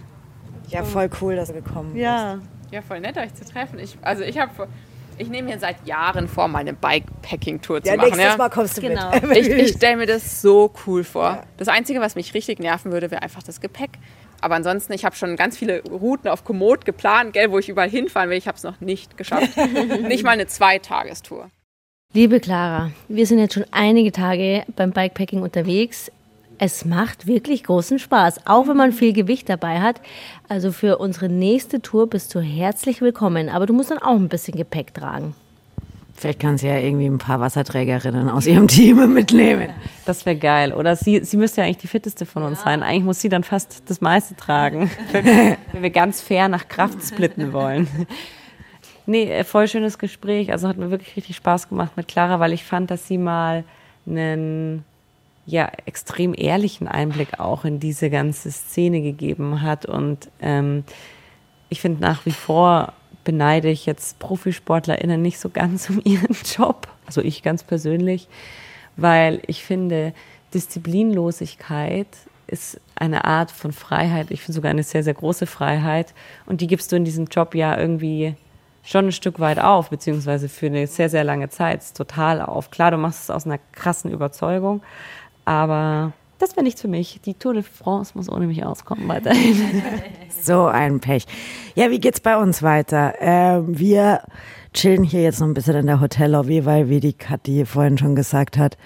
Ja, 0.69 0.83
voll 0.83 1.09
cool, 1.21 1.35
dass 1.35 1.49
du 1.49 1.55
gekommen 1.55 1.93
bist. 1.93 2.03
Ja, 2.03 2.39
ja 2.71 2.81
voll 2.81 3.01
nett, 3.01 3.17
euch 3.17 3.33
zu 3.33 3.45
treffen. 3.45 3.79
Ich, 3.79 3.97
also 4.01 4.23
ich 4.23 4.37
habe... 4.37 4.67
Ich 5.19 5.29
nehme 5.29 5.49
mir 5.49 5.59
seit 5.59 5.85
Jahren 5.85 6.27
vor, 6.27 6.47
meine 6.47 6.73
Bikepacking-Tour 6.73 7.77
ja, 7.77 7.83
zu 7.83 7.97
machen. 7.97 8.09
Nächstes 8.09 8.31
ja. 8.31 8.37
Mal 8.37 8.49
kommst 8.49 8.77
du 8.77 8.81
genau. 8.81 9.11
mit. 9.11 9.23
Ich, 9.37 9.47
ich 9.47 9.73
stelle 9.73 9.97
mir 9.97 10.07
das 10.07 10.41
so 10.41 10.73
cool 10.87 11.03
vor. 11.03 11.23
Ja. 11.23 11.43
Das 11.57 11.67
Einzige, 11.67 12.01
was 12.01 12.15
mich 12.15 12.33
richtig 12.33 12.57
nerven 12.57 12.91
würde, 12.91 13.11
wäre 13.11 13.21
einfach 13.21 13.43
das 13.43 13.61
Gepäck. 13.61 13.91
Aber 14.41 14.55
ansonsten, 14.55 14.91
ich 14.91 15.05
habe 15.05 15.15
schon 15.15 15.35
ganz 15.35 15.55
viele 15.55 15.83
Routen 15.83 16.29
auf 16.29 16.43
Komoot 16.43 16.83
geplant, 16.83 17.33
gell, 17.33 17.51
wo 17.51 17.59
ich 17.59 17.69
überall 17.69 17.91
hinfahren 17.91 18.31
will. 18.31 18.37
Ich 18.37 18.47
habe 18.47 18.57
es 18.57 18.63
noch 18.63 18.81
nicht 18.81 19.15
geschafft. 19.15 19.55
nicht 20.07 20.23
mal 20.23 20.31
eine 20.31 20.47
Zweitagestour. 20.47 21.51
Liebe 22.15 22.39
Clara, 22.39 22.91
wir 23.07 23.25
sind 23.25 23.39
jetzt 23.39 23.55
schon 23.55 23.65
einige 23.71 24.11
Tage 24.11 24.65
beim 24.75 24.91
Bikepacking 24.91 25.41
unterwegs. 25.41 26.11
Es 26.59 26.85
macht 26.85 27.25
wirklich 27.25 27.63
großen 27.63 27.97
Spaß, 27.97 28.45
auch 28.45 28.67
wenn 28.67 28.77
man 28.77 28.91
viel 28.91 29.13
Gewicht 29.13 29.49
dabei 29.49 29.81
hat. 29.81 29.99
Also 30.47 30.71
für 30.71 30.99
unsere 30.99 31.27
nächste 31.27 31.81
Tour 31.81 32.07
bist 32.07 32.35
du 32.35 32.39
herzlich 32.39 33.01
willkommen, 33.01 33.49
aber 33.49 33.65
du 33.65 33.73
musst 33.73 33.89
dann 33.89 33.97
auch 33.97 34.13
ein 34.13 34.29
bisschen 34.29 34.55
Gepäck 34.55 34.93
tragen. 34.93 35.33
Vielleicht 36.13 36.39
kann 36.39 36.59
sie 36.59 36.67
ja 36.67 36.77
irgendwie 36.77 37.07
ein 37.07 37.17
paar 37.17 37.39
Wasserträgerinnen 37.39 38.29
aus 38.29 38.45
ihrem 38.45 38.67
Team 38.67 39.11
mitnehmen. 39.11 39.69
Das 40.05 40.23
wäre 40.27 40.35
geil. 40.35 40.71
Oder 40.71 40.95
sie, 40.95 41.25
sie 41.25 41.37
müsste 41.37 41.61
ja 41.61 41.65
eigentlich 41.65 41.77
die 41.77 41.87
fitteste 41.87 42.27
von 42.27 42.43
uns 42.43 42.59
ja. 42.59 42.65
sein. 42.65 42.83
Eigentlich 42.83 43.05
muss 43.05 43.21
sie 43.21 43.29
dann 43.29 43.43
fast 43.43 43.89
das 43.89 44.01
meiste 44.01 44.35
tragen, 44.35 44.91
wenn 45.11 45.81
wir 45.81 45.89
ganz 45.89 46.21
fair 46.21 46.47
nach 46.47 46.67
Kraft 46.67 47.03
splitten 47.03 47.53
wollen. 47.53 47.87
Nee, 49.05 49.29
äh, 49.29 49.43
voll 49.43 49.67
schönes 49.67 49.97
Gespräch. 49.97 50.51
Also 50.51 50.67
hat 50.67 50.77
mir 50.77 50.91
wirklich 50.91 51.15
richtig 51.15 51.35
Spaß 51.35 51.69
gemacht 51.69 51.91
mit 51.95 52.07
Clara, 52.07 52.39
weil 52.39 52.53
ich 52.53 52.63
fand, 52.63 52.91
dass 52.91 53.07
sie 53.07 53.17
mal 53.17 53.63
einen 54.05 54.85
ja, 55.45 55.69
extrem 55.85 56.33
ehrlichen 56.35 56.87
Einblick 56.87 57.39
auch 57.39 57.65
in 57.65 57.79
diese 57.79 58.09
ganze 58.09 58.51
Szene 58.51 59.01
gegeben 59.01 59.61
hat. 59.61 59.85
Und 59.85 60.29
ähm, 60.41 60.83
ich 61.69 61.81
finde 61.81 62.01
nach 62.01 62.25
wie 62.25 62.31
vor 62.31 62.93
beneide 63.23 63.69
ich 63.69 63.85
jetzt 63.85 64.19
ProfisportlerInnen 64.19 65.21
nicht 65.21 65.39
so 65.39 65.49
ganz 65.49 65.89
um 65.89 66.01
ihren 66.03 66.35
Job. 66.45 66.87
Also 67.05 67.21
ich 67.21 67.43
ganz 67.43 67.63
persönlich, 67.63 68.27
weil 68.95 69.41
ich 69.47 69.63
finde, 69.63 70.13
Disziplinlosigkeit 70.53 72.07
ist 72.47 72.79
eine 72.95 73.25
Art 73.25 73.51
von 73.51 73.71
Freiheit. 73.71 74.29
Ich 74.29 74.41
finde 74.41 74.53
sogar 74.53 74.71
eine 74.71 74.83
sehr, 74.83 75.03
sehr 75.03 75.13
große 75.13 75.47
Freiheit. 75.47 76.13
Und 76.45 76.61
die 76.61 76.67
gibst 76.67 76.91
du 76.91 76.95
in 76.95 77.05
diesem 77.05 77.25
Job 77.25 77.55
ja 77.55 77.77
irgendwie 77.77 78.35
schon 78.83 79.07
ein 79.07 79.11
Stück 79.11 79.39
weit 79.39 79.59
auf, 79.59 79.89
beziehungsweise 79.89 80.49
für 80.49 80.67
eine 80.67 80.87
sehr, 80.87 81.09
sehr 81.09 81.23
lange 81.23 81.49
Zeit 81.49 81.95
total 81.95 82.41
auf. 82.41 82.69
Klar, 82.69 82.91
du 82.91 82.97
machst 82.97 83.23
es 83.23 83.29
aus 83.29 83.45
einer 83.45 83.59
krassen 83.71 84.11
Überzeugung, 84.11 84.81
aber 85.45 86.11
das 86.39 86.57
wäre 86.57 86.63
nichts 86.63 86.81
für 86.81 86.89
mich. 86.89 87.21
Die 87.25 87.35
Tour 87.35 87.53
de 87.53 87.63
France 87.63 88.11
muss 88.15 88.29
ohne 88.29 88.47
mich 88.47 88.65
auskommen 88.65 89.07
weiterhin. 89.07 89.81
so 90.41 90.65
ein 90.65 90.99
Pech. 90.99 91.25
Ja, 91.75 91.89
wie 91.89 91.99
geht's 91.99 92.19
bei 92.19 92.37
uns 92.37 92.61
weiter? 92.61 93.13
Ähm, 93.19 93.79
wir 93.79 94.21
chillen 94.73 95.03
hier 95.03 95.21
jetzt 95.21 95.39
noch 95.39 95.47
ein 95.47 95.53
bisschen 95.53 95.75
in 95.75 95.87
der 95.87 96.01
Hotellobby, 96.01 96.65
weil, 96.65 96.89
wie 96.89 96.99
die 96.99 97.13
Kathi 97.13 97.65
vorhin 97.65 97.97
schon 97.97 98.15
gesagt 98.15 98.57
hat, 98.57 98.77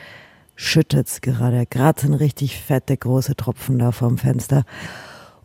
schüttet's 0.55 1.21
gerade. 1.21 1.65
Gerade 1.65 2.01
sind 2.01 2.13
richtig 2.13 2.61
fette, 2.61 2.95
große 2.95 3.35
Tropfen 3.35 3.79
da 3.79 3.91
vorm 3.91 4.19
Fenster. 4.19 4.63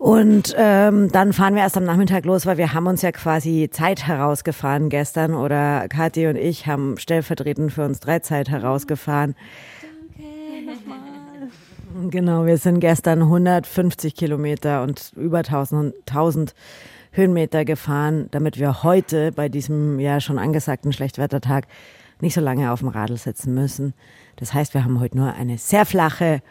Und 0.02 0.52
ähm, 0.58 1.12
dann 1.12 1.32
fahren 1.32 1.54
wir 1.54 1.62
erst 1.62 1.76
am 1.76 1.84
Nachmittag 1.84 2.24
los, 2.24 2.44
weil 2.44 2.58
wir 2.58 2.74
haben 2.74 2.88
uns 2.88 3.02
ja 3.02 3.12
quasi 3.12 3.68
Zeit 3.70 4.04
herausgefahren 4.04 4.88
gestern 4.88 5.32
oder 5.32 5.86
Kathi 5.88 6.26
und 6.26 6.34
ich 6.34 6.66
haben 6.66 6.98
stellvertretend 6.98 7.72
für 7.72 7.84
uns 7.84 8.00
drei 8.00 8.18
Zeit 8.18 8.48
herausgefahren. 8.48 9.36
Danke, 10.16 12.10
Genau, 12.10 12.46
wir 12.46 12.58
sind 12.58 12.80
gestern 12.80 13.22
150 13.22 14.16
Kilometer 14.16 14.82
und 14.82 15.12
über 15.14 15.38
1000, 15.38 15.94
1000 16.08 16.52
Höhenmeter 17.12 17.64
gefahren, 17.64 18.26
damit 18.32 18.58
wir 18.58 18.82
heute 18.82 19.30
bei 19.30 19.48
diesem 19.48 20.00
ja 20.00 20.20
schon 20.20 20.40
angesagten 20.40 20.92
Schlechtwettertag 20.92 21.68
nicht 22.20 22.34
so 22.34 22.40
lange 22.40 22.72
auf 22.72 22.80
dem 22.80 22.88
Radl 22.88 23.18
sitzen 23.18 23.54
müssen. 23.54 23.94
Das 24.34 24.52
heißt, 24.52 24.74
wir 24.74 24.82
haben 24.82 24.98
heute 24.98 25.16
nur 25.16 25.32
eine 25.32 25.58
sehr 25.58 25.86
flache 25.86 26.42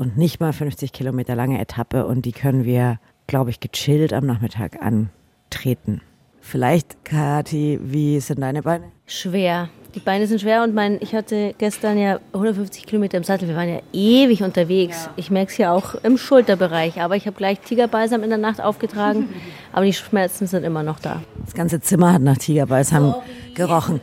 und 0.00 0.16
nicht 0.16 0.40
mal 0.40 0.54
50 0.54 0.92
Kilometer 0.92 1.34
lange 1.34 1.60
Etappe 1.60 2.06
und 2.06 2.24
die 2.24 2.32
können 2.32 2.64
wir, 2.64 2.98
glaube 3.26 3.50
ich, 3.50 3.60
gechillt 3.60 4.14
am 4.14 4.24
Nachmittag 4.24 4.78
antreten. 4.82 6.00
Vielleicht, 6.40 7.04
Kathi, 7.04 7.78
wie 7.82 8.18
sind 8.18 8.40
deine 8.40 8.62
Beine? 8.62 8.84
Schwer. 9.04 9.68
Die 9.94 10.00
Beine 10.00 10.26
sind 10.26 10.40
schwer 10.40 10.62
und 10.62 10.74
mein, 10.74 10.98
ich 11.02 11.14
hatte 11.14 11.54
gestern 11.58 11.98
ja 11.98 12.18
150 12.32 12.86
Kilometer 12.86 13.18
im 13.18 13.24
Sattel. 13.24 13.46
Wir 13.48 13.56
waren 13.56 13.68
ja 13.68 13.80
ewig 13.92 14.42
unterwegs. 14.42 15.06
Ja. 15.06 15.12
Ich 15.16 15.30
merke 15.30 15.52
es 15.52 15.58
ja 15.58 15.70
auch 15.70 15.96
im 15.96 16.16
Schulterbereich. 16.16 17.02
Aber 17.02 17.16
ich 17.16 17.26
habe 17.26 17.36
gleich 17.36 17.60
Tigerbalsam 17.60 18.22
in 18.22 18.30
der 18.30 18.38
Nacht 18.38 18.60
aufgetragen. 18.60 19.28
aber 19.72 19.84
die 19.84 19.92
Schmerzen 19.92 20.46
sind 20.46 20.64
immer 20.64 20.82
noch 20.82 21.00
da. 21.00 21.22
Das 21.44 21.54
ganze 21.54 21.80
Zimmer 21.80 22.14
hat 22.14 22.22
nach 22.22 22.38
Tigerbalsam 22.38 23.10
Sorry. 23.10 23.24
gerochen. 23.54 24.00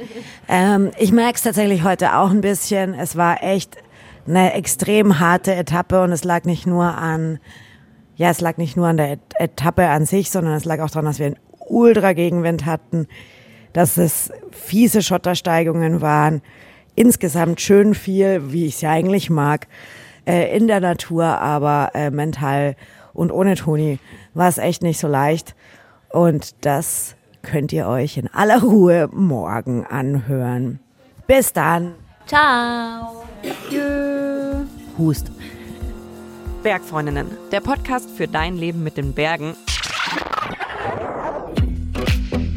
Ähm, 0.47 0.91
ich 0.99 1.11
merke 1.11 1.35
es 1.35 1.41
tatsächlich 1.41 1.83
heute 1.83 2.17
auch 2.17 2.29
ein 2.29 2.41
bisschen. 2.41 2.93
Es 2.93 3.15
war 3.15 3.41
echt 3.41 3.77
eine 4.27 4.53
extrem 4.53 5.19
harte 5.19 5.55
Etappe 5.55 6.01
und 6.03 6.11
es 6.11 6.23
lag 6.23 6.43
nicht 6.43 6.67
nur 6.67 6.85
an, 6.85 7.39
ja, 8.15 8.29
es 8.29 8.41
lag 8.41 8.57
nicht 8.57 8.75
nur 8.77 8.87
an 8.87 8.97
der 8.97 9.17
Etappe 9.39 9.87
an 9.87 10.05
sich, 10.05 10.31
sondern 10.31 10.53
es 10.53 10.65
lag 10.65 10.79
auch 10.79 10.89
daran, 10.89 11.05
dass 11.05 11.19
wir 11.19 11.27
einen 11.27 11.39
Ultra-Gegenwind 11.59 12.65
hatten, 12.65 13.07
dass 13.73 13.97
es 13.97 14.31
fiese 14.51 15.01
Schottersteigungen 15.01 16.01
waren, 16.01 16.41
insgesamt 16.95 17.61
schön 17.61 17.93
viel, 17.93 18.51
wie 18.51 18.65
ich 18.65 18.75
es 18.75 18.81
ja 18.81 18.91
eigentlich 18.91 19.29
mag, 19.29 19.67
äh, 20.25 20.55
in 20.55 20.67
der 20.67 20.79
Natur, 20.79 21.25
aber 21.25 21.91
äh, 21.93 22.09
mental 22.09 22.75
und 23.13 23.31
ohne 23.31 23.55
Toni 23.55 23.99
war 24.33 24.47
es 24.47 24.57
echt 24.57 24.83
nicht 24.83 24.99
so 24.99 25.07
leicht. 25.07 25.55
Und 26.09 26.65
das 26.65 27.15
könnt 27.41 27.73
ihr 27.73 27.87
euch 27.87 28.17
in 28.17 28.27
aller 28.33 28.61
Ruhe 28.61 29.09
morgen 29.11 29.85
anhören. 29.85 30.79
Bis 31.25 31.51
dann. 31.53 31.95
Ciao. 32.25 33.26
Hust. 34.97 35.31
Bergfreundinnen, 36.63 37.27
der 37.51 37.61
Podcast 37.61 38.09
für 38.09 38.27
dein 38.27 38.57
Leben 38.57 38.83
mit 38.83 38.97
den 38.97 39.13
Bergen. 39.13 39.55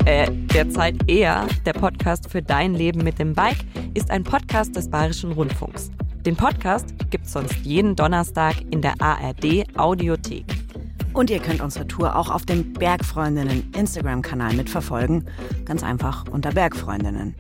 Äh, 0.07 0.31
derzeit 0.55 0.97
eher 1.07 1.47
der 1.67 1.75
Podcast 1.75 2.31
für 2.31 2.43
dein 2.43 2.75
Leben 2.75 3.05
mit 3.05 3.19
dem 3.19 3.35
Bike 3.35 3.65
ist 3.95 4.11
ein 4.11 4.25
Podcast 4.25 4.75
des 4.75 4.89
Bayerischen 4.89 5.33
Rundfunks. 5.33 5.91
Den 6.25 6.37
Podcast 6.37 6.95
gibt's 7.11 7.33
sonst 7.33 7.55
jeden 7.63 7.95
Donnerstag 7.95 8.55
in 8.71 8.81
der 8.81 8.95
ARD 9.01 9.67
Audiothek. 9.77 10.47
Und 11.13 11.29
ihr 11.29 11.41
könnt 11.41 11.61
unsere 11.61 11.87
Tour 11.87 12.17
auch 12.17 12.31
auf 12.31 12.47
dem 12.47 12.73
Bergfreundinnen 12.73 13.73
Instagram-Kanal 13.77 14.55
mitverfolgen. 14.55 15.27
Ganz 15.65 15.83
einfach 15.83 16.25
unter 16.31 16.53
Bergfreundinnen. 16.53 17.35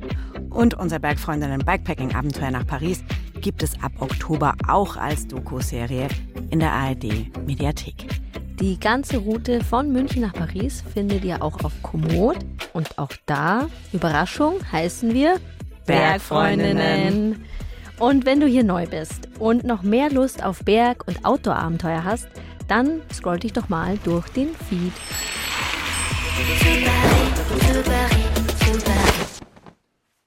Und 0.51 0.75
unser 0.75 0.99
Bergfreundinnen 0.99 1.65
Bikepacking-Abenteuer 1.65 2.51
nach 2.51 2.67
Paris 2.67 3.05
gibt 3.41 3.63
es 3.63 3.73
ab 3.83 3.93
Oktober 4.01 4.55
auch 4.69 4.97
als 4.97 5.27
Doku-Serie 5.27 6.09
in 6.51 6.61
der 6.61 6.73
ARD 6.73 7.05
Mediathek. 7.47 8.07
Die 8.61 8.79
ganze 8.79 9.17
Route 9.17 9.65
von 9.65 9.91
München 9.91 10.21
nach 10.21 10.35
Paris 10.35 10.85
findet 10.93 11.25
ihr 11.25 11.43
auch 11.43 11.65
auf 11.65 11.73
Komoot. 11.83 12.37
Und 12.73 12.99
auch 12.99 13.11
da, 13.27 13.69
Überraschung, 13.93 14.57
heißen 14.71 15.15
wir 15.15 15.41
Bergfreundinnen. 15.87 17.45
Und 17.99 18.27
wenn 18.27 18.41
du 18.41 18.47
hier 18.47 18.65
neu 18.65 18.87
bist 18.87 19.29
und 19.39 19.65
noch 19.65 19.83
mehr 19.83 20.11
Lust 20.11 20.45
auf 20.45 20.65
Berg- 20.65 21.07
und 21.09 21.25
Outdoor-Abenteuer 21.25 22.05
hast, 22.05 22.29
dann 22.69 23.01
scroll 23.13 23.39
dich 23.39 23.53
doch 23.53 23.69
mal 23.69 23.99
durch 24.05 24.29
den 24.29 24.49
Feed. 24.69 24.93
Super, 26.61 27.75
super 27.75 28.10